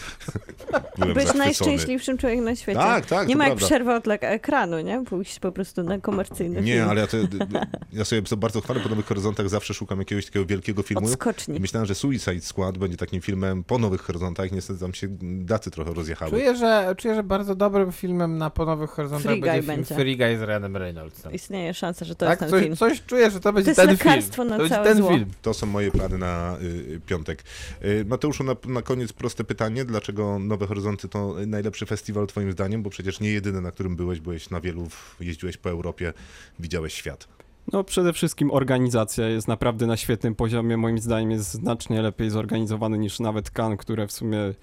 Byłem 0.98 1.14
Byłeś 1.14 1.34
najszczęśliwszym 1.34 2.18
człowiekiem 2.18 2.44
na 2.44 2.56
świecie. 2.56 2.78
Tak, 2.78 3.06
tak, 3.06 3.28
nie 3.28 3.36
ma 3.36 3.44
jak 3.44 3.52
prawda. 3.52 3.66
przerwa 3.66 3.96
od 3.96 4.04
ekranu, 4.20 4.80
nie? 4.80 5.04
Pójść 5.04 5.38
po 5.38 5.52
prostu 5.52 5.82
na 5.82 5.98
komercyjny 5.98 6.62
Nie, 6.62 6.72
film. 6.72 6.88
ale 6.88 7.00
ja, 7.00 7.06
to, 7.06 7.16
ja 7.92 8.04
sobie 8.04 8.22
to 8.22 8.36
bardzo 8.36 8.60
chwalę 8.60 8.80
po 8.80 8.88
Nowych 8.88 9.06
Horyzontach, 9.06 9.48
zawsze 9.48 9.74
szukam 9.74 9.98
jakiegoś 9.98 10.26
takiego 10.26 10.46
wielkiego 10.46 10.82
filmu. 10.82 11.08
I 11.08 11.12
Odskoczni. 11.12 11.60
myślałem, 11.60 11.86
że 11.86 11.94
Suicide 11.94 12.40
Squad 12.40 12.78
będzie 12.78 12.96
takim 12.96 13.20
filmem 13.20 13.64
po 13.64 13.78
Nowych 13.78 14.00
Horyzontach, 14.00 14.52
niestety 14.52 14.80
tam 14.80 14.94
się 14.94 15.08
daty 15.20 15.70
trochę 15.70 15.94
rozjechały. 15.94 16.30
Czuję, 16.30 16.56
że, 16.56 16.94
czuję, 16.98 17.14
że 17.14 17.22
bardzo 17.22 17.54
dobrym 17.54 17.92
filmem 17.92 18.38
na 18.38 18.50
po 18.50 18.66
Nowych 18.66 18.90
Horyzontach 18.90 19.32
Free 19.32 19.40
będzie 19.40 19.58
Guy 19.58 19.62
film 19.66 19.76
będzie. 19.76 19.94
Free 19.94 20.16
Guy 20.16 20.38
z 20.38 20.42
Ryanem 20.42 20.76
Reynoldsem. 20.76 21.19
Istnieje 21.32 21.74
szansa, 21.74 22.04
że 22.04 22.14
to 22.14 22.26
tak, 22.26 22.40
jest 22.40 22.40
ten 22.40 22.50
coś, 22.50 22.62
film. 22.62 22.76
coś 22.76 23.02
czuję, 23.06 23.30
że 23.30 23.40
to 23.40 23.52
będzie 23.52 23.70
jest 23.70 23.80
ten 23.80 23.88
film. 23.88 23.98
lekarstwo 23.98 24.44
na 24.44 24.58
to 24.58 24.68
całe 24.68 24.84
ten 24.84 24.98
zło. 24.98 25.10
film. 25.10 25.26
To 25.42 25.54
są 25.54 25.66
moje 25.66 25.90
plany 25.90 26.18
na 26.18 26.56
y, 26.62 27.00
piątek. 27.06 27.44
Y, 27.84 28.04
Mateuszu, 28.08 28.44
na, 28.44 28.56
na 28.66 28.82
koniec 28.82 29.12
proste 29.12 29.44
pytanie. 29.44 29.84
Dlaczego 29.84 30.38
Nowe 30.38 30.66
Horyzonty 30.66 31.08
to 31.08 31.34
najlepszy 31.46 31.86
festiwal 31.86 32.26
twoim 32.26 32.52
zdaniem? 32.52 32.82
Bo 32.82 32.90
przecież 32.90 33.20
nie 33.20 33.30
jedyny, 33.30 33.60
na 33.60 33.70
którym 33.70 33.96
byłeś. 33.96 34.20
Byłeś 34.20 34.50
na 34.50 34.60
wielu, 34.60 34.88
jeździłeś 35.20 35.56
po 35.56 35.70
Europie, 35.70 36.12
widziałeś 36.58 36.94
świat. 36.94 37.28
No 37.72 37.84
przede 37.84 38.12
wszystkim 38.12 38.50
organizacja 38.50 39.28
jest 39.28 39.48
naprawdę 39.48 39.86
na 39.86 39.96
świetnym 39.96 40.34
poziomie. 40.34 40.76
Moim 40.76 40.98
zdaniem 40.98 41.30
jest 41.30 41.52
znacznie 41.52 42.02
lepiej 42.02 42.30
zorganizowany 42.30 42.98
niż 42.98 43.20
nawet 43.20 43.50
Cannes, 43.58 43.78
które 43.78 44.06
w 44.06 44.12
sumie 44.12 44.38
y, 44.38 44.54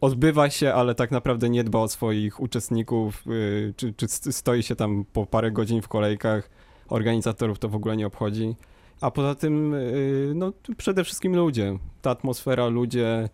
odbywa 0.00 0.50
się, 0.50 0.74
ale 0.74 0.94
tak 0.94 1.10
naprawdę 1.10 1.50
nie 1.50 1.64
dba 1.64 1.78
o 1.78 1.88
swoich 1.88 2.40
uczestników, 2.40 3.24
y, 3.26 3.74
czy, 3.76 3.92
czy 3.92 4.08
st- 4.08 4.36
stoi 4.36 4.62
się 4.62 4.76
tam 4.76 5.04
po 5.12 5.26
parę 5.26 5.50
godzin 5.50 5.82
w 5.82 5.88
kolejkach. 5.88 6.50
Organizatorów 6.88 7.58
to 7.58 7.68
w 7.68 7.74
ogóle 7.74 7.96
nie 7.96 8.06
obchodzi. 8.06 8.56
A 9.00 9.10
poza 9.10 9.34
tym, 9.34 9.74
y, 9.74 10.32
no 10.34 10.52
przede 10.76 11.04
wszystkim 11.04 11.36
ludzie. 11.36 11.78
Ta 12.02 12.10
atmosfera, 12.10 12.66
ludzie, 12.66 13.28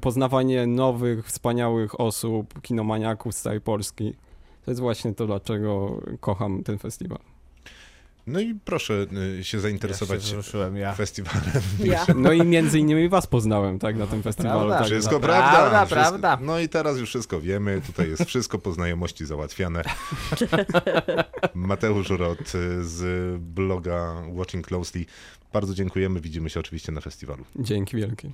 poznawanie 0.00 0.66
nowych, 0.66 1.26
wspaniałych 1.26 2.00
osób, 2.00 2.60
kinomaniaków 2.62 3.34
z 3.34 3.42
całej 3.42 3.60
Polski. 3.60 4.14
To 4.64 4.70
jest 4.70 4.80
właśnie 4.80 5.14
to, 5.14 5.26
dlaczego 5.26 6.00
kocham 6.20 6.62
ten 6.62 6.78
festiwal. 6.78 7.33
No 8.26 8.40
i 8.40 8.54
proszę 8.64 9.06
y, 9.38 9.44
się 9.44 9.56
Ja 9.56 9.62
zainteresować 9.62 10.22
się 10.22 10.26
wzruszyłem, 10.26 10.76
ja. 10.76 10.94
festiwalem. 10.94 11.42
Ja. 11.84 12.06
No 12.16 12.32
i 12.32 12.42
między 12.44 12.78
innymi 12.78 13.08
was 13.08 13.26
poznałem, 13.26 13.78
tak, 13.78 13.96
na 13.96 14.06
tym 14.06 14.22
festiwalu. 14.22 14.58
Prawda. 14.58 14.78
Tak, 14.78 14.86
Wszystko 14.86 15.20
Prawda, 15.20 15.50
prawda. 15.52 15.86
wszystko. 15.86 16.18
prawda. 16.18 16.38
No 16.40 16.58
i 16.58 16.68
teraz 16.68 16.98
już 16.98 17.08
wszystko 17.08 17.40
wiemy. 17.40 17.80
Tutaj 17.86 18.08
jest 18.10 18.24
wszystko 18.24 18.58
po 18.58 18.72
znajomości 18.72 19.26
załatwiane. 19.26 19.82
Mateusz 21.54 22.10
Rot 22.10 22.40
y, 22.54 22.84
z 22.84 23.02
bloga 23.42 24.14
Watching 24.32 24.66
Closely. 24.66 25.04
Bardzo 25.52 25.74
dziękujemy. 25.74 26.20
Widzimy 26.20 26.50
się 26.50 26.60
oczywiście 26.60 26.92
na 26.92 27.00
festiwalu. 27.00 27.44
Dzięki 27.56 27.96
wielkie. 27.96 28.30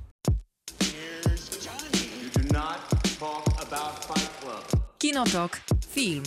Kinotok. 4.98 5.60
Film. 5.90 6.22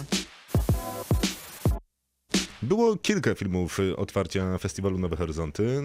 Było 2.63 2.95
kilka 2.95 3.35
filmów 3.35 3.79
y, 3.79 3.95
otwarcia 3.95 4.57
festiwalu 4.57 4.97
Nowe 4.97 5.15
Horyzonty. 5.15 5.81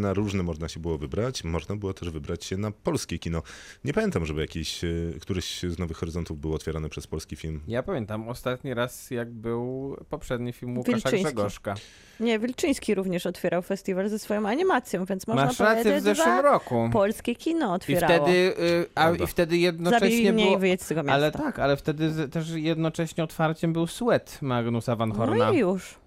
Na 0.00 0.12
różne 0.12 0.42
można 0.42 0.68
się 0.68 0.80
było 0.80 0.98
wybrać. 0.98 1.44
Można 1.44 1.76
było 1.76 1.94
też 1.94 2.10
wybrać 2.10 2.44
się 2.44 2.56
na 2.56 2.70
polskie 2.70 3.18
kino. 3.18 3.42
Nie 3.84 3.92
pamiętam, 3.92 4.26
żeby 4.26 4.40
jakiś, 4.40 4.84
y, 4.84 5.18
któryś 5.20 5.60
z 5.62 5.78
Nowych 5.78 5.96
Horyzontów 5.96 6.40
był 6.40 6.54
otwierany 6.54 6.88
przez 6.88 7.06
polski 7.06 7.36
film. 7.36 7.60
Ja 7.68 7.82
pamiętam 7.82 8.28
ostatni 8.28 8.74
raz, 8.74 9.10
jak 9.10 9.30
był 9.30 9.96
poprzedni 10.10 10.52
film 10.52 10.78
Łukasza 10.78 10.92
Wilczyński. 10.96 11.22
Grzegorzka. 11.22 11.74
Nie, 12.20 12.38
Wilczyński 12.38 12.94
również 12.94 13.26
otwierał 13.26 13.62
festiwal 13.62 14.08
ze 14.08 14.18
swoją 14.18 14.48
animacją, 14.48 15.04
więc 15.04 15.26
można 15.26 15.44
Masz 15.44 15.60
rację, 15.60 15.82
powiedzieć, 15.82 16.00
w 16.02 16.04
zeszłym 16.04 16.36
że 16.36 16.42
roku. 16.42 16.90
polskie 16.92 17.34
kino 17.34 17.66
I 17.72 17.74
otwierało. 17.74 18.24
wtedy, 18.24 18.38
y, 18.38 18.86
a. 18.94 19.10
I 19.10 19.26
wtedy 19.26 19.50
Zabili 19.52 19.62
jednocześnie 19.62 20.32
mnie 20.32 20.44
było... 20.44 20.56
i 20.56 20.60
wyjedź 20.60 20.82
z 20.82 20.88
tego 20.88 21.02
miasta. 21.02 21.14
Ale 21.14 21.32
tak, 21.32 21.58
ale 21.58 21.76
wtedy 21.76 22.10
z, 22.10 22.32
też 22.32 22.50
jednocześnie 22.50 23.24
otwarciem 23.24 23.72
był 23.72 23.86
Sweat 23.86 24.42
Magnusa 24.42 24.96
Van 24.96 25.12
Horna. 25.12 25.36
No 25.46 25.52
i 25.52 25.58
już. 25.58 26.01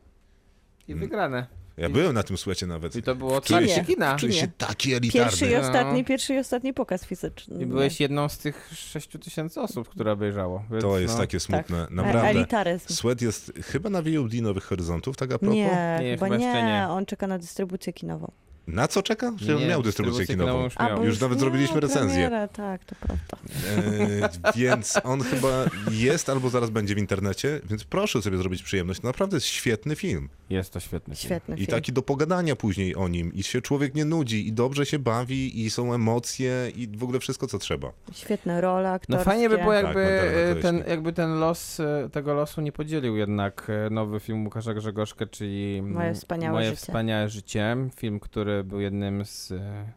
I 0.88 0.96
wygrane. 0.96 1.48
Ja 1.78 1.90
byłem 1.90 2.14
na 2.14 2.24
tym 2.24 2.38
słuchecie 2.38 2.68
nawet. 2.68 2.96
I 2.96 3.04
to 3.04 3.16
było 3.16 3.42
Czuję 3.42 3.70
się. 3.70 3.86
kina. 3.86 4.16
Czuję 4.16 4.34
się 4.34 4.48
taki 4.58 4.94
elitarny. 4.94 5.26
Pierwszy 5.30 5.48
i 5.48 5.54
No. 5.54 5.60
ostatni, 5.60 6.04
pierwszy 6.06 6.34
i 6.34 6.38
ostatni 6.38 6.74
pokaz 6.74 7.06
fizyczny. 7.06 7.64
I 7.64 7.66
byłeś 7.66 8.00
jedną 8.00 8.30
z 8.30 8.38
tych 8.38 8.70
6 8.76 9.10
tysięcy 9.24 9.62
osób, 9.62 9.90
które 9.90 10.12
obejrzało. 10.12 10.64
Więc 10.72 10.84
To 10.84 11.00
jest 11.00 11.14
no, 11.14 11.20
takie 11.20 11.40
smutne. 11.40 11.82
Tak. 11.82 11.92
Naprawdę. 11.92 12.30
Elitaryzm. 12.30 12.94
Sweat 12.94 13.22
jest 13.22 13.52
chyba 13.64 13.90
na 13.90 14.02
VOD 14.02 14.34
Nowych 14.42 14.64
Horyzontów, 14.64 15.18
tak 15.18 15.32
a 15.32 15.40
propos? 15.40 15.56
Nie, 15.56 15.98
Nie, 16.02 16.18
chyba 16.20 16.28
nie. 16.38 16.64
nie. 16.64 16.86
On 16.90 17.06
czeka 17.06 17.28
na 17.28 17.38
dystrybucję 17.40 17.94
kinową. 17.94 18.32
Na 18.68 18.88
co 18.88 19.04
czeka? 19.04 19.34
Że 19.38 19.56
on 19.56 19.62
nie, 19.62 19.68
miał 19.68 19.84
dystrybucję 19.84 20.28
kinową. 20.28 20.64
Już 20.64 20.74
A, 20.78 20.88
miał. 20.90 20.98
bo 20.98 21.06
Już 21.06 21.20
nawet 21.22 21.40
zrobiliśmy 21.40 21.80
recenzję. 21.80 22.10
premierę, 22.28 22.48
Tak, 22.54 22.86
to 22.86 22.96
prawda. 23.00 23.38
E, 23.70 24.30
więc 24.56 24.94
on 25.04 25.22
chyba 25.22 25.66
jest 25.92 26.30
albo 26.30 26.50
zaraz 26.50 26.70
będzie 26.70 26.96
w 26.96 26.98
internecie, 26.98 27.60
więc 27.70 27.84
proszę 27.84 28.22
sobie 28.22 28.38
zrobić 28.38 28.64
przyjemność. 28.64 29.00
To 29.00 29.08
naprawdę 29.08 29.38
jest 29.38 29.46
świetny 29.48 29.96
film. 29.96 30.30
Jest 30.50 30.74
to 30.74 30.80
świetny 30.80 31.16
film. 31.16 31.26
Świetny 31.26 31.56
I 31.56 31.58
film. 31.58 31.68
taki 31.68 31.94
do 31.94 32.02
pogadania 32.02 32.56
później 32.56 32.96
o 32.96 33.08
nim. 33.08 33.34
I 33.34 33.44
się 33.44 33.62
człowiek 33.62 33.96
nie 33.96 34.06
nudzi, 34.06 34.48
i 34.48 34.54
dobrze 34.54 34.86
się 34.86 35.00
bawi, 35.00 35.66
i 35.66 35.70
są 35.70 35.94
emocje, 35.94 36.72
i 36.76 36.88
w 36.88 37.04
ogóle 37.04 37.20
wszystko, 37.20 37.48
co 37.48 37.60
trzeba. 37.60 37.92
Świetne 38.14 38.62
role 38.62 38.90
No 38.90 38.94
aktorskie. 38.96 39.26
fajnie 39.26 39.50
by 39.50 39.58
było, 39.58 39.74
jakby, 39.74 39.94
Tak, 39.94 40.26
Magdalena 40.26 40.60
e, 40.60 40.62
ten, 40.62 40.84
jakby 40.88 41.14
ten 41.14 41.40
los, 41.40 41.80
e, 41.80 42.10
tego 42.12 42.34
losu 42.34 42.62
nie 42.62 42.72
podzielił 42.72 43.18
jednak 43.18 43.68
e, 43.88 43.90
nowy 43.90 44.20
film 44.20 44.44
Łukasza 44.46 44.74
Grzegorzkę, 44.74 45.28
czyli 45.28 45.82
Moje 45.82 46.14
wspaniałe 46.14 46.54
Moje 46.54 46.66
życie. 46.70 46.78
wspaniałe 46.78 47.30
życie. 47.30 47.78
Film, 47.96 48.20
który 48.20 48.55
był 48.64 48.80
jednym 48.80 49.26
z 49.26 49.52
e, 49.52 49.92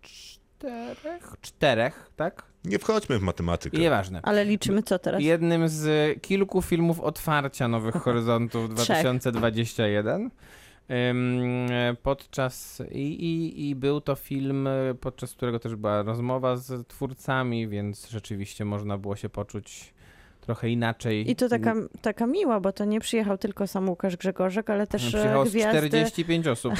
czterech, 0.00 1.34
czterech, 1.40 2.10
tak? 2.16 2.52
Nie 2.64 2.78
wchodźmy 2.78 3.18
w 3.18 3.22
matematykę. 3.22 3.78
Nieważne. 3.78 4.20
Ale 4.22 4.44
liczymy 4.44 4.82
co 4.82 4.98
teraz? 4.98 5.22
Jednym 5.22 5.68
z 5.68 6.22
kilku 6.22 6.62
filmów 6.62 7.00
otwarcia 7.00 7.68
Nowych 7.68 7.94
Horyzontów 8.04 8.74
Trzech. 8.74 8.86
2021. 9.02 10.30
Ym, 11.10 11.70
e, 11.70 11.96
Podczas 12.02 12.82
i, 12.90 13.00
i, 13.00 13.68
i 13.68 13.74
był 13.74 14.00
to 14.00 14.14
film, 14.14 14.66
e, 14.66 14.94
podczas 15.00 15.32
którego 15.32 15.58
też 15.58 15.76
była 15.76 16.02
rozmowa 16.02 16.56
z 16.56 16.88
twórcami, 16.88 17.68
więc 17.68 18.08
rzeczywiście 18.10 18.64
można 18.64 18.98
było 18.98 19.16
się 19.16 19.28
poczuć 19.28 19.94
trochę 20.42 20.68
inaczej. 20.68 21.30
I 21.30 21.36
to 21.36 21.48
taka, 21.48 21.74
taka 22.02 22.26
miła, 22.26 22.60
bo 22.60 22.72
to 22.72 22.84
nie 22.84 23.00
przyjechał 23.00 23.38
tylko 23.38 23.66
sam 23.66 23.88
Łukasz 23.88 24.16
Grzegorzek, 24.16 24.70
ale 24.70 24.86
też 24.86 25.04
e, 25.04 25.08
Przyjechało 25.08 25.44
gwiazdy. 25.44 25.78
45 25.78 26.46
osób. 26.46 26.74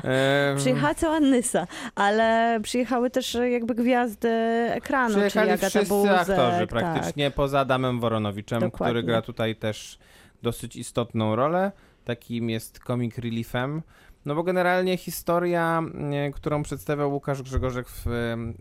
Przyjechała 0.56 0.94
cała 0.94 1.20
Nysa, 1.20 1.66
ale 1.94 2.58
przyjechały 2.62 3.10
też 3.10 3.34
e, 3.34 3.50
jakby 3.50 3.74
gwiazdy 3.74 4.28
ekranu, 4.70 5.14
czyli 5.14 5.26
Przyjechali 5.26 5.50
Agata 5.50 5.68
wszyscy 5.68 5.88
Buzek, 5.88 6.12
aktorzy 6.12 6.58
tak. 6.58 6.68
praktycznie, 6.68 7.30
poza 7.30 7.60
Adamem 7.60 8.00
Woronowiczem, 8.00 8.60
Dokładnie. 8.60 8.86
który 8.86 9.02
gra 9.02 9.22
tutaj 9.22 9.56
też 9.56 9.98
dosyć 10.42 10.76
istotną 10.76 11.36
rolę. 11.36 11.72
Takim 12.04 12.50
jest 12.50 12.78
comic 12.78 13.18
reliefem. 13.18 13.82
No 14.24 14.34
bo 14.34 14.42
generalnie 14.42 14.96
historia, 14.96 15.82
e, 16.12 16.30
którą 16.30 16.62
przedstawiał 16.62 17.12
Łukasz 17.12 17.42
Grzegorzek 17.42 17.86
w 17.88 18.06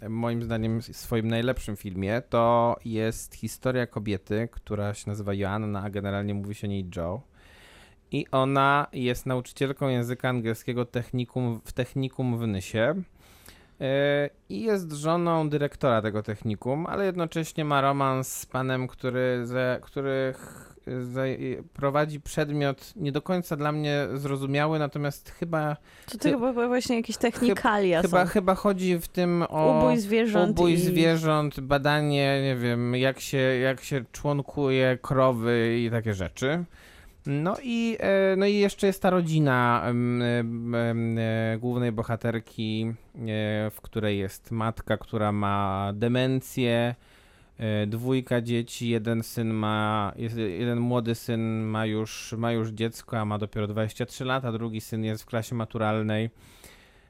moim 0.09 0.43
zdaniem 0.43 0.81
swoim 0.81 1.27
najlepszym 1.27 1.77
filmie, 1.77 2.21
to 2.29 2.75
jest 2.85 3.35
historia 3.35 3.87
kobiety, 3.87 4.49
która 4.51 4.93
się 4.93 5.09
nazywa 5.09 5.33
Joanna, 5.33 5.83
a 5.83 5.89
generalnie 5.89 6.33
mówi 6.33 6.55
się 6.55 6.67
o 6.67 6.69
niej 6.69 6.89
Joe. 6.95 7.21
I 8.11 8.25
ona 8.31 8.87
jest 8.93 9.25
nauczycielką 9.25 9.87
języka 9.87 10.29
angielskiego 10.29 10.85
technikum, 10.85 11.61
w 11.65 11.73
technikum 11.73 12.37
w 12.37 12.47
Nysie. 12.47 12.95
E, 13.81 14.29
I 14.49 14.61
jest 14.61 14.91
żoną 14.91 15.49
dyrektora 15.49 16.01
tego 16.01 16.23
technikum, 16.23 16.85
ale 16.85 17.05
jednocześnie 17.05 17.65
ma 17.65 17.81
romans 17.81 18.33
z 18.33 18.45
panem, 18.45 18.87
który, 18.87 19.41
za, 19.45 19.79
który 19.81 20.33
prowadzi 21.73 22.21
przedmiot 22.21 22.93
nie 22.95 23.11
do 23.11 23.21
końca 23.21 23.55
dla 23.55 23.71
mnie 23.71 24.07
zrozumiały, 24.13 24.79
natomiast 24.79 25.29
chyba, 25.29 25.77
To, 26.11 26.17
to 26.17 26.29
chyba 26.29 26.67
właśnie 26.67 26.95
jakieś 26.95 27.17
technikalia 27.17 28.01
chyba, 28.01 28.25
są. 28.25 28.31
chyba 28.31 28.55
chodzi 28.55 28.99
w 28.99 29.07
tym 29.07 29.43
o 29.49 29.77
Ubój 29.77 29.97
zwierząt 29.97 30.51
ubój 30.51 30.73
i... 30.73 30.77
zwierząt, 30.77 31.59
badanie, 31.59 32.41
nie 32.43 32.55
wiem, 32.55 32.95
jak 32.95 33.19
się, 33.19 33.37
jak 33.37 33.81
się 33.81 34.05
członkuje 34.11 34.97
krowy 35.01 35.79
i 35.79 35.91
takie 35.91 36.13
rzeczy. 36.13 36.63
No 37.29 37.55
i, 37.63 37.97
e, 37.99 38.35
no 38.35 38.45
i 38.45 38.55
jeszcze 38.55 38.87
jest 38.87 39.01
ta 39.01 39.09
rodzina 39.09 39.83
e, 39.85 41.57
głównej 41.57 41.91
bohaterki, 41.91 42.85
e, 42.85 42.91
w 43.71 43.81
której 43.81 44.19
jest 44.19 44.51
matka, 44.51 44.97
która 44.97 45.31
ma 45.31 45.91
demencję, 45.95 46.95
dwójka 47.87 48.41
dzieci, 48.41 48.89
jeden 48.89 49.23
syn 49.23 49.49
ma, 49.49 50.13
jeden 50.59 50.79
młody 50.79 51.15
syn 51.15 51.63
ma 51.63 51.85
już, 51.85 52.35
ma 52.37 52.51
już 52.51 52.69
dziecko, 52.69 53.19
a 53.19 53.25
ma 53.25 53.37
dopiero 53.37 53.67
23 53.67 54.25
lata, 54.25 54.51
drugi 54.51 54.81
syn 54.81 55.03
jest 55.03 55.23
w 55.23 55.25
klasie 55.25 55.55
maturalnej. 55.55 56.29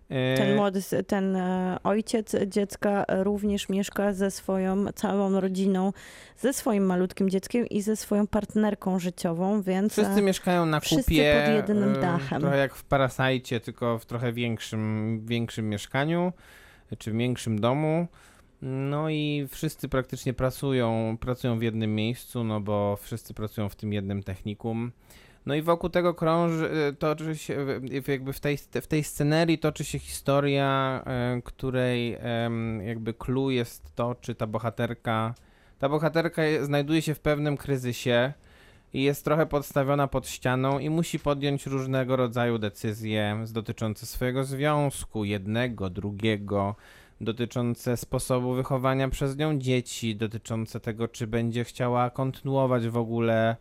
E, 0.09 0.37
Ten 0.37 0.55
młody, 0.55 0.79
s- 0.79 0.95
ten 1.07 1.35
e, 1.35 1.77
ojciec 1.83 2.35
dziecka 2.47 3.05
również 3.09 3.69
mieszka 3.69 4.13
ze 4.13 4.31
swoją 4.31 4.85
całą 4.95 5.39
rodziną, 5.39 5.93
ze 6.37 6.53
swoim 6.53 6.85
malutkim 6.85 7.29
dzieckiem 7.29 7.67
i 7.69 7.81
ze 7.81 7.95
swoją 7.95 8.27
partnerką 8.27 8.99
życiową, 8.99 9.61
więc 9.61 9.93
Wszyscy 9.93 10.19
e, 10.19 10.21
mieszkają 10.21 10.65
na 10.65 10.79
wszyscy 10.79 11.03
kupie. 11.03 11.43
pod 11.45 11.55
jedynym 11.55 11.95
e, 11.95 11.99
dachem. 12.01 12.41
Trochę 12.41 12.57
jak 12.57 12.75
w 12.75 12.83
Parasajcie, 12.83 13.59
tylko 13.59 13.99
w 13.99 14.05
trochę 14.05 14.33
większym, 14.33 15.21
większym 15.25 15.69
mieszkaniu, 15.69 16.33
czy 16.97 17.11
w 17.11 17.15
większym 17.15 17.59
domu. 17.61 18.07
No 18.61 19.09
i 19.09 19.47
wszyscy 19.51 19.89
praktycznie 19.89 20.33
pracują, 20.33 21.17
pracują 21.19 21.59
w 21.59 21.61
jednym 21.61 21.95
miejscu, 21.95 22.43
no 22.43 22.61
bo 22.61 22.97
wszyscy 23.01 23.33
pracują 23.33 23.69
w 23.69 23.75
tym 23.75 23.93
jednym 23.93 24.23
technikum. 24.23 24.91
No 25.47 25.55
i 25.55 25.61
wokół 25.61 25.89
tego 25.89 26.13
krąży, 26.13 26.69
y, 26.89 26.93
toczy 26.93 27.37
się, 27.37 27.65
jakby 28.07 28.33
w 28.33 28.39
tej, 28.39 28.57
w 28.57 28.87
tej 28.87 29.03
scenerii 29.03 29.57
toczy 29.57 29.85
się 29.85 29.99
historia, 29.99 31.03
y, 31.37 31.41
której 31.41 32.17
jakby 32.85 33.13
clue 33.13 33.49
jest 33.49 33.95
to, 33.95 34.15
czy 34.15 34.35
ta 34.35 34.47
bohaterka, 34.47 35.33
ta 35.79 35.89
bohaterka 35.89 36.43
je- 36.43 36.65
znajduje 36.65 37.01
się 37.01 37.13
w 37.13 37.19
pewnym 37.19 37.57
kryzysie 37.57 38.33
i 38.93 39.03
jest 39.03 39.25
trochę 39.25 39.45
podstawiona 39.45 40.07
pod 40.07 40.27
ścianą 40.27 40.79
i 40.79 40.89
musi 40.89 41.19
podjąć 41.19 41.65
różnego 41.65 42.15
rodzaju 42.15 42.57
decyzje 42.57 43.45
dotyczące 43.51 44.05
swojego 44.05 44.43
związku, 44.43 45.25
jednego, 45.25 45.89
drugiego, 45.89 46.75
dotyczące 47.21 47.97
sposobu 47.97 48.53
wychowania 48.53 49.09
przez 49.09 49.37
nią 49.37 49.59
dzieci, 49.59 50.15
dotyczące 50.15 50.79
tego, 50.79 51.07
czy 51.07 51.27
będzie 51.27 51.63
chciała 51.63 52.09
kontynuować 52.09 52.87
w 52.87 52.97
ogóle 52.97 53.55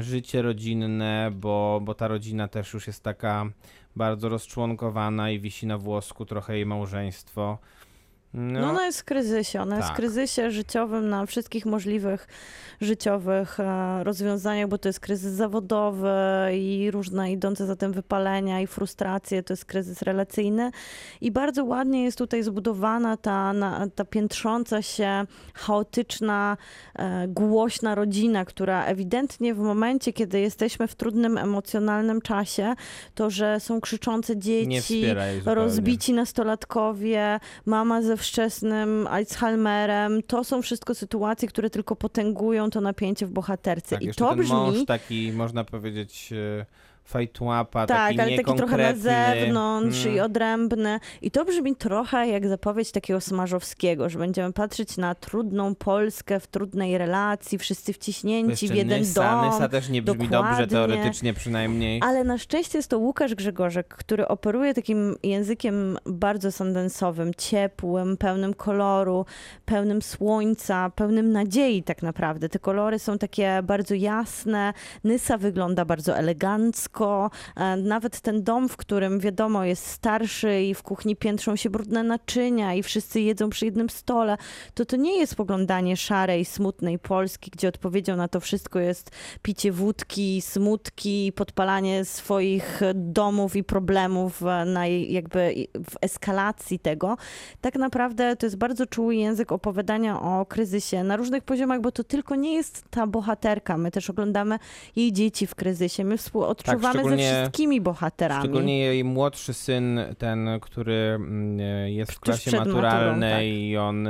życie 0.00 0.42
rodzinne, 0.42 1.30
bo, 1.34 1.80
bo 1.84 1.94
ta 1.94 2.08
rodzina 2.08 2.48
też 2.48 2.74
już 2.74 2.86
jest 2.86 3.02
taka 3.02 3.46
bardzo 3.96 4.28
rozczłonkowana 4.28 5.30
i 5.30 5.40
wisi 5.40 5.66
na 5.66 5.78
włosku 5.78 6.26
trochę 6.26 6.54
jej 6.54 6.66
małżeństwo. 6.66 7.58
No, 8.34 8.70
ona 8.70 8.86
jest 8.86 9.00
w 9.00 9.04
kryzysie. 9.04 9.60
Ona 9.60 9.76
jest 9.76 9.88
w 9.88 9.90
tak. 9.90 9.96
kryzysie 9.96 10.50
życiowym 10.50 11.08
na 11.08 11.26
wszystkich 11.26 11.66
możliwych 11.66 12.28
życiowych 12.80 13.60
e, 13.60 14.04
rozwiązaniach, 14.04 14.68
bo 14.68 14.78
to 14.78 14.88
jest 14.88 15.00
kryzys 15.00 15.32
zawodowy 15.32 16.10
i 16.52 16.90
różne 16.90 17.32
idące 17.32 17.66
za 17.66 17.76
tym 17.76 17.92
wypalenia 17.92 18.60
i 18.60 18.66
frustracje, 18.66 19.42
to 19.42 19.52
jest 19.52 19.64
kryzys 19.64 20.02
relacyjny. 20.02 20.70
I 21.20 21.30
bardzo 21.30 21.64
ładnie 21.64 22.04
jest 22.04 22.18
tutaj 22.18 22.42
zbudowana 22.42 23.16
ta, 23.16 23.52
na, 23.52 23.86
ta 23.94 24.04
piętrząca 24.04 24.82
się, 24.82 25.24
chaotyczna, 25.54 26.56
e, 26.94 27.28
głośna 27.28 27.94
rodzina, 27.94 28.44
która 28.44 28.84
ewidentnie 28.84 29.54
w 29.54 29.58
momencie, 29.58 30.12
kiedy 30.12 30.40
jesteśmy 30.40 30.88
w 30.88 30.94
trudnym 30.94 31.38
emocjonalnym 31.38 32.20
czasie, 32.20 32.74
to, 33.14 33.30
że 33.30 33.60
są 33.60 33.80
krzyczące 33.80 34.36
dzieci, 34.36 35.04
rozbici 35.44 36.12
nastolatkowie, 36.12 37.40
mama 37.66 38.02
ze 38.02 38.17
wczesnym 38.18 39.06
Alzheimerem, 39.06 40.22
to 40.22 40.44
są 40.44 40.62
wszystko 40.62 40.94
sytuacje, 40.94 41.48
które 41.48 41.70
tylko 41.70 41.96
potęgują 41.96 42.70
to 42.70 42.80
napięcie 42.80 43.26
w 43.26 43.30
bohaterce. 43.30 43.96
Tak, 43.96 44.04
I 44.04 44.14
to 44.14 44.28
ten 44.28 44.38
brzmi... 44.38 44.54
mąż 44.54 44.84
taki, 44.86 45.32
można 45.32 45.64
powiedzieć, 45.64 46.30
e, 46.32 46.66
fajtłapa, 47.08 47.86
tak, 47.86 48.16
taki 48.16 48.20
ale 48.20 48.36
taki 48.36 48.54
trochę 48.54 48.76
na 48.76 48.94
zewnątrz 48.94 50.04
i 50.04 50.08
Mm. 50.08 50.24
odrębny. 50.24 51.00
I 51.22 51.30
to 51.30 51.44
brzmi 51.44 51.76
trochę 51.76 52.28
jak 52.28 52.48
zapowiedź 52.48 52.92
takiego 52.92 53.20
Smarzowskiego, 53.20 54.08
że 54.08 54.18
będziemy 54.18 54.52
patrzeć 54.52 54.96
na 54.96 55.14
trudną 55.14 55.74
Polskę 55.74 56.40
w 56.40 56.46
trudnej 56.46 56.98
relacji, 56.98 57.58
wszyscy 57.58 57.92
wciśnięci 57.92 58.68
w 58.68 58.74
jeden 58.74 59.00
Nysa, 59.00 59.40
dom. 59.40 59.50
Nysa 59.50 59.68
też 59.68 59.88
nie 59.88 60.02
brzmi 60.02 60.28
dokładnie. 60.28 60.48
dobrze, 60.48 60.66
teoretycznie 60.66 61.34
przynajmniej. 61.34 62.00
Ale 62.04 62.24
na 62.24 62.38
szczęście 62.38 62.78
jest 62.78 62.90
to 62.90 62.98
Łukasz 62.98 63.34
Grzegorzek, 63.34 63.88
który 63.88 64.28
operuje 64.28 64.74
takim 64.74 65.16
językiem 65.22 65.98
bardzo 66.06 66.52
sandensowym, 66.52 67.34
ciepłym, 67.34 68.16
pełnym 68.16 68.54
koloru, 68.54 69.24
pełnym 69.64 70.02
słońca, 70.02 70.90
pełnym 70.90 71.32
nadziei 71.32 71.82
tak 71.82 72.02
naprawdę. 72.02 72.48
Te 72.48 72.58
kolory 72.58 72.98
są 72.98 73.18
takie 73.18 73.60
bardzo 73.62 73.94
jasne, 73.94 74.72
Nysa 75.04 75.38
wygląda 75.38 75.84
bardzo 75.84 76.16
elegancko, 76.16 76.97
e, 77.04 77.76
nawet 77.76 78.20
ten 78.20 78.42
dom, 78.42 78.68
w 78.68 78.76
którym 78.76 79.20
wiadomo 79.20 79.64
jest 79.64 79.86
starszy 79.86 80.62
i 80.62 80.74
w 80.74 80.82
kuchni 80.82 81.16
piętrzą 81.16 81.56
się 81.56 81.70
brudne 81.70 82.02
naczynia 82.02 82.74
i 82.74 82.82
wszyscy 82.82 83.20
jedzą 83.20 83.50
przy 83.50 83.64
jednym 83.64 83.90
stole, 83.90 84.36
to 84.74 84.84
to 84.84 84.96
nie 84.96 85.18
jest 85.18 85.34
poglądanie 85.34 85.96
szarej, 85.96 86.44
smutnej 86.44 86.98
Polski, 86.98 87.50
gdzie 87.50 87.68
odpowiedzią 87.68 88.16
na 88.16 88.28
to 88.28 88.40
wszystko 88.40 88.78
jest 88.78 89.10
picie 89.42 89.72
wódki, 89.72 90.42
smutki, 90.42 91.32
podpalanie 91.32 92.04
swoich 92.04 92.80
domów 92.94 93.56
i 93.56 93.64
problemów 93.64 94.42
e, 94.42 94.64
na 94.64 94.86
jakby 94.86 95.54
w 95.90 95.96
eskalacji 96.00 96.78
tego. 96.78 97.16
Tak 97.60 97.74
naprawdę 97.74 98.36
to 98.36 98.46
jest 98.46 98.56
bardzo 98.56 98.86
czuły 98.86 99.16
język 99.16 99.52
opowiadania 99.52 100.20
o 100.20 100.46
kryzysie 100.46 101.04
na 101.04 101.16
różnych 101.16 101.42
poziomach, 101.42 101.80
bo 101.80 101.92
to 101.92 102.04
tylko 102.04 102.34
nie 102.34 102.54
jest 102.54 102.84
ta 102.90 103.06
bohaterka. 103.06 103.78
My 103.78 103.90
też 103.90 104.10
oglądamy 104.10 104.58
jej 104.96 105.12
dzieci 105.12 105.46
w 105.46 105.54
kryzysie. 105.54 106.04
My 106.04 106.16
współodczuwamy 106.16 106.87
ze 106.92 106.92
Tak, 106.92 107.02
szczególnie- 107.02 107.32
wszystkimi 107.32 107.80
bohaterami. 107.80 108.42
Szczególnie 108.42 108.78
jej 108.78 109.04
młodszy 109.04 109.54
syn, 109.54 110.00
ten, 110.18 110.48
który 110.60 111.12
mm, 111.14 111.58
jest 111.88 112.12
w 112.12 112.20
klasie 112.20 112.50
przed 112.50 112.58
maturą, 112.60 112.82
maturalnej 112.82 113.50
tak. 113.50 113.62
i 113.62 113.76
on, 113.76 114.08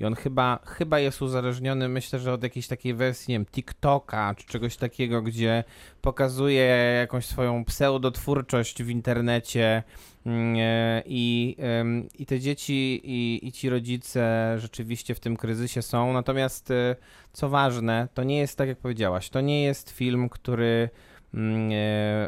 i 0.00 0.04
on 0.04 0.14
chyba, 0.14 0.58
chyba 0.64 0.98
jest 0.98 1.22
uzależniony, 1.22 1.88
myślę, 1.88 2.18
że 2.18 2.32
od 2.32 2.42
jakiejś 2.42 2.68
takiej 2.68 2.94
wersji, 2.94 3.32
nie 3.32 3.34
wiem, 3.38 3.46
TikToka 3.46 4.34
czy 4.34 4.46
czegoś 4.46 4.76
takiego, 4.76 5.22
gdzie 5.22 5.64
pokazuje 6.00 6.64
jakąś 7.00 7.26
swoją 7.26 7.64
pseudotwórczość 7.64 8.82
w 8.82 8.90
internecie 8.90 9.82
mm, 10.26 10.56
i, 11.06 11.56
i 12.18 12.26
te 12.26 12.40
dzieci 12.40 13.00
i, 13.04 13.46
i 13.46 13.52
ci 13.52 13.70
rodzice 13.70 14.54
rzeczywiście 14.58 15.14
w 15.14 15.20
tym 15.20 15.36
kryzysie 15.36 15.82
są. 15.82 16.12
Natomiast 16.12 16.70
e, 16.70 16.96
co 17.32 17.48
ważne, 17.48 18.08
to 18.14 18.22
nie 18.24 18.38
jest 18.38 18.58
tak 18.58 18.68
jak 18.68 18.78
powiedziałaś, 18.78 19.28
to 19.28 19.40
nie 19.40 19.62
jest 19.62 19.90
film, 19.90 20.28
który 20.28 20.90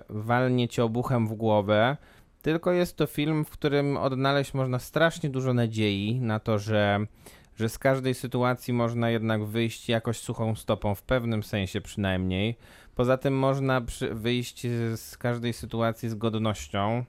walnie 0.08 0.68
cię 0.68 0.84
obuchem 0.84 1.28
w 1.28 1.34
głowę, 1.34 1.96
tylko 2.42 2.72
jest 2.72 2.96
to 2.96 3.06
film, 3.06 3.44
w 3.44 3.50
którym 3.50 3.96
odnaleźć 3.96 4.54
można 4.54 4.78
strasznie 4.78 5.30
dużo 5.30 5.54
nadziei 5.54 6.20
na 6.20 6.40
to, 6.40 6.58
że, 6.58 7.06
że 7.56 7.68
z 7.68 7.78
każdej 7.78 8.14
sytuacji 8.14 8.74
można 8.74 9.10
jednak 9.10 9.44
wyjść 9.44 9.88
jakoś 9.88 10.18
suchą 10.18 10.54
stopą, 10.54 10.94
w 10.94 11.02
pewnym 11.02 11.42
sensie 11.42 11.80
przynajmniej. 11.80 12.56
Poza 12.94 13.16
tym 13.16 13.38
można 13.38 13.80
przy, 13.80 14.14
wyjść 14.14 14.66
z 14.96 15.18
każdej 15.18 15.52
sytuacji 15.52 16.08
z 16.08 16.14
godnością. 16.14 17.04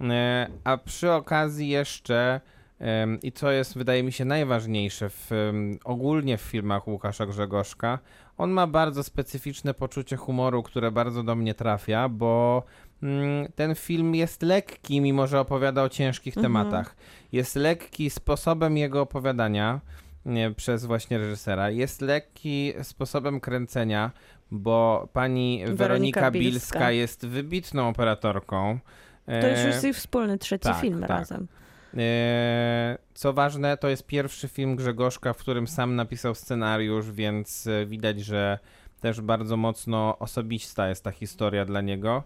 E, 0.00 0.46
A 0.64 0.76
przy 0.76 1.12
okazji 1.12 1.68
jeszcze, 1.68 2.40
i 3.22 3.32
co 3.32 3.50
jest 3.50 3.78
wydaje 3.78 4.02
mi 4.02 4.12
się 4.12 4.24
najważniejsze 4.24 5.10
w, 5.10 5.30
ogólnie 5.84 6.38
w 6.38 6.40
filmach 6.40 6.88
Łukasza 6.88 7.26
Grzegorzka, 7.26 7.98
on 8.38 8.50
ma 8.50 8.66
bardzo 8.66 9.02
specyficzne 9.02 9.74
poczucie 9.74 10.16
humoru, 10.16 10.62
które 10.62 10.90
bardzo 10.90 11.22
do 11.22 11.34
mnie 11.34 11.54
trafia, 11.54 12.08
bo 12.08 12.62
mm, 13.02 13.52
ten 13.54 13.74
film 13.74 14.14
jest 14.14 14.42
lekki, 14.42 15.00
mimo 15.00 15.26
że 15.26 15.40
opowiada 15.40 15.82
o 15.82 15.88
ciężkich 15.88 16.36
Mhm. 16.36 16.44
tematach. 16.52 16.96
Jest 17.32 17.56
lekki 17.56 18.10
sposobem 18.10 18.76
jego 18.76 19.00
opowiadania 19.00 19.80
nie, 20.26 20.50
przez 20.50 20.84
właśnie 20.84 21.18
reżysera. 21.18 21.70
Jest 21.70 22.00
lekki 22.00 22.72
sposobem 22.82 23.40
kręcenia, 23.40 24.10
bo 24.50 25.08
pani 25.12 25.58
Weronika, 25.58 25.76
Weronika 25.84 26.30
Bilska. 26.30 26.78
Bilska 26.78 26.90
jest 26.90 27.26
wybitną 27.26 27.88
operatorką. 27.88 28.78
To 29.26 29.48
już 29.48 29.58
E, 29.58 29.66
jest 29.66 29.84
ich 29.84 29.96
wspólny 29.96 30.38
trzeci 30.38 30.62
tak, 30.68 30.80
film 30.80 31.00
tak. 31.00 31.08
razem. 31.10 31.48
E, 31.96 32.98
Co 33.14 33.32
ważne, 33.32 33.76
to 33.76 33.88
jest 33.88 34.06
pierwszy 34.06 34.48
film 34.48 34.76
Grzegorzka, 34.76 35.32
w 35.32 35.36
którym 35.36 35.66
sam 35.66 35.96
napisał 35.96 36.34
scenariusz, 36.34 37.10
więc 37.10 37.66
e, 37.66 37.86
widać, 37.86 38.20
że 38.20 38.58
też 39.00 39.20
bardzo 39.20 39.56
mocno 39.56 40.18
osobista 40.18 40.88
jest 40.88 41.04
ta 41.04 41.10
historia 41.10 41.64
dla 41.64 41.80
niego. 41.80 42.22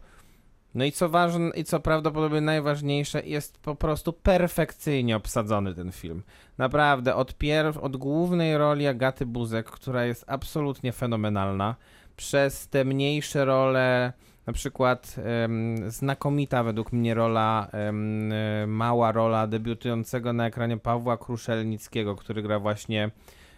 No 0.74 0.84
i 0.84 0.92
co 0.92 1.08
ważne, 1.08 1.50
i 1.56 1.64
co 1.64 1.80
prawdopodobnie 1.80 2.40
najważniejsze, 2.40 3.26
jest 3.26 3.58
po 3.58 3.74
prostu 3.74 4.12
perfekcyjnie 4.12 5.16
obsadzony 5.16 5.74
ten 5.74 5.92
film. 5.92 6.22
Naprawdę, 6.58 7.14
od, 7.14 7.34
pierw, 7.34 7.76
od 7.76 7.96
głównej 7.96 8.58
roli 8.58 8.86
Agaty 8.86 9.26
Buzek, 9.26 9.66
która 9.66 10.04
jest 10.04 10.24
absolutnie 10.26 10.92
fenomenalna, 10.92 11.76
przez 12.16 12.68
te 12.68 12.84
mniejsze 12.84 13.44
role, 13.44 14.12
na 14.50 14.54
przykład 14.54 15.16
znakomita 15.88 16.62
według 16.62 16.92
mnie 16.92 17.14
rola, 17.14 17.68
e, 17.72 18.66
mała 18.66 19.12
rola 19.12 19.46
debiutującego 19.46 20.32
na 20.32 20.46
ekranie 20.46 20.76
Pawła 20.76 21.16
Kruszelnickiego, 21.16 22.16
który 22.16 22.42
gra 22.42 22.58
właśnie 22.58 23.10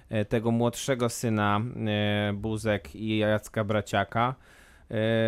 e, 0.09 0.25
tego 0.25 0.51
młodszego 0.51 1.09
syna 1.09 1.61
e, 1.87 2.33
Buzek 2.33 2.95
i 2.95 3.19
Jacka 3.19 3.65
Braciaka. 3.65 4.35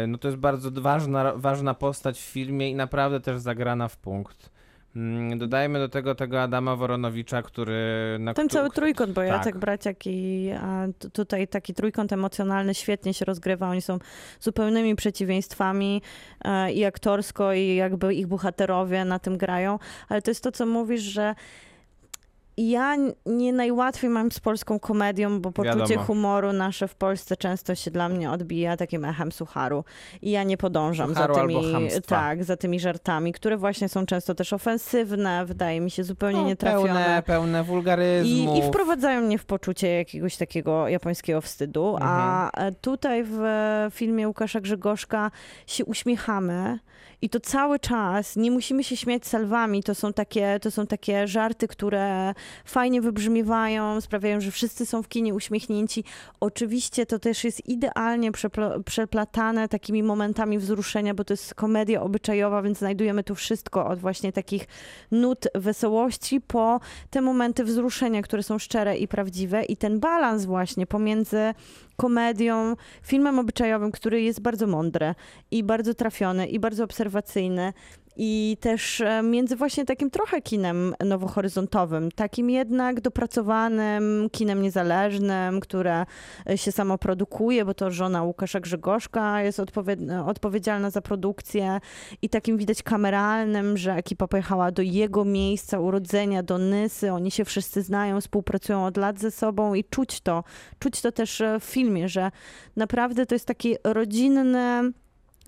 No 0.09 0.19
to 0.19 0.29
jest 0.29 0.41
bardzo 0.41 0.71
ważna, 0.83 1.33
ważna 1.37 1.75
postać 1.75 2.19
w 2.19 2.25
filmie 2.25 2.71
i 2.71 2.75
naprawdę 2.75 3.21
też 3.21 3.39
zagrana 3.39 3.89
w 3.89 3.97
punkt. 3.97 4.51
Mm, 4.97 5.39
Dodajmy 5.39 5.79
do 5.79 5.89
tego 5.89 6.15
tego 6.15 6.43
Adama 6.43 6.77
Woronowicza, 6.77 7.43
który... 7.43 7.77
Na 8.21 8.35
Ten 8.35 8.49
cały 8.49 8.71
trójkąt, 8.71 9.13
bo 9.13 9.21
tak. 9.21 9.31
Jacek 9.31 9.59
Braciak 9.59 10.07
i 10.07 10.51
tutaj 11.13 11.49
taki 11.49 11.75
trójkąt 11.75 12.13
emocjonalny 12.13 12.75
świetnie 12.75 13.15
się 13.15 13.25
rozgrywa. 13.25 13.69
Oni 13.69 13.83
są 13.83 13.99
zupełnymi 14.41 14.97
przeciwieństwami 14.97 16.03
e, 16.45 16.73
i 16.73 16.85
aktorsko, 16.85 17.53
i 17.53 17.75
jakby 17.75 18.15
ich 18.15 18.27
bohaterowie 18.27 19.05
na 19.05 19.19
tym 19.19 19.39
grają. 19.39 19.79
Ale 20.09 20.23
to 20.23 20.31
jest 20.31 20.45
to, 20.45 20.53
co 20.53 20.67
mówisz, 20.67 21.03
że 21.03 21.35
ja 22.57 22.97
nie 23.27 23.53
najłatwiej 23.53 24.11
mam 24.11 24.33
z 24.33 24.41
polską 24.41 24.79
komedią, 24.79 25.41
bo 25.41 25.53
poczucie 25.53 25.79
Wiadomo. 25.79 26.03
humoru 26.07 26.53
nasze 26.53 26.89
w 26.89 26.95
Polsce 26.95 27.37
często 27.37 27.75
się 27.75 27.91
dla 27.91 28.09
mnie 28.09 28.31
odbija 28.31 28.77
takim 28.77 29.05
echem 29.05 29.33
sucharu. 29.33 29.85
I 30.23 30.31
ja 30.31 30.43
nie 30.45 30.57
podążam 30.57 31.09
Sucharu 31.15 31.35
za 31.35 31.41
tymi, 31.41 31.89
tak, 32.07 32.45
za 32.45 32.57
tymi 32.57 32.81
żartami, 32.81 33.33
które 33.33 33.57
właśnie 33.57 33.89
są 33.89 34.07
często 34.07 34.35
też 34.35 34.53
ofensywne, 34.53 35.45
wydaje 35.47 35.81
mi 35.81 35.91
się 35.91 36.05
zupełnie 36.05 36.41
No, 36.41 36.47
nietrafione. 36.47 36.87
pełne, 36.89 37.23
pełne 37.27 37.61
I, 37.61 37.65
wulgaryzmów. 37.65 38.59
I 38.59 38.63
wprowadzają 38.69 39.21
mnie 39.21 39.39
w 39.39 39.45
poczucie 39.45 39.89
jakiegoś 39.89 40.37
takiego 40.37 40.89
japońskiego 40.89 41.41
wstydu. 41.41 41.97
A 42.01 42.45
Mhm. 42.47 42.69
e, 42.69 42.73
tutaj 42.81 43.25
w 43.27 43.41
filmie 43.91 44.29
Łukasza 44.29 44.61
Grzegorzka 44.61 45.31
się 45.67 45.85
uśmiechamy. 45.85 46.79
I 47.25 47.29
to 47.29 47.41
cały 47.41 47.79
czas, 47.79 48.37
nie 48.37 48.51
musimy 48.51 48.85
się 48.85 48.97
śmiać 48.97 49.27
salwami, 49.27 49.83
to 49.83 49.95
są 49.95 50.13
takie, 50.13 50.59
to 50.63 50.71
są 50.71 50.87
takie 50.87 51.29
żarty, 51.29 51.69
które 51.69 52.35
fajnie 52.65 53.01
wybrzmiewają, 53.01 54.01
sprawiają, 54.01 54.41
że 54.41 54.51
wszyscy 54.51 54.87
są 54.87 55.03
w 55.03 55.09
kinie 55.09 55.35
uśmiechnięci. 55.35 56.05
Oczywiście 56.41 57.07
to 57.07 57.19
też 57.19 57.45
jest 57.45 57.69
idealnie 57.69 58.31
przeplatane 58.85 59.69
takimi 59.69 60.03
momentami 60.03 60.59
wzruszenia, 60.59 61.15
bo 61.15 61.25
to 61.25 61.33
jest 61.33 61.55
komedia 61.55 62.03
obyczajowa, 62.03 62.63
więc 62.63 62.79
znajdujemy 62.79 63.25
tu 63.25 63.35
wszystko 63.35 63.87
od 63.87 63.99
właśnie 63.99 64.33
takich 64.33 64.67
nut 65.11 65.47
wesołości 65.55 66.41
po 66.41 66.81
te 67.11 67.21
momenty 67.21 67.65
wzruszenia, 67.65 68.23
które 68.23 68.43
są 68.43 68.59
szczere 68.59 68.97
i 68.97 69.09
prawdziwe 69.09 69.65
i 69.65 69.77
ten 69.77 70.01
balans 70.01 70.45
właśnie 70.45 70.87
pomiędzy 70.87 71.55
komedią, 71.97 72.77
filmem 73.03 73.39
obyczajowym, 73.39 73.93
który 73.93 74.23
jest 74.23 74.41
bardzo 74.41 74.67
mądry 74.67 75.15
i 75.51 75.65
bardzo 75.65 75.95
trafiony 75.95 76.47
i 76.47 76.61
bardzo 76.61 76.85
obserwacyjny 76.85 77.73
i 78.17 78.57
też 78.61 79.01
e, 79.01 79.23
między 79.23 79.57
właśnie 79.57 79.85
takim 79.85 80.11
trochę 80.11 80.43
kinem 80.43 80.95
nowohoryzontowym, 81.05 82.11
takim 82.13 82.51
jednak 82.51 83.01
dopracowanym 83.01 84.29
kinem 84.33 84.63
niezależnym, 84.63 85.61
które 85.61 86.07
e, 86.51 86.59
się 86.59 86.73
samo 86.73 86.99
produkuje, 86.99 87.65
bo 87.65 87.75
to 87.75 87.91
żona 87.91 88.23
Łukasza 88.23 88.61
Grzegorzka 88.61 89.43
jest 89.43 89.59
odpowied- 89.59 90.29
odpowiedzialna 90.29 90.91
za 90.91 91.01
produkcję 91.01 91.81
i 92.23 92.29
takim 92.29 92.59
widać 92.59 92.83
kameralnym, 92.83 93.77
że 93.77 93.93
ekipa 93.93 94.29
pojechała 94.29 94.71
do 94.71 94.83
jego 94.83 95.25
miejsca 95.25 95.79
urodzenia, 95.79 96.43
do 96.43 96.59
Nysy, 96.59 97.13
oni 97.13 97.31
się 97.31 97.45
wszyscy 97.45 97.83
znają, 97.83 98.21
współpracują 98.21 98.85
od 98.85 98.97
lat 98.97 99.19
ze 99.19 99.31
sobą 99.31 99.75
i 99.75 99.85
czuć 99.85 100.21
to, 100.21 100.45
czuć 100.79 101.01
to 101.01 101.13
też 101.13 101.41
e, 101.41 101.61
w 101.61 101.65
filmie, 101.65 102.09
że 102.09 102.31
naprawdę 102.77 103.27
to 103.27 103.35
jest 103.35 103.47
taki 103.47 103.77
rodzinny, 103.85 104.93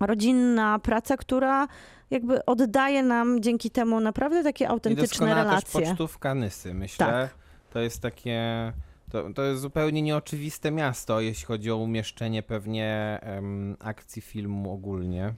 rodzinna 0.00 0.78
praca, 0.78 1.16
która 1.16 1.68
jakby 2.10 2.44
oddaje 2.44 3.02
nam 3.02 3.42
dzięki 3.42 3.70
temu 3.70 4.00
naprawdę 4.00 4.42
takie 4.42 4.64
I 4.64 4.68
autentyczne 4.68 5.08
doskonała 5.08 5.44
relacje. 5.44 5.80
też 5.80 5.88
pocztówka 5.88 6.34
Nysy, 6.34 6.74
myślę. 6.74 7.06
Tak. 7.06 7.34
To 7.70 7.80
jest 7.80 8.02
takie... 8.02 8.72
To, 9.10 9.32
to 9.34 9.42
jest 9.42 9.60
zupełnie 9.60 10.02
nieoczywiste 10.02 10.70
miasto, 10.70 11.20
jeśli 11.20 11.46
chodzi 11.46 11.70
o 11.70 11.76
umieszczenie 11.76 12.42
pewnie 12.42 13.18
em, 13.22 13.76
akcji 13.80 14.22
filmu 14.22 14.72
ogólnie. 14.72 15.34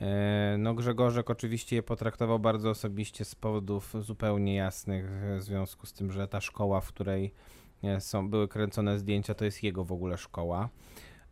E, 0.00 0.56
No 0.58 0.74
Grzegorzek 0.74 1.30
oczywiście 1.30 1.76
je 1.76 1.82
potraktował 1.82 2.38
bardzo 2.38 2.70
osobiście 2.70 3.24
z 3.24 3.34
powodów 3.34 3.94
zupełnie 4.00 4.54
jasnych, 4.54 5.10
w 5.38 5.42
związku 5.42 5.86
z 5.86 5.92
tym, 5.92 6.12
że 6.12 6.28
ta 6.28 6.40
szkoła, 6.40 6.80
w 6.80 6.88
której 6.88 7.34
e, 7.84 8.00
są, 8.00 8.30
były 8.30 8.48
kręcone 8.48 8.98
zdjęcia, 8.98 9.34
to 9.34 9.44
jest 9.44 9.62
jego 9.62 9.84
w 9.84 9.92
ogóle 9.92 10.18
szkoła. 10.18 10.68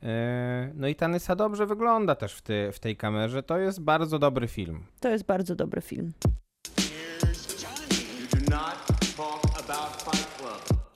E, 0.03 0.72
No 0.74 0.88
i 0.88 0.94
ta 0.94 1.09
Nysa 1.09 1.36
dobrze 1.36 1.66
wygląda 1.66 2.14
też 2.14 2.34
w, 2.34 2.42
ty, 2.42 2.70
w 2.72 2.78
tej 2.78 2.97
kamerze. 2.97 3.42
To 3.42 3.59
jest 3.59 3.80
bardzo 3.80 4.18
dobry 4.18 4.49
film. 4.49 4.84
To 5.01 5.09
jest 5.09 5.24
bardzo 5.24 5.57
dobry 5.57 5.80
film. 5.80 6.12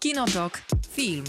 Kinotok. 0.01 0.63
Film. 0.89 1.25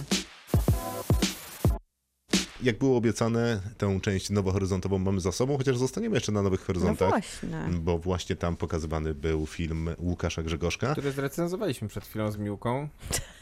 Jak 2.64 2.78
było 2.78 2.98
obiecane, 2.98 3.62
tę 3.78 4.00
część 4.02 4.30
nowohoryzontową 4.30 5.00
mamy 5.00 5.22
za 5.22 5.32
sobą, 5.32 5.58
chociaż 5.58 5.78
zostaniemy 5.78 6.16
jeszcze 6.16 6.32
na 6.32 6.42
Nowych 6.42 6.60
No 6.60 6.66
Horyzontach, 6.66 7.10
właśnie. 7.10 7.50
bo 7.72 7.98
właśnie 7.98 8.36
tam 8.36 8.56
pokazywany 8.58 9.14
był 9.14 9.46
film 9.46 9.90
Łukasza 9.98 10.44
Grzegorzka. 10.44 10.92
Który 10.92 11.12
zrecenzowaliśmy 11.12 11.88
przed 11.88 12.06
chwilą 12.06 12.32
z 12.32 12.38
Miłką. 12.38 12.88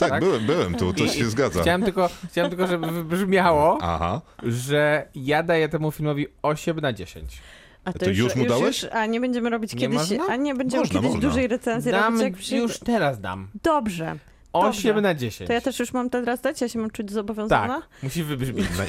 Tak, 0.00 0.10
tak? 0.10 0.20
byłem, 0.24 0.46
byłem 0.46 0.74
tu, 0.74 0.92
to 0.92 1.08
się 1.08 1.24
zgadza. 1.26 1.62
Chciałem 1.62 1.82
tylko, 1.82 2.10
chciałem 2.30 2.50
tylko, 2.50 2.66
żeby 2.66 2.86
wybrzmiało, 2.90 3.78
Aha, 3.82 4.20
że 4.42 5.06
ja 5.14 5.42
daję 5.42 5.68
temu 5.68 5.90
filmowi 5.90 6.26
8 6.42 6.80
na 6.80 6.92
10. 6.92 7.38
A 7.84 7.92
To 7.92 8.10
już 8.10 8.36
mu 8.36 8.46
dałeś? 8.46 8.84
a 8.92 9.06
nie 9.06 9.20
będziemy 9.20 9.50
robić 9.50 9.74
Nie 9.74 9.80
kiedyś, 9.80 9.96
można? 9.98 10.26
a 10.28 10.36
nie 10.36 10.54
będziemy 10.54 10.80
Można, 10.82 11.00
kiedyś 11.00 11.14
można. 11.14 11.28
dużej 11.28 11.48
recenzji 11.48 11.92
Dam, 11.92 12.04
robić, 12.04 12.20
jak 12.22 12.34
przy... 12.34 12.56
już 12.56 12.78
teraz 12.78 13.20
dam. 13.20 13.48
Dobrze. 13.62 14.16
8 14.52 14.82
Dobrze. 14.88 15.00
na 15.02 15.14
10. 15.14 15.46
To 15.48 15.52
ja 15.52 15.60
też 15.60 15.78
już 15.78 15.92
mam 15.92 16.10
teraz 16.10 16.40
dać? 16.40 16.60
Ja 16.60 16.68
się 16.68 16.78
mam 16.78 16.90
czuć 16.90 17.10
zobowiązana? 17.12 17.80
Tak, 17.80 17.88
musi 18.02 18.24
wybrzmieć. 18.24 18.66
Naj, 18.78 18.88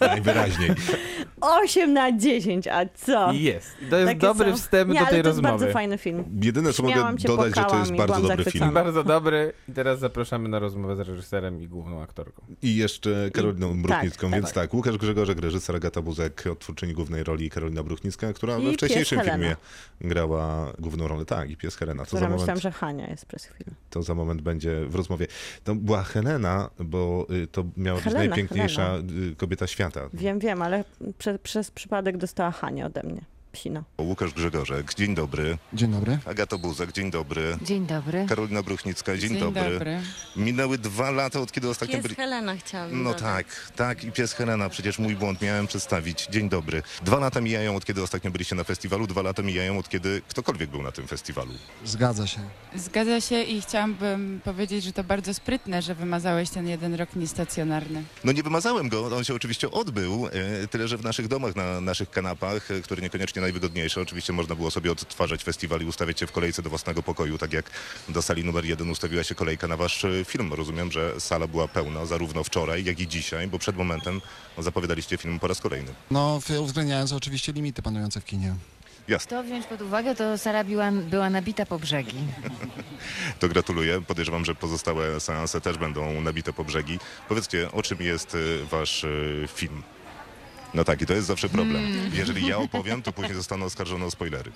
najwyraźniej. 0.10 0.70
8 1.40 1.92
na 1.92 2.18
10, 2.18 2.68
a 2.68 2.86
co? 2.94 3.32
Jest. 3.32 3.68
To 3.90 3.96
jest 3.96 4.06
Takie 4.08 4.18
dobry 4.20 4.50
są. 4.50 4.56
wstęp 4.56 4.90
nie, 4.90 4.94
do 4.94 5.00
ale 5.00 5.10
tej 5.10 5.22
to 5.22 5.28
jest 5.28 5.36
rozmowy. 5.38 5.58
bardzo 5.58 5.72
fajny 5.72 5.98
film. 5.98 6.24
Jedyne 6.42 6.72
co 6.72 6.82
mogę 6.82 6.94
się, 6.94 7.00
dodać, 7.00 7.20
że 7.20 7.28
to 7.28 7.36
płakałam 7.36 7.78
jest 7.80 7.92
i 7.92 7.96
bardzo 7.96 8.14
byłam 8.14 8.22
dobry 8.28 8.44
zachwycona. 8.44 8.64
film. 8.64 8.74
Bardzo 8.74 9.04
dobry. 9.04 9.52
I 9.68 9.72
teraz 9.72 9.98
zapraszamy 9.98 10.48
na 10.48 10.58
rozmowę 10.58 10.96
z 10.96 11.00
reżyserem 11.00 11.62
i 11.62 11.68
główną 11.68 12.02
aktorką. 12.02 12.42
I 12.62 12.76
jeszcze 12.76 13.30
Karoliną 13.34 13.82
Bruchnicką, 13.82 14.26
tak, 14.30 14.34
więc 14.40 14.46
tak. 14.46 14.54
tak, 14.54 14.74
Łukasz 14.74 14.98
Grzegorzek, 14.98 15.38
reżyser 15.40 15.76
Agata 15.76 16.02
Buzek, 16.02 16.44
odtwórczyni 16.52 16.92
głównej 16.92 17.24
roli 17.24 17.50
Karolina 17.50 17.82
Bruchnicka, 17.82 18.32
która 18.32 18.58
I 18.58 18.60
we 18.60 18.66
pies 18.66 18.74
wcześniejszym 18.76 19.18
Helena. 19.18 19.36
filmie 19.38 19.56
grała 20.00 20.72
główną 20.78 21.08
rolę. 21.08 21.24
Tak, 21.24 21.50
i 21.50 21.56
pies 21.56 21.76
Helena. 21.76 22.04
To 22.04 22.10
za, 22.10 22.16
Która 22.16 22.28
moment, 22.30 22.40
myślałam, 22.40 22.60
że 22.60 22.70
Hania 22.72 23.10
jest 23.10 23.26
przez 23.26 23.44
chwilę. 23.44 23.70
to 23.90 24.02
za 24.02 24.14
moment 24.14 24.42
będzie 24.42 24.84
w 24.86 24.94
rozmowie. 24.94 25.26
To 25.64 25.74
była 25.74 26.02
Helena, 26.02 26.70
bo 26.78 27.26
y, 27.30 27.46
to 27.46 27.64
miała 27.76 28.00
Helena, 28.00 28.20
być 28.20 28.28
najpiękniejsza 28.28 28.96
y, 29.32 29.36
kobieta 29.36 29.66
świata. 29.66 30.00
Wiem, 30.14 30.38
wiem, 30.38 30.62
ale 30.62 30.84
prze, 31.28 31.38
przez 31.38 31.70
przypadek 31.70 32.16
dostała 32.16 32.50
Hania 32.50 32.86
ode 32.86 33.02
mnie. 33.02 33.20
Psina. 33.58 33.84
Łukasz 34.00 34.32
Grzegorzek, 34.34 34.94
dzień 34.94 35.14
dobry. 35.14 35.58
Dzień 35.72 35.92
dobry. 35.92 36.18
Agata 36.24 36.58
Buzek, 36.58 36.92
dzień 36.92 37.10
dobry. 37.10 37.58
Dzień 37.62 37.86
dobry. 37.86 38.26
Karolina 38.28 38.62
Bruchnicka, 38.62 39.16
dzień, 39.16 39.30
Dzień 39.30 39.40
dobry. 39.40 40.00
Minęły 40.36 40.78
dwa 40.78 41.10
lata, 41.10 41.40
od 41.40 41.52
kiedy 41.52 41.68
ostatnio 41.68 41.98
byli... 41.98 42.14
Helena 42.14 42.56
chciałam 42.56 43.02
No 43.02 43.14
tak, 43.14 43.72
tak 43.76 44.04
i 44.04 44.12
pies 44.12 44.32
Helena, 44.32 44.68
przecież 44.68 44.98
mój 44.98 45.16
błąd, 45.16 45.42
miałem 45.42 45.66
przedstawić. 45.66 46.26
Dzień 46.30 46.48
dobry. 46.48 46.82
Dwa 47.02 47.18
lata 47.18 47.40
mijają 47.40 47.76
od 47.76 47.84
kiedy 47.84 48.02
ostatnio 48.02 48.30
byliście 48.30 48.54
na 48.54 48.64
festiwalu, 48.64 49.06
dwa 49.06 49.22
lata 49.22 49.42
mijają 49.42 49.78
od 49.78 49.88
kiedy 49.88 50.22
ktokolwiek 50.28 50.70
był 50.70 50.82
na 50.82 50.92
tym 50.92 51.06
festiwalu. 51.06 51.52
Zgadza 51.84 52.26
się. 52.26 52.40
Zgadza 52.74 53.20
się 53.20 53.42
i 53.42 53.60
chciałabym 53.60 54.40
powiedzieć, 54.44 54.84
że 54.84 54.92
to 54.92 55.04
bardzo 55.04 55.34
sprytne, 55.34 55.82
że 55.82 55.94
wymazałeś 55.94 56.50
ten 56.50 56.68
jeden 56.68 56.94
rok 56.94 57.16
niestacjonarny. 57.16 58.02
No 58.24 58.32
nie 58.32 58.42
wymazałem 58.42 58.88
go, 58.88 59.16
on 59.16 59.24
się 59.24 59.34
oczywiście 59.34 59.70
odbył, 59.70 60.26
e, 60.26 60.68
tyle 60.68 60.88
że 60.88 60.96
w 60.96 61.04
naszych 61.04 61.28
domach, 61.28 61.56
na 61.56 61.80
naszych 61.80 62.10
kanapach, 62.10 62.70
e, 62.70 62.80
które 62.80 63.02
niekoniecznie 63.02 63.42
najwygodniejsze. 63.52 64.00
Oczywiście 64.00 64.32
można 64.32 64.54
było 64.54 64.70
sobie 64.70 64.92
odtwarzać 64.92 65.44
festiwal 65.44 65.80
i 65.80 65.84
ustawiać 65.84 66.20
się 66.20 66.26
w 66.26 66.32
kolejce 66.32 66.62
do 66.62 66.70
własnego 66.70 67.02
pokoju, 67.02 67.38
tak 67.38 67.52
jak 67.52 67.70
do 68.08 68.22
sali 68.22 68.44
numer 68.44 68.64
jeden 68.64 68.90
ustawiła 68.90 69.24
się 69.24 69.34
kolejka 69.34 69.68
na 69.68 69.76
wasz 69.76 70.04
e, 70.04 70.24
film. 70.24 70.52
Rozumiem, 70.52 70.92
że 70.92 71.20
sala 71.20 71.46
była 71.46 71.68
pełna 71.68 72.06
zarówno 72.06 72.44
wczoraj, 72.44 72.84
jak 72.84 73.00
i 73.00 73.08
dzisiaj, 73.08 73.48
bo 73.48 73.58
przed 73.58 73.76
momentem 73.76 74.20
zapowiadaliście 74.58 75.16
film 75.16 75.38
po 75.38 75.46
raz 75.48 75.60
kolejny. 75.60 75.94
No, 76.10 76.40
uwzględniając 76.60 77.12
oczywiście 77.12 77.52
limity 77.52 77.82
panujące 77.82 78.20
w 78.20 78.24
kinie. 78.24 78.54
Jasne, 79.08 79.30
To 79.36 79.42
wziąć 79.42 79.66
pod 79.66 79.82
uwagę, 79.82 80.14
to 80.14 80.38
Sara 80.38 80.64
była, 80.64 80.92
była 80.92 81.30
nabita 81.30 81.66
po 81.66 81.78
brzegi. 81.78 82.16
to 83.40 83.48
gratuluję. 83.48 84.02
Podejrzewam, 84.02 84.44
że 84.44 84.54
pozostałe 84.54 85.20
seanse 85.20 85.60
też 85.60 85.78
będą 85.78 86.20
nabite 86.20 86.52
po 86.52 86.64
brzegi. 86.64 86.98
Powiedzcie, 87.28 87.72
o 87.72 87.82
czym 87.82 87.98
jest 88.02 88.34
e, 88.34 88.64
wasz 88.70 89.04
e, 89.04 89.08
film? 89.54 89.82
No 90.74 90.84
tak, 90.84 91.02
i 91.02 91.06
to 91.06 91.12
jest 91.12 91.26
zawsze 91.26 91.48
problem. 91.48 91.82
Jeżeli 92.12 92.46
ja 92.46 92.58
opowiem, 92.58 93.02
to 93.02 93.12
później 93.12 93.34
zostanę 93.34 93.64
oskarżony 93.64 94.04
o 94.04 94.10
spoilery. 94.10 94.52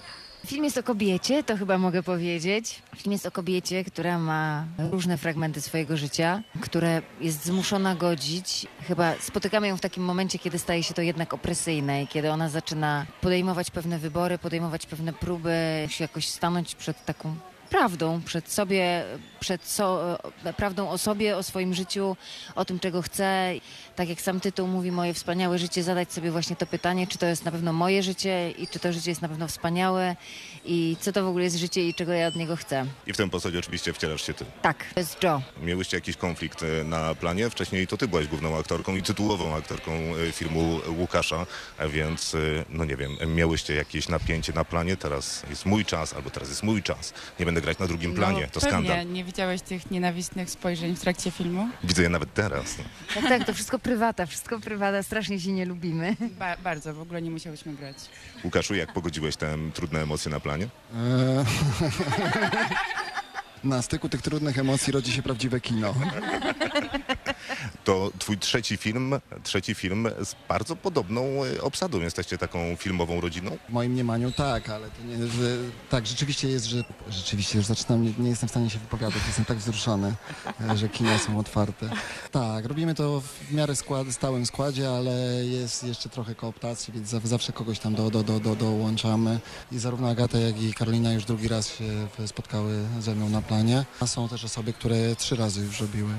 Film 0.46 0.64
jest 0.64 0.78
o 0.78 0.82
kobiecie, 0.82 1.42
to 1.42 1.56
chyba 1.56 1.78
mogę 1.78 2.02
powiedzieć. 2.02 2.82
Film 2.96 3.12
jest 3.12 3.26
o 3.26 3.30
kobiecie, 3.30 3.84
która 3.84 4.18
ma 4.18 4.66
różne 4.78 5.18
fragmenty 5.18 5.60
swojego 5.60 5.96
życia, 5.96 6.42
które 6.60 7.02
jest 7.20 7.44
zmuszona 7.44 7.94
godzić. 7.94 8.66
Chyba 8.88 9.14
spotykamy 9.20 9.68
ją 9.68 9.76
w 9.76 9.80
takim 9.80 10.04
momencie, 10.04 10.38
kiedy 10.38 10.58
staje 10.58 10.82
się 10.82 10.94
to 10.94 11.02
jednak 11.02 11.34
opresyjne 11.34 12.02
i 12.02 12.06
kiedy 12.06 12.30
ona 12.30 12.48
zaczyna 12.48 13.06
podejmować 13.20 13.70
pewne 13.70 13.98
wybory, 13.98 14.38
podejmować 14.38 14.86
pewne 14.86 15.12
próby, 15.12 15.86
się 15.88 16.04
jakoś 16.04 16.28
stanąć 16.28 16.74
przed 16.74 17.04
taką 17.04 17.36
prawdą, 17.72 18.22
przed 18.24 18.52
sobie, 18.52 19.04
przed 19.40 19.64
so, 19.64 20.18
prawdą 20.56 20.90
o 20.90 20.98
sobie, 20.98 21.36
o 21.36 21.42
swoim 21.42 21.74
życiu, 21.74 22.16
o 22.54 22.64
tym, 22.64 22.78
czego 22.78 23.02
chce. 23.02 23.52
Tak 23.96 24.08
jak 24.08 24.20
sam 24.20 24.40
tytuł 24.40 24.68
mówi, 24.68 24.92
moje 24.92 25.14
wspaniałe 25.14 25.58
życie, 25.58 25.82
zadać 25.82 26.12
sobie 26.12 26.30
właśnie 26.30 26.56
to 26.56 26.66
pytanie, 26.66 27.06
czy 27.06 27.18
to 27.18 27.26
jest 27.26 27.44
na 27.44 27.50
pewno 27.50 27.72
moje 27.72 28.02
życie 28.02 28.50
i 28.50 28.66
czy 28.68 28.78
to 28.78 28.92
życie 28.92 29.10
jest 29.10 29.22
na 29.22 29.28
pewno 29.28 29.48
wspaniałe 29.48 30.16
i 30.64 30.96
co 31.00 31.12
to 31.12 31.24
w 31.24 31.26
ogóle 31.26 31.44
jest 31.44 31.56
życie 31.56 31.88
i 31.88 31.94
czego 31.94 32.12
ja 32.12 32.26
od 32.26 32.36
niego 32.36 32.56
chcę. 32.56 32.86
I 33.06 33.12
w 33.12 33.16
tym 33.16 33.30
posadzie 33.30 33.58
oczywiście 33.58 33.92
wcielasz 33.92 34.26
się 34.26 34.34
ty. 34.34 34.44
Tak, 34.62 34.84
to 34.94 35.00
jest 35.00 35.22
Joe. 35.22 35.42
Miałyście 35.62 35.96
jakiś 35.96 36.16
konflikt 36.16 36.62
e, 36.62 36.84
na 36.84 37.14
planie? 37.14 37.50
Wcześniej 37.50 37.86
to 37.86 37.96
ty 37.96 38.08
byłaś 38.08 38.26
główną 38.26 38.58
aktorką 38.58 38.96
i 38.96 39.02
tytułową 39.02 39.54
aktorką 39.56 39.92
e, 39.92 40.32
filmu 40.32 40.80
Łukasza, 40.98 41.46
więc, 41.88 42.34
e, 42.34 42.38
no 42.68 42.84
nie 42.84 42.96
wiem, 42.96 43.16
miałyście 43.34 43.74
jakieś 43.74 44.08
napięcie 44.08 44.52
na 44.52 44.64
planie? 44.64 44.96
Teraz 44.96 45.42
jest 45.50 45.66
mój 45.66 45.84
czas, 45.84 46.14
albo 46.14 46.30
teraz 46.30 46.48
jest 46.48 46.62
mój 46.62 46.82
czas. 46.82 47.12
Nie 47.40 47.46
będę 47.46 47.61
grać 47.62 47.78
na 47.78 47.86
drugim 47.86 48.14
planie. 48.14 48.40
No, 48.40 48.46
To 48.46 48.60
pewnie. 48.60 48.68
skandal. 48.70 49.06
Nie 49.12 49.24
widziałeś 49.24 49.62
tych 49.62 49.90
nienawistnych 49.90 50.50
spojrzeń 50.50 50.96
w 50.96 51.00
trakcie 51.00 51.30
filmu? 51.30 51.68
Widzę 51.84 52.02
je 52.02 52.08
nawet 52.08 52.34
teraz. 52.34 52.78
No. 52.78 52.84
Tak, 53.20 53.28
tak, 53.28 53.44
to 53.46 53.54
wszystko 53.54 53.78
prywata, 53.78 54.26
wszystko 54.26 54.60
prywata, 54.60 55.02
strasznie 55.02 55.40
się 55.40 55.52
nie 55.52 55.64
lubimy. 55.66 56.16
Ba 56.38 56.56
bardzo, 56.56 56.94
w 56.94 57.00
ogóle 57.00 57.22
nie 57.22 57.30
musiałyśmy 57.30 57.72
grać. 57.74 57.96
Łukaszu, 58.44 58.74
jak 58.74 58.92
pogodziłeś 58.92 59.36
te 59.36 59.56
trudne 59.74 60.02
emocje 60.02 60.30
na 60.30 60.40
planie? 60.40 60.64
Eee, 60.94 61.44
Na 63.64 63.82
styku 63.82 64.08
tych 64.08 64.22
trudnych 64.22 64.58
emocji 64.58 64.92
rodzi 64.92 65.12
się 65.12 65.22
prawdziwe 65.22 65.60
kino. 65.60 65.94
To 67.84 68.10
twój 68.18 68.38
trzeci 68.38 68.76
film, 68.76 69.14
trzeci 69.42 69.74
film 69.74 70.08
z 70.24 70.34
bardzo 70.48 70.76
podobną 70.76 71.22
e, 71.44 71.62
obsadą. 71.62 72.00
Jesteście 72.00 72.38
taką 72.38 72.76
filmową 72.76 73.20
rodziną? 73.20 73.50
W 73.68 73.72
moim 73.72 73.92
mniemaniu 73.92 74.32
tak, 74.32 74.68
ale 74.68 74.86
to 74.90 75.02
nie, 75.04 75.16
że, 75.26 75.56
tak, 75.90 76.06
rzeczywiście 76.06 76.48
jest, 76.48 76.64
że 76.66 76.84
rzeczywiście 77.10 77.58
już 77.58 77.66
zaczynam, 77.66 78.02
nie, 78.02 78.12
nie 78.18 78.28
jestem 78.30 78.48
w 78.48 78.50
stanie 78.52 78.70
się 78.70 78.78
wypowiadać, 78.78 79.22
jestem 79.26 79.44
tak 79.44 79.58
wzruszony, 79.58 80.14
e, 80.70 80.76
że 80.76 80.88
kina 80.88 81.18
są 81.18 81.38
otwarte. 81.38 81.90
Tak, 82.32 82.64
robimy 82.66 82.94
to 82.94 83.20
w 83.20 83.52
miarę 83.52 83.76
skład, 83.76 84.06
stałym 84.10 84.46
składzie, 84.46 84.90
ale 84.90 85.12
jest 85.44 85.84
jeszcze 85.84 86.08
trochę 86.08 86.34
kooptacji, 86.34 86.92
więc 86.94 87.08
za- 87.08 87.20
zawsze 87.24 87.52
kogoś 87.52 87.78
tam 87.78 87.94
do, 87.94 88.10
do, 88.10 88.22
do, 88.22 88.40
do, 88.40 88.56
dołączamy. 88.56 89.40
I 89.72 89.78
zarówno 89.78 90.08
Agata, 90.10 90.38
jak 90.38 90.62
i 90.62 90.74
Karolina 90.74 91.12
już 91.12 91.24
drugi 91.24 91.48
raz 91.48 91.68
się 91.74 91.84
spotkały 92.26 92.84
ze 93.00 93.14
mną 93.14 93.28
na 93.28 93.42
planie. 93.42 93.51
A 94.00 94.06
są 94.06 94.28
też 94.28 94.44
osoby, 94.44 94.72
które 94.72 95.16
trzy 95.16 95.36
razy 95.36 95.60
już 95.60 95.80
robiły. 95.80 96.14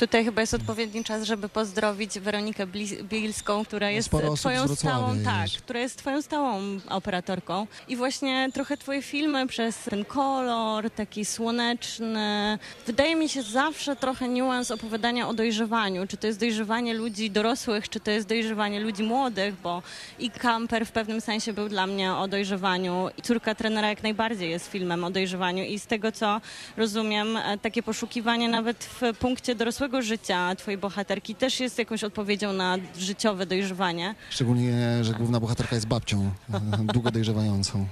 Tutaj 0.00 0.24
chyba 0.24 0.40
jest 0.40 0.54
odpowiedni 0.54 1.04
czas, 1.04 1.22
żeby 1.22 1.48
pozdrowić 1.48 2.20
Weronikę 2.20 2.66
Bielską, 3.02 3.64
która 3.64 3.90
jest 3.90 4.08
Sporo 4.08 4.34
twoją 4.34 4.68
stałą, 4.68 5.18
tak, 5.24 5.42
jest. 5.42 5.62
która 5.62 5.80
jest 5.80 5.98
twoją 5.98 6.22
stałą 6.22 6.60
operatorką. 6.88 7.66
I 7.88 7.96
właśnie 7.96 8.48
trochę 8.54 8.76
twoje 8.76 9.02
filmy 9.02 9.46
przez 9.46 9.78
ten 9.78 10.04
kolor, 10.04 10.90
taki 10.90 11.24
słoneczny. 11.24 12.58
Wydaje 12.86 13.16
mi 13.16 13.28
się 13.28 13.42
zawsze 13.42 13.96
trochę 13.96 14.28
niuans 14.28 14.70
opowiadania 14.70 15.28
o 15.28 15.34
dojrzewaniu. 15.34 16.06
Czy 16.06 16.16
to 16.16 16.26
jest 16.26 16.40
dojrzewanie 16.40 16.94
ludzi 16.94 17.30
dorosłych, 17.30 17.88
czy 17.88 18.00
to 18.00 18.10
jest 18.10 18.28
dojrzewanie 18.28 18.80
ludzi 18.80 19.02
młodych, 19.02 19.54
bo 19.62 19.82
i 20.18 20.30
Camper 20.30 20.86
w 20.86 20.92
pewnym 20.92 21.20
sensie 21.20 21.52
był 21.52 21.68
dla 21.68 21.86
mnie 21.86 22.14
o 22.14 22.28
dojrzewaniu. 22.28 23.08
I 23.18 23.22
Córka 23.22 23.54
trenera 23.54 23.88
jak 23.88 24.02
najbardziej 24.02 24.50
jest 24.50 24.70
filmem 24.70 25.04
o 25.04 25.10
dojrzewaniu. 25.10 25.64
I 25.64 25.78
z 25.78 25.86
tego, 25.86 26.12
co 26.12 26.40
rozumiem, 26.76 27.36
e, 27.36 27.58
takie 27.58 27.82
poszukiwanie 27.82 28.48
nawet 28.48 28.84
w 28.84 29.18
punkcie 29.18 29.54
dorosłego 29.54 29.89
życia 30.02 30.54
twojej 30.56 30.78
bohaterki 30.78 31.34
też 31.34 31.60
jest 31.60 31.78
jakąś 31.78 32.04
odpowiedzią 32.04 32.52
na 32.52 32.76
życiowe 32.98 33.46
dojrzewanie. 33.46 34.14
Szczególnie, 34.30 35.04
że 35.04 35.12
główna 35.12 35.40
bohaterka 35.40 35.74
jest 35.74 35.86
babcią, 35.86 36.30
e, 36.54 36.60
długo 36.94 37.10
dojrzewającą. 37.10 37.86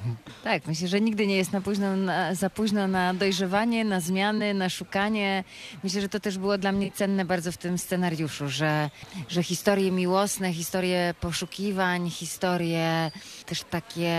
Tak, 0.44 0.66
myślę, 0.66 0.88
że 0.88 1.00
nigdy 1.00 1.26
nie 1.26 1.36
jest 1.36 1.52
na 1.52 1.60
późno, 1.60 1.96
na, 1.96 2.34
za 2.34 2.50
późno 2.50 2.88
na 2.88 3.14
dojrzewanie, 3.14 3.84
na 3.84 4.00
zmiany, 4.00 4.54
na 4.54 4.68
szukanie. 4.68 5.44
Myślę, 5.84 6.00
że 6.00 6.08
to 6.08 6.20
też 6.20 6.38
było 6.38 6.58
dla 6.58 6.72
mnie 6.72 6.92
cenne 6.92 7.24
bardzo 7.24 7.52
w 7.52 7.56
tym 7.56 7.78
scenariuszu, 7.78 8.48
że, 8.48 8.90
że 9.28 9.42
historie 9.42 9.90
miłosne, 9.90 10.52
historie 10.52 11.14
poszukiwań, 11.20 12.10
historie 12.10 13.10
też 13.46 13.62
takie 13.70 14.16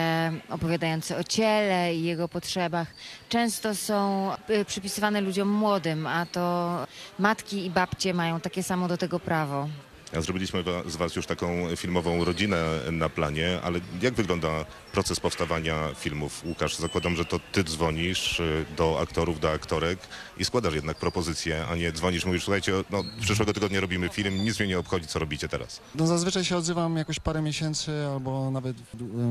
opowiadające 0.49 1.17
o 1.17 1.23
ciele 1.23 1.95
i 1.95 2.03
jego 2.03 2.27
potrzebach, 2.27 2.87
często 3.29 3.75
są 3.75 4.31
y, 4.49 4.65
przypisywane 4.65 5.21
ludziom 5.21 5.49
młodym, 5.49 6.07
a 6.07 6.25
to 6.25 6.77
matki 7.19 7.65
i 7.65 7.68
babcie 7.69 8.13
mają 8.13 8.39
takie 8.39 8.63
samo 8.63 8.87
do 8.87 8.97
tego 8.97 9.19
prawo. 9.19 9.67
Zrobiliśmy 10.13 10.63
z 10.85 10.95
Was 10.95 11.15
już 11.15 11.25
taką 11.25 11.75
filmową 11.75 12.25
rodzinę 12.25 12.65
na 12.91 13.09
planie, 13.09 13.59
ale 13.63 13.79
jak 14.01 14.13
wygląda 14.13 14.65
proces 14.91 15.19
powstawania 15.19 15.75
filmów? 15.95 16.45
Łukasz, 16.45 16.75
zakładam, 16.75 17.15
że 17.15 17.25
to 17.25 17.39
Ty 17.51 17.63
dzwonisz 17.63 18.39
y, 18.39 18.65
do 18.77 18.99
aktorów, 19.01 19.39
do 19.39 19.51
aktorek 19.51 19.99
i 20.37 20.45
składasz 20.45 20.73
jednak 20.73 20.97
propozycje, 20.97 21.65
a 21.71 21.75
nie 21.75 21.91
dzwonisz, 21.91 22.25
mówisz, 22.25 22.43
słuchajcie, 22.43 22.73
no, 22.89 23.03
przyszłego 23.21 23.53
tygodnia 23.53 23.79
robimy 23.79 24.09
film, 24.09 24.43
nic 24.43 24.59
mnie 24.59 24.67
nie 24.67 24.79
obchodzi, 24.79 25.07
co 25.07 25.19
robicie 25.19 25.47
teraz. 25.49 25.81
No 25.95 26.07
zazwyczaj 26.07 26.45
się 26.45 26.57
odzywam 26.57 26.97
jakoś 26.97 27.19
parę 27.19 27.41
miesięcy 27.41 27.91
albo 28.13 28.51
nawet 28.51 28.77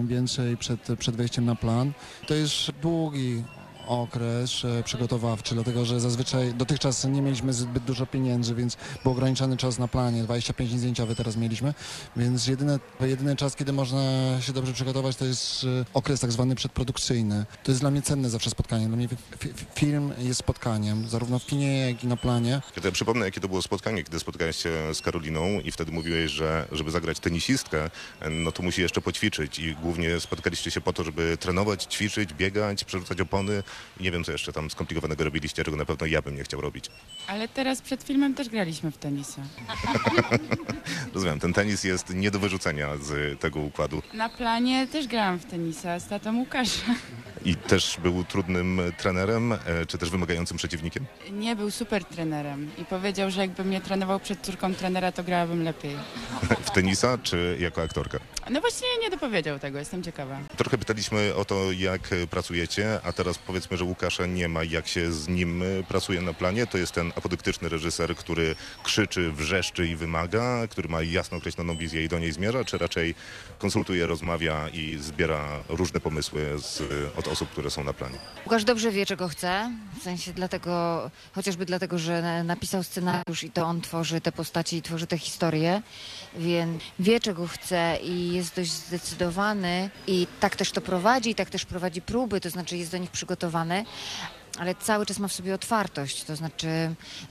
więcej 0.04 0.56
przed, 0.56 0.80
przed 0.98 1.16
wejściem 1.16 1.44
na 1.44 1.54
plan. 1.54 1.92
To 2.26 2.34
jest 2.34 2.70
długi 2.70 3.44
okres 3.88 4.64
e, 4.64 4.82
przygotowawczy, 4.82 5.54
dlatego 5.54 5.84
że 5.84 6.00
zazwyczaj 6.00 6.54
dotychczas 6.54 7.04
nie 7.04 7.22
mieliśmy 7.22 7.52
zbyt 7.52 7.84
dużo 7.84 8.06
pieniędzy, 8.06 8.54
więc 8.54 8.76
był 9.02 9.12
ograniczony 9.12 9.56
czas 9.56 9.78
na 9.78 9.88
planie, 9.88 10.22
25 10.22 10.70
dni 10.70 10.78
zdjęciowe 10.78 11.14
teraz 11.14 11.36
mieliśmy, 11.36 11.74
więc 12.16 12.46
jedyny, 12.46 12.78
jedyny 13.00 13.36
czas, 13.36 13.56
kiedy 13.56 13.72
można 13.72 14.00
się 14.40 14.52
dobrze 14.52 14.72
przygotować, 14.72 15.16
to 15.16 15.24
jest 15.24 15.64
e, 15.64 15.84
okres 15.94 16.20
tak 16.20 16.32
zwany 16.32 16.54
przedprodukcyjny. 16.54 17.46
To 17.64 17.70
jest 17.70 17.80
dla 17.80 17.90
mnie 17.90 18.02
cenne 18.02 18.30
zawsze 18.30 18.50
spotkanie. 18.50 18.86
Dla 18.88 18.96
mnie 18.96 19.08
fi- 19.08 19.16
fi- 19.38 19.54
film 19.74 20.12
jest 20.18 20.40
spotkaniem, 20.40 21.08
zarówno 21.08 21.38
w 21.38 21.46
kinie, 21.46 21.78
jak 21.90 22.04
i 22.04 22.06
na 22.06 22.16
planie. 22.16 22.62
Ja 22.84 22.92
przypomnę, 22.92 23.24
jakie 23.24 23.40
to 23.40 23.48
było 23.48 23.62
spotkanie, 23.62 24.04
kiedy 24.04 24.20
spotkałeś 24.20 24.56
się 24.56 24.70
z 24.94 25.00
Karoliną 25.02 25.46
i 25.64 25.70
wtedy 25.72 25.92
mówiłeś, 25.92 26.30
że 26.30 26.68
żeby 26.72 26.90
zagrać 26.90 27.20
tenisistkę, 27.20 27.90
no 28.30 28.52
to 28.52 28.62
musi 28.62 28.80
jeszcze 28.82 29.00
poćwiczyć 29.00 29.58
i 29.58 29.74
głównie 29.82 30.20
spotkaliście 30.20 30.70
się 30.70 30.80
po 30.80 30.92
to, 30.92 31.04
żeby 31.04 31.36
trenować, 31.40 31.84
ćwiczyć, 31.84 32.34
biegać, 32.34 32.84
przerzucać 32.84 33.20
opony 33.20 33.62
nie 34.00 34.10
wiem, 34.10 34.24
co 34.24 34.32
jeszcze 34.32 34.52
tam 34.52 34.70
skomplikowanego 34.70 35.24
robiliście, 35.24 35.64
czego 35.64 35.76
na 35.76 35.84
pewno 35.84 36.06
ja 36.06 36.22
bym 36.22 36.36
nie 36.36 36.44
chciał 36.44 36.60
robić. 36.60 36.84
Ale 37.26 37.48
teraz 37.48 37.82
przed 37.82 38.02
filmem 38.02 38.34
też 38.34 38.48
graliśmy 38.48 38.90
w 38.90 38.98
tenisa. 38.98 39.42
Rozumiem, 41.14 41.40
ten 41.40 41.52
tenis 41.52 41.84
jest 41.84 42.14
nie 42.14 42.30
do 42.30 42.38
wyrzucenia 42.38 42.96
z 42.96 43.40
tego 43.40 43.60
układu 43.60 44.02
Na 44.14 44.28
planie 44.28 44.86
też 44.86 45.06
grałam 45.06 45.38
w 45.38 45.44
tenisa 45.44 45.98
z 46.00 46.08
tatą 46.08 46.36
Łukasza. 46.36 46.94
i 47.44 47.56
też 47.56 47.96
był 48.02 48.24
trudnym 48.24 48.80
trenerem, 48.98 49.52
e, 49.52 49.58
czy 49.88 49.98
też 49.98 50.10
wymagającym 50.10 50.56
przeciwnikiem? 50.56 51.06
Nie 51.32 51.56
był 51.56 51.70
super 51.70 52.04
trenerem 52.04 52.70
i 52.78 52.84
powiedział, 52.84 53.30
że 53.30 53.40
jakby 53.40 53.64
mnie 53.64 53.80
trenował 53.80 54.20
przed 54.20 54.40
córką 54.40 54.74
trenera, 54.74 55.12
to 55.12 55.24
grałabym 55.24 55.62
lepiej. 55.64 55.96
W 56.68 56.70
tenisa, 56.70 57.18
czy 57.22 57.56
jako 57.60 57.82
aktorka? 57.82 58.18
No 58.50 58.60
właśnie 58.60 58.88
nie 59.02 59.10
dopowiedział 59.10 59.58
tego, 59.58 59.78
jestem 59.78 60.02
ciekawa. 60.02 60.38
Trochę 60.56 60.78
pytaliśmy 60.78 61.34
o 61.34 61.44
to, 61.44 61.72
jak 61.72 62.00
pracujecie, 62.30 63.00
a 63.04 63.12
teraz 63.12 63.38
powiedzmy, 63.68 63.76
że 63.76 63.84
Łukasza 63.84 64.26
nie 64.26 64.48
ma, 64.48 64.64
jak 64.64 64.88
się 64.88 65.12
z 65.12 65.28
nim 65.28 65.62
e, 65.62 65.66
pracuje 65.88 66.20
na 66.20 66.32
planie. 66.32 66.66
To 66.66 66.78
jest 66.78 66.92
ten 66.92 67.12
apodyktyczny 67.16 67.68
reżyser, 67.68 68.16
który 68.16 68.54
krzyczy, 68.82 69.32
wrzeszczy 69.32 69.86
i 69.88 69.96
wymaga, 69.96 70.66
który 70.70 70.88
ma 70.88 71.02
jasno 71.02 71.36
określoną 71.38 71.76
wizję 71.76 72.04
i 72.04 72.08
do 72.08 72.18
niej 72.18 72.32
zmierza, 72.32 72.64
czy 72.64 72.78
raczej 72.78 73.14
konsultuje, 73.58 74.06
rozmawia 74.06 74.68
i 74.68 74.98
zbiera 75.00 75.44
różne 75.68 76.00
pomysły 76.00 76.46
z, 76.58 76.82
od 77.16 77.28
osób, 77.28 77.50
które 77.50 77.70
są 77.70 77.84
na 77.84 77.92
planie. 77.92 78.18
Łukasz 78.44 78.64
dobrze 78.64 78.90
wie, 78.90 79.06
czego 79.06 79.28
chce, 79.28 79.70
w 80.00 80.02
sensie 80.02 80.32
dlatego, 80.32 81.10
chociażby 81.32 81.64
dlatego, 81.66 81.98
że 81.98 82.22
na- 82.22 82.44
napisał 82.44 82.82
scenariusz 82.82 83.44
i 83.44 83.50
to 83.50 83.64
on 83.66 83.80
tworzy 83.80 84.20
te 84.20 84.32
postacie 84.32 84.76
i 84.76 84.82
tworzy 84.82 85.06
te 85.06 85.18
historie, 85.18 85.82
więc 86.36 86.82
wie, 86.98 87.20
czego 87.20 87.46
chce 87.46 87.98
i 88.02 88.32
jest 88.32 88.56
dość 88.56 88.70
zdecydowany 88.70 89.90
i 90.06 90.26
tak 90.40 90.56
też 90.56 90.70
to 90.70 90.80
prowadzi, 90.80 91.34
tak 91.34 91.50
też 91.50 91.64
prowadzi 91.64 92.02
próby, 92.02 92.40
to 92.40 92.50
znaczy 92.50 92.76
jest 92.76 92.90
do 92.90 92.98
nich 92.98 93.10
przygotowany. 93.10 93.84
Ale 94.58 94.74
cały 94.74 95.06
czas 95.06 95.18
ma 95.18 95.28
w 95.28 95.32
sobie 95.32 95.54
otwartość, 95.54 96.24
to 96.24 96.36
znaczy 96.36 96.68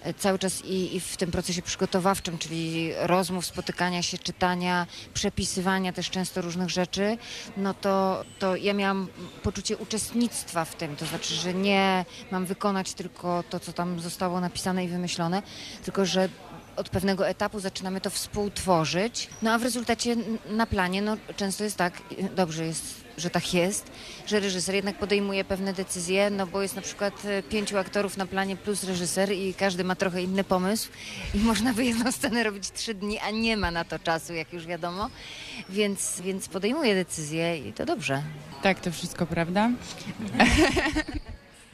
e, 0.02 0.14
cały 0.14 0.39
czas 0.39 0.66
i, 0.66 0.95
i 0.95 1.00
w 1.00 1.18
tym 1.18 1.32
procesie 1.32 1.62
przygotowawczym, 1.62 2.38
czyli 2.38 2.91
rozmów, 2.98 3.45
spotykania 3.45 4.02
się, 4.02 4.18
czytania, 4.18 4.88
przepisywania 5.14 5.93
też 5.93 6.10
często 6.10 6.41
różnych 6.41 6.70
rzeczy, 6.70 7.18
no 7.58 7.74
to, 7.74 8.24
to 8.39 8.56
ja 8.56 8.74
miałam 8.74 9.08
poczucie 9.43 9.78
uczestnictwa 9.78 10.66
w 10.66 10.76
tym, 10.76 10.95
to 10.95 11.06
znaczy, 11.06 11.34
że 11.34 11.54
nie 11.54 12.06
mam 12.32 12.45
wykonać 12.45 12.93
tylko 12.93 13.43
to, 13.50 13.60
co 13.60 13.74
tam 13.74 14.00
zostało 14.00 14.41
napisane 14.41 14.86
i 14.86 14.88
wymyślone, 14.88 15.41
tylko 15.86 16.06
że 16.06 16.30
od 16.78 16.89
pewnego 16.89 17.28
etapu 17.28 17.59
zaczynamy 17.59 18.01
to 18.01 18.09
współtworzyć, 18.09 19.30
no 19.41 19.51
a 19.51 19.57
w 19.57 19.63
rezultacie 19.63 20.15
na 20.49 20.65
planie 20.65 21.01
no, 21.01 21.17
często 21.36 21.63
jest 21.63 21.78
tak, 21.78 22.01
dobrze 22.36 22.65
jest, 22.65 23.07
że 23.17 23.30
tak 23.30 23.53
jest, 23.53 23.91
że 24.28 24.39
reżyser 24.39 24.75
jednak 24.75 24.97
podejmuje 24.97 25.43
pewne 25.43 25.73
decyzje, 25.73 26.30
no 26.30 26.47
bo 26.47 26.61
jest 26.61 26.75
na 26.75 26.82
przykład 26.82 27.25
e, 27.25 27.43
pięciu 27.43 27.78
aktorów 27.78 28.17
na 28.17 28.25
planie 28.25 28.55
plus 28.55 28.84
reżyser 28.84 29.32
i 29.32 29.53
każdy 29.53 29.84
ma 29.84 29.95
trochę 29.95 30.21
inny 30.21 30.43
pomysł 30.43 30.89
i 31.34 31.38
można 31.49 31.73
by 31.73 31.86
jedną 31.86 32.11
scenę 32.11 32.43
robić 32.43 32.71
trzy 32.71 32.93
dni, 32.93 33.19
a 33.19 33.32
nie 33.32 33.57
ma 33.57 33.71
na 33.71 33.86
to 33.86 33.99
czasu, 33.99 34.34
jak 34.34 34.53
już 34.53 34.65
wiadomo, 34.65 35.09
więc, 35.69 36.21
więc 36.21 36.47
podejmuje 36.47 36.95
decyzje 36.95 37.57
i 37.57 37.73
to 37.73 37.86
dobrze. 37.86 38.23
Tak, 38.63 38.80
to 38.80 38.91
wszystko 38.91 39.25
prawda. 39.25 39.69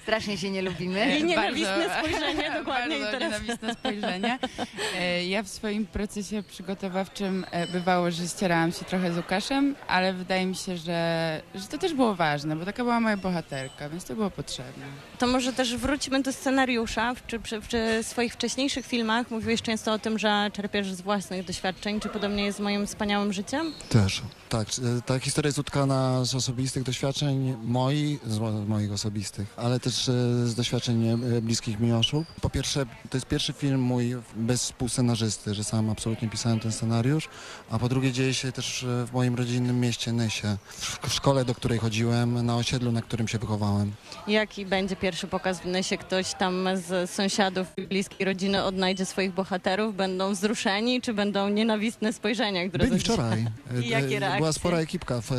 Strasznie 0.03 0.37
się 0.37 0.49
nie 0.51 0.61
lubimy. 0.61 1.17
I 1.19 1.23
nienawistne 1.23 1.87
Bardzo- 1.87 2.07
spojrzenie 2.07 2.51
dokładnie 2.59 2.99
Bardzo 2.99 3.11
teraz. 3.11 3.21
nienawistne 3.41 3.73
spojrzenie. 3.73 4.39
E, 4.99 5.25
Ja 5.25 5.43
w 5.43 5.47
swoim 5.47 5.85
procesie 5.85 6.43
przygotowawczym 6.43 7.45
e, 7.51 7.67
bywało, 7.67 8.11
że 8.11 8.27
ścierałam 8.27 8.71
się 8.71 8.85
trochę 8.85 9.13
z 9.13 9.17
Łukaszem, 9.17 9.75
ale 9.87 10.13
wydaje 10.13 10.45
mi 10.45 10.55
się, 10.55 10.77
że, 10.77 11.41
że 11.55 11.67
to 11.67 11.77
też 11.77 11.93
było 11.93 12.15
ważne, 12.15 12.55
bo 12.55 12.65
taka 12.65 12.83
była 12.83 12.99
moja 12.99 13.17
bohaterka, 13.17 13.89
więc 13.89 14.05
to 14.05 14.15
było 14.15 14.29
potrzebne. 14.29 14.85
To 15.23 15.27
może 15.27 15.53
też 15.53 15.75
wróćmy 15.75 16.21
do 16.21 16.33
scenariusza. 16.33 17.13
W- 17.13 17.27
Czy 17.27 17.39
przy, 17.39 17.61
przy 17.61 17.99
swoich 18.03 18.33
wcześniejszych 18.33 18.85
filmach 18.85 19.31
mówiłeś 19.31 19.61
często 19.61 19.93
o 19.93 19.99
tym, 19.99 20.19
że 20.19 20.49
czerpiesz 20.53 20.93
z 20.93 21.01
własnych 21.01 21.45
doświadczeń. 21.45 21.99
Czy 21.99 22.09
podobnie 22.09 22.43
jest 22.43 22.57
z 22.57 22.61
moim 22.61 22.87
wspaniałym 22.87 23.33
życiem? 23.33 23.73
Też. 23.89 24.21
Tak, 24.49 24.67
e, 24.97 25.01
ta 25.01 25.19
historia 25.19 25.47
jest 25.47 25.59
utkana 25.59 26.25
z 26.25 26.35
osobistych 26.35 26.83
doświadczeń 26.83 27.57
moich, 27.63 28.19
z 28.27 28.39
mo- 28.39 28.51
moich 28.51 28.91
osobistych, 28.91 29.53
ale 29.57 29.79
też 29.79 30.09
e, 30.09 30.11
z 30.47 30.55
doświadczeń 30.55 31.07
e, 31.07 31.17
bliskich 31.41 31.79
mi 31.79 31.91
osób. 31.93 32.25
Po 32.41 32.49
pierwsze, 32.49 32.85
to 33.09 33.17
jest 33.17 33.25
pierwszy 33.27 33.53
film 33.53 33.81
mój 33.81 34.15
bez 34.35 34.63
współscenarzysty, 34.63 35.53
że 35.53 35.63
sam 35.63 35.89
absolutnie 35.89 36.29
pisałem 36.29 36.59
ten 36.59 36.71
scenariusz, 36.71 37.29
a 37.69 37.79
po 37.79 37.89
drugie 37.89 38.11
dzieje 38.11 38.33
się 38.33 38.51
też 38.51 38.85
w 38.87 39.09
moim 39.13 39.35
rodzinnym 39.35 39.79
mieście 39.79 40.11
Nysie, 40.13 40.57
w 40.69 40.99
w 41.09 41.13
szkole, 41.13 41.45
do 41.45 41.55
której 41.55 41.79
chodziłem, 41.79 42.45
na 42.45 42.55
osiedlu, 42.55 42.91
na 42.91 43.01
którym 43.01 43.27
się 43.27 43.37
wychowałem. 43.39 43.91
Jaki 44.27 44.65
będzie 44.65 44.95
pierwszy 44.95 45.12
pokaz 45.21 45.59
w 45.59 45.65
Nysie? 45.65 45.97
Ktoś 45.97 46.33
tam 46.33 46.67
z 46.75 47.09
sąsiadów 47.09 47.67
i 47.77 47.81
bliskiej 47.81 48.25
rodziny 48.25 48.63
odnajdzie 48.63 49.05
swoich 49.05 49.31
bohaterów? 49.33 49.95
Będą 49.95 50.33
wzruszeni, 50.33 51.01
czy 51.01 51.13
będą 51.13 51.49
nienawistne 51.49 52.13
spojrzenia, 52.13 52.69
które 52.69 52.87
Byli 52.87 52.99
wczoraj. 52.99 53.45
I 53.83 53.89
jakie 53.89 54.05
E, 54.05 54.09
Była 54.19 54.19
reakcje? 54.29 54.53
spora 54.53 54.77
ekipka. 54.77 55.21
W, 55.21 55.31
e, 55.31 55.35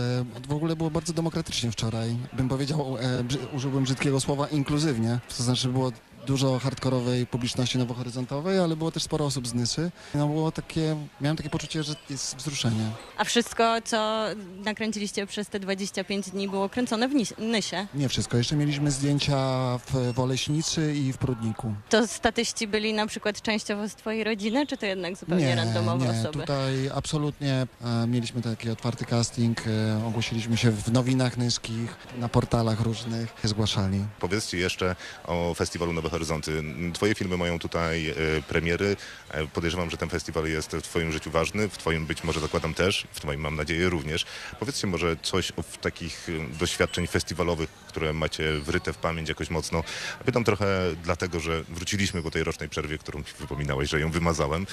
w 0.49 0.53
ogóle 0.53 0.77
było 0.77 0.91
bardzo 0.91 1.13
demokratycznie 1.13 1.71
wczoraj. 1.71 2.17
Bym 2.33 2.49
powiedział, 2.49 2.97
e, 3.01 3.25
brzy, 3.25 3.39
użyłbym 3.53 3.85
brzydkiego 3.85 4.21
słowa, 4.21 4.47
inkluzywnie. 4.49 5.19
To 5.37 5.43
znaczy 5.43 5.69
było 5.69 5.93
dużo 6.27 6.59
hardkorowej 6.59 7.27
publiczności 7.27 7.79
nowohoryzontowej, 7.79 8.59
ale 8.59 8.77
było 8.77 8.91
też 8.91 9.03
sporo 9.03 9.25
osób 9.25 9.49
z 9.49 9.55
Nysy. 9.55 9.91
No 10.15 10.29
było 10.29 10.53
takie, 10.53 10.97
miałem 11.21 11.37
takie 11.37 11.51
poczucie, 11.51 11.83
że 11.83 11.95
jest 12.11 12.37
wzruszenie. 12.37 12.91
A 13.19 13.25
wszystko, 13.25 13.77
co 13.85 14.25
nakręciliście 14.65 15.27
przez 15.27 15.49
te 15.49 15.61
25 15.61 16.31
dni, 16.31 16.49
było 16.49 16.69
kręcone 16.69 17.09
w 17.09 17.13
Nysie. 17.39 17.87
Nie 17.95 18.09
wszystko. 18.09 18.37
Jeszcze 18.37 18.57
mieliśmy 18.57 18.91
zdjęcia 18.91 19.39
w 19.79 20.13
Woleśnicy 20.13 20.95
i 20.95 21.13
w 21.13 21.19
Prudniku. 21.19 21.75
To 21.91 22.07
statyści 22.07 22.69
byli 22.69 22.95
na 22.95 23.07
przykład 23.07 23.43
częściowo 23.43 23.89
z 23.89 23.95
twojej 23.95 24.25
rodziny, 24.25 24.67
czy 24.67 24.77
to 24.77 24.87
jednak 24.87 25.17
zupełnie 25.17 25.55
randomowe 25.55 26.05
nie, 26.05 26.21
osoby? 26.21 26.39
tutaj 26.39 26.91
absolutnie 26.95 27.67
e, 27.85 28.07
mieliśmy 28.07 28.43
taki 28.43 28.71
otwarty 28.71 29.05
casting, 29.05 29.63
e, 29.67 30.07
ogłosiliśmy 30.07 30.57
się 30.57 30.71
w 30.71 30.93
nowinach 30.93 31.37
nyskich, 31.37 31.97
na 32.19 32.29
portalach 32.29 32.81
różnych, 32.81 33.35
zgłaszali. 33.45 34.05
Powiedzcie 34.21 34.59
jeszcze 34.59 34.97
o 35.27 35.55
Festiwalu 35.55 35.93
Nowe 35.93 36.09
Horyzonty. 36.15 36.63
Twoje 36.93 37.15
filmy 37.15 37.37
mają 37.37 37.59
tutaj 37.59 38.11
e, 38.11 38.15
premiery. 38.49 38.97
E, 39.31 39.47
Podejrzewam, 39.47 39.91
że 39.91 39.97
ten 39.97 40.09
festiwal 40.09 40.47
jest 40.47 40.73
w 40.73 40.83
Twoim 40.83 41.13
życiu 41.13 41.31
ważny, 41.31 41.69
w 41.69 41.79
Twoim 41.79 42.07
być 42.07 42.25
może 42.25 42.41
zakładam 42.41 42.75
też, 42.75 43.07
w 43.13 43.21
Twoim 43.21 43.41
mam 43.41 43.57
nadzieję 43.57 43.89
również. 43.89 44.25
Powiedzcie 44.61 44.87
może 44.87 45.17
coś 45.23 45.51
o 45.51 45.63
takich 45.81 46.29
e, 46.29 46.59
doświadczeń 46.59 47.07
festiwalowych, 47.07 47.71
które 47.71 48.13
macie 48.13 48.53
wryte 48.53 48.93
w 48.93 48.97
pamięć 48.97 49.29
jakoś 49.29 49.51
mocno. 49.51 49.85
Pytam 50.25 50.45
trochę 50.45 50.67
dlatego, 51.03 51.41
że 51.41 51.65
wróciliśmy 51.69 52.23
po 52.23 52.31
tej 52.31 52.45
rocznej 52.45 52.69
przerwie, 52.69 52.99
którą 52.99 53.23
wypominałeś, 53.41 53.91
że 53.91 54.01
ją 54.01 54.11
wymazałem, 54.11 54.67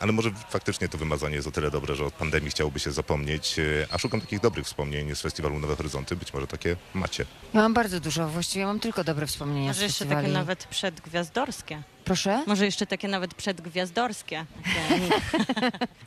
ale 0.00 0.12
może 0.12 0.30
faktycznie 0.50 0.88
to 0.88 0.98
wymazanie 0.98 1.36
jest 1.36 1.48
o 1.48 1.50
tyle 1.50 1.70
dobre, 1.70 1.96
że 1.96 2.04
od 2.04 2.14
pandemii 2.14 2.50
chciałoby 2.50 2.80
się 2.80 2.92
zapomnieć, 2.92 3.56
a 3.90 3.98
szukam 3.98 4.20
takich 4.20 4.40
dobrych 4.40 4.66
wspomnień 4.66 5.14
z 5.16 5.20
Festiwalu 5.20 5.58
Nowe 5.58 5.76
Horyzonty. 5.76 6.16
Być 6.16 6.34
może 6.34 6.46
takie 6.46 6.76
macie. 6.94 7.26
Ja 7.54 7.60
mam 7.60 7.74
bardzo 7.74 8.00
dużo, 8.00 8.28
właściwie 8.28 8.66
mam 8.66 8.80
tylko 8.80 9.04
dobre 9.04 9.26
wspomnienia 9.26 9.68
Może 9.68 9.80
z 9.80 9.82
jeszcze 9.82 10.06
takie 10.06 10.28
nawet 10.28 10.68
przedgwiazdorskie. 10.86 11.82
Proszę? 12.06 12.44
Może 12.46 12.64
jeszcze 12.64 12.86
takie 12.86 13.08
nawet 13.08 13.34
przedgwiazdorskie. 13.34 14.44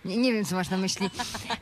Nie, 0.06 0.18
nie 0.18 0.34
wiem, 0.34 0.46
co 0.46 0.56
masz 0.56 0.70
na 0.70 0.78
myśli. 0.78 1.10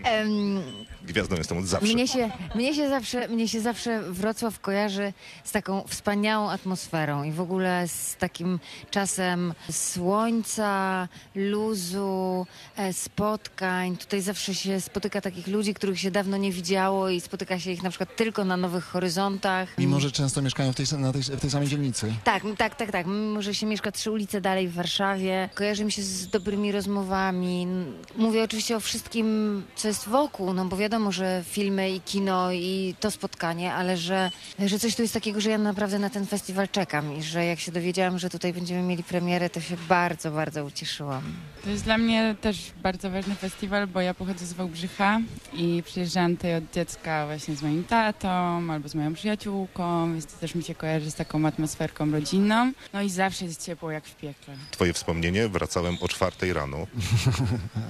Em, 0.03 0.61
Gwiazdą 1.03 1.35
jestem 1.35 1.57
od 1.57 1.65
zawsze. 1.65 1.93
Mnie 1.93 2.07
się, 2.07 2.29
mnie, 2.55 2.73
się 2.73 2.89
zawsze, 2.89 3.27
mnie 3.27 3.47
się 3.47 3.61
zawsze 3.61 4.01
Wrocław 4.11 4.59
kojarzy 4.59 5.13
z 5.43 5.51
taką 5.51 5.83
wspaniałą 5.87 6.49
atmosferą 6.49 7.23
i 7.23 7.31
w 7.31 7.41
ogóle 7.41 7.87
z 7.87 8.15
takim 8.15 8.59
czasem 8.91 9.53
słońca, 9.71 11.07
luzu, 11.35 12.45
e, 12.77 12.93
spotkań. 12.93 13.97
Tutaj 13.97 14.21
zawsze 14.21 14.55
się 14.55 14.81
spotyka 14.81 15.21
takich 15.21 15.47
ludzi, 15.47 15.73
których 15.73 15.99
się 15.99 16.11
dawno 16.11 16.37
nie 16.37 16.51
widziało 16.51 17.09
i 17.09 17.21
spotyka 17.21 17.59
się 17.59 17.71
ich 17.71 17.83
na 17.83 17.89
przykład 17.89 18.15
tylko 18.15 18.45
na 18.45 18.57
Nowych 18.57 18.85
Horyzontach. 18.85 19.77
Mimo, 19.77 19.99
że 19.99 20.11
często 20.11 20.41
mieszkają 20.41 20.73
w 20.73 20.75
tej, 20.75 20.85
na 20.99 21.13
tej, 21.13 21.21
w 21.21 21.39
tej 21.41 21.49
samej 21.49 21.67
dzielnicy. 21.67 22.13
Tak, 22.23 22.43
tak, 22.57 22.75
tak, 22.75 22.91
tak. 22.91 23.05
Mimo, 23.07 23.41
że 23.41 23.53
się 23.55 23.65
mieszka 23.65 23.91
trzy 23.91 24.11
ulice 24.11 24.26
dalej 24.41 24.67
w 24.67 24.73
Warszawie, 24.73 25.49
kojarzy 25.55 25.85
mi 25.85 25.91
się 25.91 26.01
z 26.01 26.27
dobrymi 26.27 26.71
rozmowami. 26.71 27.67
Mówię 28.15 28.43
oczywiście 28.43 28.75
o 28.75 28.79
wszystkim, 28.79 29.63
co 29.75 29.87
jest 29.87 30.09
wokół, 30.09 30.53
no 30.53 30.65
bo 30.65 30.77
wiadomo, 30.77 31.11
że 31.11 31.43
filmy 31.45 31.91
i 31.91 32.01
kino 32.01 32.51
i 32.51 32.95
to 32.99 33.11
spotkanie, 33.11 33.73
ale 33.73 33.97
że, 33.97 34.31
że 34.65 34.79
coś 34.79 34.95
tu 34.95 35.01
jest 35.01 35.13
takiego, 35.13 35.41
że 35.41 35.49
ja 35.49 35.57
naprawdę 35.57 35.99
na 35.99 36.09
ten 36.09 36.25
festiwal 36.25 36.69
czekam 36.69 37.17
i 37.17 37.23
że 37.23 37.45
jak 37.45 37.59
się 37.59 37.71
dowiedziałam, 37.71 38.19
że 38.19 38.29
tutaj 38.29 38.53
będziemy 38.53 38.81
mieli 38.81 39.03
premierę, 39.03 39.49
to 39.49 39.61
się 39.61 39.77
bardzo, 39.89 40.31
bardzo 40.31 40.65
ucieszyłam. 40.65 41.23
To 41.63 41.69
jest 41.69 41.83
dla 41.83 41.97
mnie 41.97 42.35
też 42.41 42.71
bardzo 42.83 43.11
ważny 43.11 43.35
festiwal, 43.35 43.87
bo 43.87 44.01
ja 44.01 44.13
pochodzę 44.13 44.45
z 44.45 44.53
Wałbrzycha 44.53 45.19
i 45.53 45.83
przyjeżdżałam 45.85 46.35
tutaj 46.35 46.55
od 46.55 46.73
dziecka 46.73 47.25
właśnie 47.25 47.55
z 47.55 47.61
moim 47.61 47.83
tatą 47.83 48.27
albo 48.71 48.89
z 48.89 48.95
moją 48.95 49.13
przyjaciółką, 49.13 50.13
więc 50.13 50.25
to 50.25 50.37
też 50.37 50.55
mi 50.55 50.63
się 50.63 50.75
kojarzy 50.75 51.11
z 51.11 51.15
taką 51.15 51.45
atmosferką 51.45 52.11
rodzinną. 52.11 52.71
No 52.93 53.01
i 53.01 53.09
zawsze 53.09 53.45
jest 53.45 53.65
ciepło 53.65 53.91
jak 53.91 54.05
w 54.05 54.15
piekle. 54.17 54.55
Twoje 54.71 54.93
wspomnienie, 54.93 55.49
wracałem 55.49 55.97
o 56.01 56.07
czwartej 56.07 56.53
rano. 56.53 56.77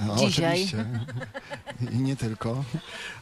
O, 0.10 0.16
Dzisiaj. 0.26 0.52
Oczywiście. 0.54 0.86
I 1.92 1.98
nie 1.98 2.16
tylko. 2.16 2.64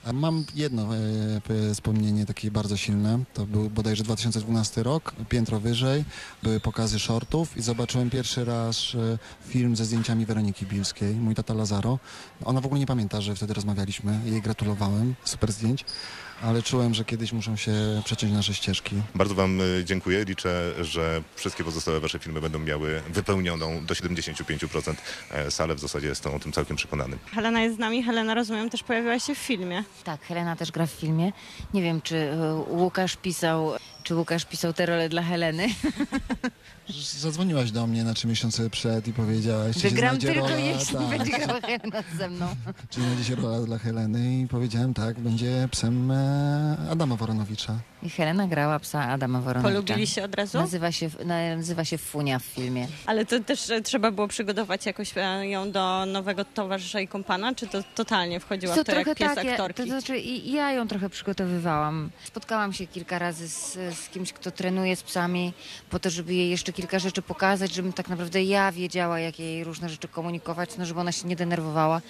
A 0.06 0.14
Mam 0.14 0.46
jedno 0.56 0.90
e, 0.96 1.74
wspomnienie 1.74 2.26
takie 2.26 2.52
bardzo 2.52 2.78
silne. 2.78 3.20
To 3.34 3.46
był 3.46 3.70
bodajże 3.70 4.04
2012 4.04 4.84
rok, 4.84 5.14
piętro 5.30 5.60
wyżej. 5.60 6.06
Były 6.44 6.60
pokazy 6.60 7.00
shortów 7.00 7.58
i 7.58 7.62
zobaczyłem 7.62 8.10
pierwszy 8.10 8.46
raz 8.46 8.96
e, 8.96 9.18
film 9.50 9.76
ze 9.76 9.86
zdjęciami 9.86 10.26
Weroniki 10.26 10.66
Bilskiej, 10.66 11.16
mój 11.16 11.36
tata 11.36 11.54
Lazaro. 11.54 12.00
Ona 12.46 12.62
w 12.62 12.66
ogóle 12.66 12.80
nie 12.80 12.86
pamięta, 12.88 13.22
że 13.22 13.36
wtedy 13.36 13.54
rozmawialiśmy. 13.54 14.20
Jej 14.26 14.42
gratulowałem. 14.42 15.16
Super 15.26 15.52
zdjęć. 15.52 15.86
Ale 16.46 16.64
czułem, 16.64 16.94
że 16.94 17.06
kiedyś 17.06 17.34
muszą 17.34 17.56
się 17.56 17.72
przeciąć 18.06 18.34
nasze 18.34 18.54
ścieżki. 18.54 18.96
Bardzo 19.16 19.36
Wam 19.36 19.62
y, 19.62 19.84
dziękuję. 19.86 20.26
Liczę, 20.26 20.74
że 20.82 21.22
wszystkie 21.36 21.64
pozostałe 21.64 22.00
Wasze 22.00 22.20
filmy 22.20 22.42
będą 22.42 22.60
miały 22.60 23.02
wypełnioną 23.10 23.86
do 23.86 23.94
75% 23.94 24.94
e, 25.32 25.52
salę. 25.52 25.76
W 25.76 25.80
zasadzie 25.80 26.08
jestem 26.08 26.34
o 26.34 26.40
tym 26.40 26.52
całkiem 26.52 26.78
przekonany. 26.78 27.18
Helena 27.34 27.62
jest 27.62 27.76
z 27.76 27.80
nami. 27.80 28.04
Helena, 28.04 28.34
rozumiem, 28.34 28.70
też 28.70 28.84
pojawiła 28.84 29.20
się 29.20 29.36
w 29.36 29.38
filmie. 29.38 29.84
Tak, 30.04 30.22
Helena 30.22 30.56
też 30.56 30.72
gra 30.72 30.86
w 30.86 30.92
filmie. 30.92 31.32
Nie 31.74 31.82
wiem, 31.82 32.02
czy 32.02 32.18
e, 32.18 32.56
Łukasz 32.70 33.16
pisał, 33.16 33.72
czy 34.06 34.16
Łukasz 34.16 34.46
pisał 34.46 34.74
tę 34.74 34.86
rolę 34.86 35.10
dla 35.10 35.22
Heleny. 35.24 35.68
Zadzwoniłaś 37.20 37.72
do 37.72 37.88
mnie 37.88 38.04
na 38.04 38.14
trzy 38.14 38.28
miesiące 38.28 38.70
przed 38.70 39.08
i 39.08 39.14
powiedziałaś, 39.14 39.76
czy 39.76 39.82
się 39.82 39.90
Wygram 39.90 40.10
znajdzie 40.10 40.28
tylko 40.28 40.48
rola, 40.48 40.60
jeśli 40.60 40.96
tak, 40.96 41.08
będzie 41.08 41.32
grała 41.32 41.62
Helena 41.62 42.04
ze 42.18 42.30
mną. 42.30 42.56
Czy 42.90 43.02
znajdzie 43.02 43.24
się 43.24 43.36
rola 43.36 43.60
dla 43.60 43.78
Heleny 43.78 44.40
i 44.42 44.48
powiedziałem 44.48 44.94
tak, 44.94 45.20
będzie 45.20 45.68
psem 45.72 46.12
e, 46.12 46.78
Adama 46.92 47.16
Woronowicza. 47.16 47.80
Helena 48.10 48.48
grała 48.48 48.80
psa 48.80 49.02
Adama 49.10 49.42
Woronowicza. 49.42 49.74
Polubili 49.84 50.08
się 50.08 50.24
od 50.24 50.36
razu? 50.36 50.58
Nazywa 50.58 50.92
się, 50.92 51.10
nazywa 51.26 51.86
się 51.86 51.98
Funia 51.98 52.40
w 52.40 52.44
filmie. 52.44 52.88
Ale 53.06 53.26
to 53.26 53.40
też 53.40 53.70
e, 53.70 53.82
trzeba 53.82 54.12
było 54.12 54.28
przygotować 54.28 54.86
jakoś 54.86 55.18
e, 55.18 55.48
ją 55.48 55.72
do 55.72 56.06
nowego 56.06 56.46
towarzysza 56.46 57.00
i 57.00 57.08
kompana, 57.08 57.56
czy 57.56 57.68
to 57.68 57.84
totalnie 57.96 58.40
wchodziła 58.40 58.76
w 58.76 58.84
to 58.84 58.96
jak 58.96 59.18
pies 59.18 59.36
tak, 59.36 59.46
ja, 59.46 59.52
aktorki? 59.52 59.82
to 59.84 59.88
znaczy 59.90 60.18
i- 60.18 60.52
ja 60.52 60.72
ją 60.72 60.88
trochę 60.88 61.10
przygotowywałam. 61.10 62.10
Spotkałam 62.24 62.74
się 62.74 62.88
kilka 62.88 63.20
razy 63.20 63.48
z, 63.50 63.74
z 63.74 64.10
kimś, 64.10 64.34
kto 64.34 64.52
trenuje 64.52 64.96
z 64.96 65.04
psami, 65.04 65.54
po 65.90 66.00
to, 66.00 66.10
żeby 66.10 66.34
jej 66.34 66.50
jeszcze 66.50 66.74
kilka 66.74 67.00
rzeczy 67.00 67.22
pokazać, 67.22 67.74
żebym 67.74 67.94
tak 67.94 68.10
naprawdę 68.10 68.44
ja 68.44 68.72
wiedziała, 68.72 69.20
jak 69.20 69.40
jej 69.40 69.64
różne 69.64 69.90
rzeczy 69.90 70.08
komunikować, 70.08 70.70
no 70.78 70.86
żeby 70.86 71.00
ona 71.00 71.12
się 71.12 71.28
nie 71.28 71.36
denerwowała, 71.36 72.02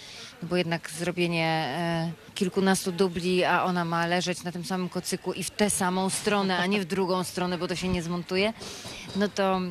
no 0.42 0.48
bo 0.48 0.58
jednak 0.58 0.90
zrobienie 0.90 1.46
e, 1.46 2.12
kilkunastu 2.36 2.92
dubli, 2.92 3.44
a 3.44 3.64
ona 3.64 3.86
ma 3.86 4.06
leżeć 4.06 4.44
na 4.44 4.52
tym 4.52 4.66
samym 4.66 4.90
kocyku 4.90 5.34
i 5.34 5.44
w 5.44 5.50
tę 5.50 5.70
samą 5.70 6.10
stronę, 6.10 6.58
a 6.58 6.66
nie 6.66 6.82
w 6.82 6.86
drugą 6.86 7.24
stronę, 7.24 7.58
bo 7.58 7.68
to 7.68 7.76
się 7.76 7.88
nie 7.88 8.04
zmontuje, 8.04 8.54
no 9.16 9.28
to 9.28 9.62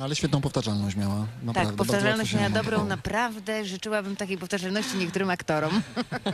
Ale 0.00 0.16
świetną 0.16 0.40
powtarzalność 0.40 0.96
miała. 0.96 1.26
Naprawdę, 1.42 1.70
tak, 1.70 1.76
powtarzalność 1.76 2.34
miała 2.34 2.50
dobrą, 2.50 2.84
naprawdę 2.84 3.64
życzyłabym 3.64 4.16
takiej 4.16 4.38
powtarzalności 4.38 4.96
niektórym 4.96 5.30
aktorom. 5.30 5.82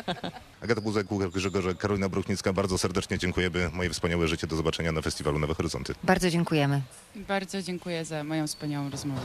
Agata 0.62 0.80
Buzek, 0.80 1.12
Łukasz 1.12 1.30
Grzegorze, 1.30 1.74
Karolina 1.74 2.08
Bruchnicka, 2.08 2.52
bardzo 2.52 2.78
serdecznie 2.78 3.18
dziękujemy. 3.18 3.70
Moje 3.72 3.90
wspaniałe 3.90 4.28
życie. 4.28 4.46
Do 4.46 4.56
zobaczenia 4.56 4.92
na 4.92 5.02
festiwalu 5.02 5.38
Nowe 5.38 5.54
Horyzonty. 5.54 5.94
Bardzo 6.04 6.30
dziękujemy. 6.30 6.82
Bardzo 7.16 7.62
dziękuję 7.62 8.04
za 8.04 8.24
moją 8.24 8.46
wspaniałą 8.46 8.90
rozmowę. 8.90 9.20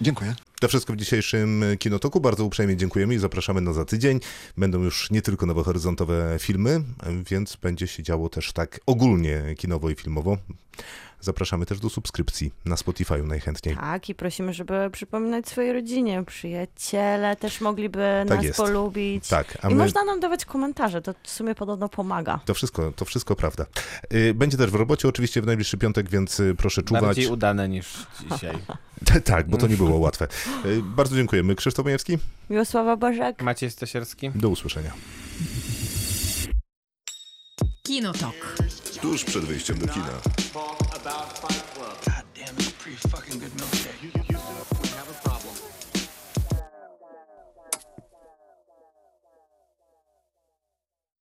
Dziękuję. 0.00 0.34
To 0.60 0.68
wszystko 0.68 0.92
w 0.92 0.96
dzisiejszym 0.96 1.64
Kinotoku. 1.78 2.20
Bardzo 2.20 2.44
uprzejmie 2.44 2.76
dziękujemy 2.76 3.14
i 3.14 3.18
zapraszamy 3.18 3.60
na 3.60 3.72
za 3.72 3.84
tydzień. 3.84 4.20
Będą 4.56 4.82
już 4.82 5.10
nie 5.10 5.22
tylko 5.22 5.46
nowe 5.46 5.64
horyzontowe 5.64 6.36
filmy, 6.40 6.80
więc 7.30 7.56
będzie 7.56 7.86
się 7.86 8.02
działo 8.02 8.28
też 8.28 8.52
tak 8.52 8.80
ogólnie 8.86 9.54
kinowo 9.58 9.90
i 9.90 9.94
filmowo. 9.94 10.38
Zapraszamy 11.20 11.66
też 11.66 11.80
do 11.80 11.90
subskrypcji 11.90 12.52
na 12.64 12.76
Spotify 12.76 13.22
najchętniej. 13.22 13.76
Tak, 13.76 14.08
i 14.08 14.14
prosimy, 14.14 14.52
żeby 14.54 14.90
przypominać 14.92 15.48
swojej 15.48 15.72
rodzinie. 15.72 16.24
Przyjaciele 16.24 17.36
też 17.36 17.60
mogliby 17.60 18.24
Tak 18.28 18.36
nas 18.36 18.44
jest. 18.44 18.56
polubić. 18.56 19.28
Tak, 19.28 19.58
a 19.62 19.68
I 19.68 19.74
my... 19.74 19.82
można 19.84 20.04
nam 20.04 20.20
dawać 20.20 20.44
komentarze, 20.44 21.02
to 21.02 21.14
w 21.22 21.30
sumie 21.30 21.54
podobno 21.54 21.88
pomaga. 21.88 22.40
To 22.44 22.54
wszystko, 22.54 22.92
to 22.96 23.04
wszystko 23.04 23.36
prawda. 23.36 23.66
Y, 24.14 24.34
Będzie 24.34 24.56
też 24.56 24.70
w 24.70 24.74
robocie 24.74 25.08
oczywiście 25.08 25.42
w 25.42 25.46
najbliższy 25.46 25.78
piątek, 25.78 26.08
więc 26.10 26.40
y, 26.40 26.54
proszę 26.58 26.82
czuwać. 26.82 27.02
Bardziej 27.02 27.26
udane 27.26 27.68
niż 27.68 28.06
dzisiaj. 28.32 28.58
tak, 29.24 29.48
bo 29.48 29.56
to 29.56 29.66
nie 29.66 29.76
było 29.76 29.98
łatwe. 29.98 30.28
Y, 30.66 30.82
Bardzo 30.82 31.16
dziękujemy. 31.16 31.54
Krzysztof 31.54 31.84
Majewski, 31.84 32.18
Miłosława 32.50 32.96
Bożek. 32.96 33.42
Maciej 33.42 33.70
Stasierski. 33.70 34.30
do 34.34 34.48
usłyszenia. 34.48 34.92
Kinotok. 37.82 38.34
Tuż 39.00 39.24
przed 39.24 39.44
wyjściem 39.44 39.78
do 39.78 39.88
kina. 39.88 40.06
about 41.08 41.38
five. 41.38 41.67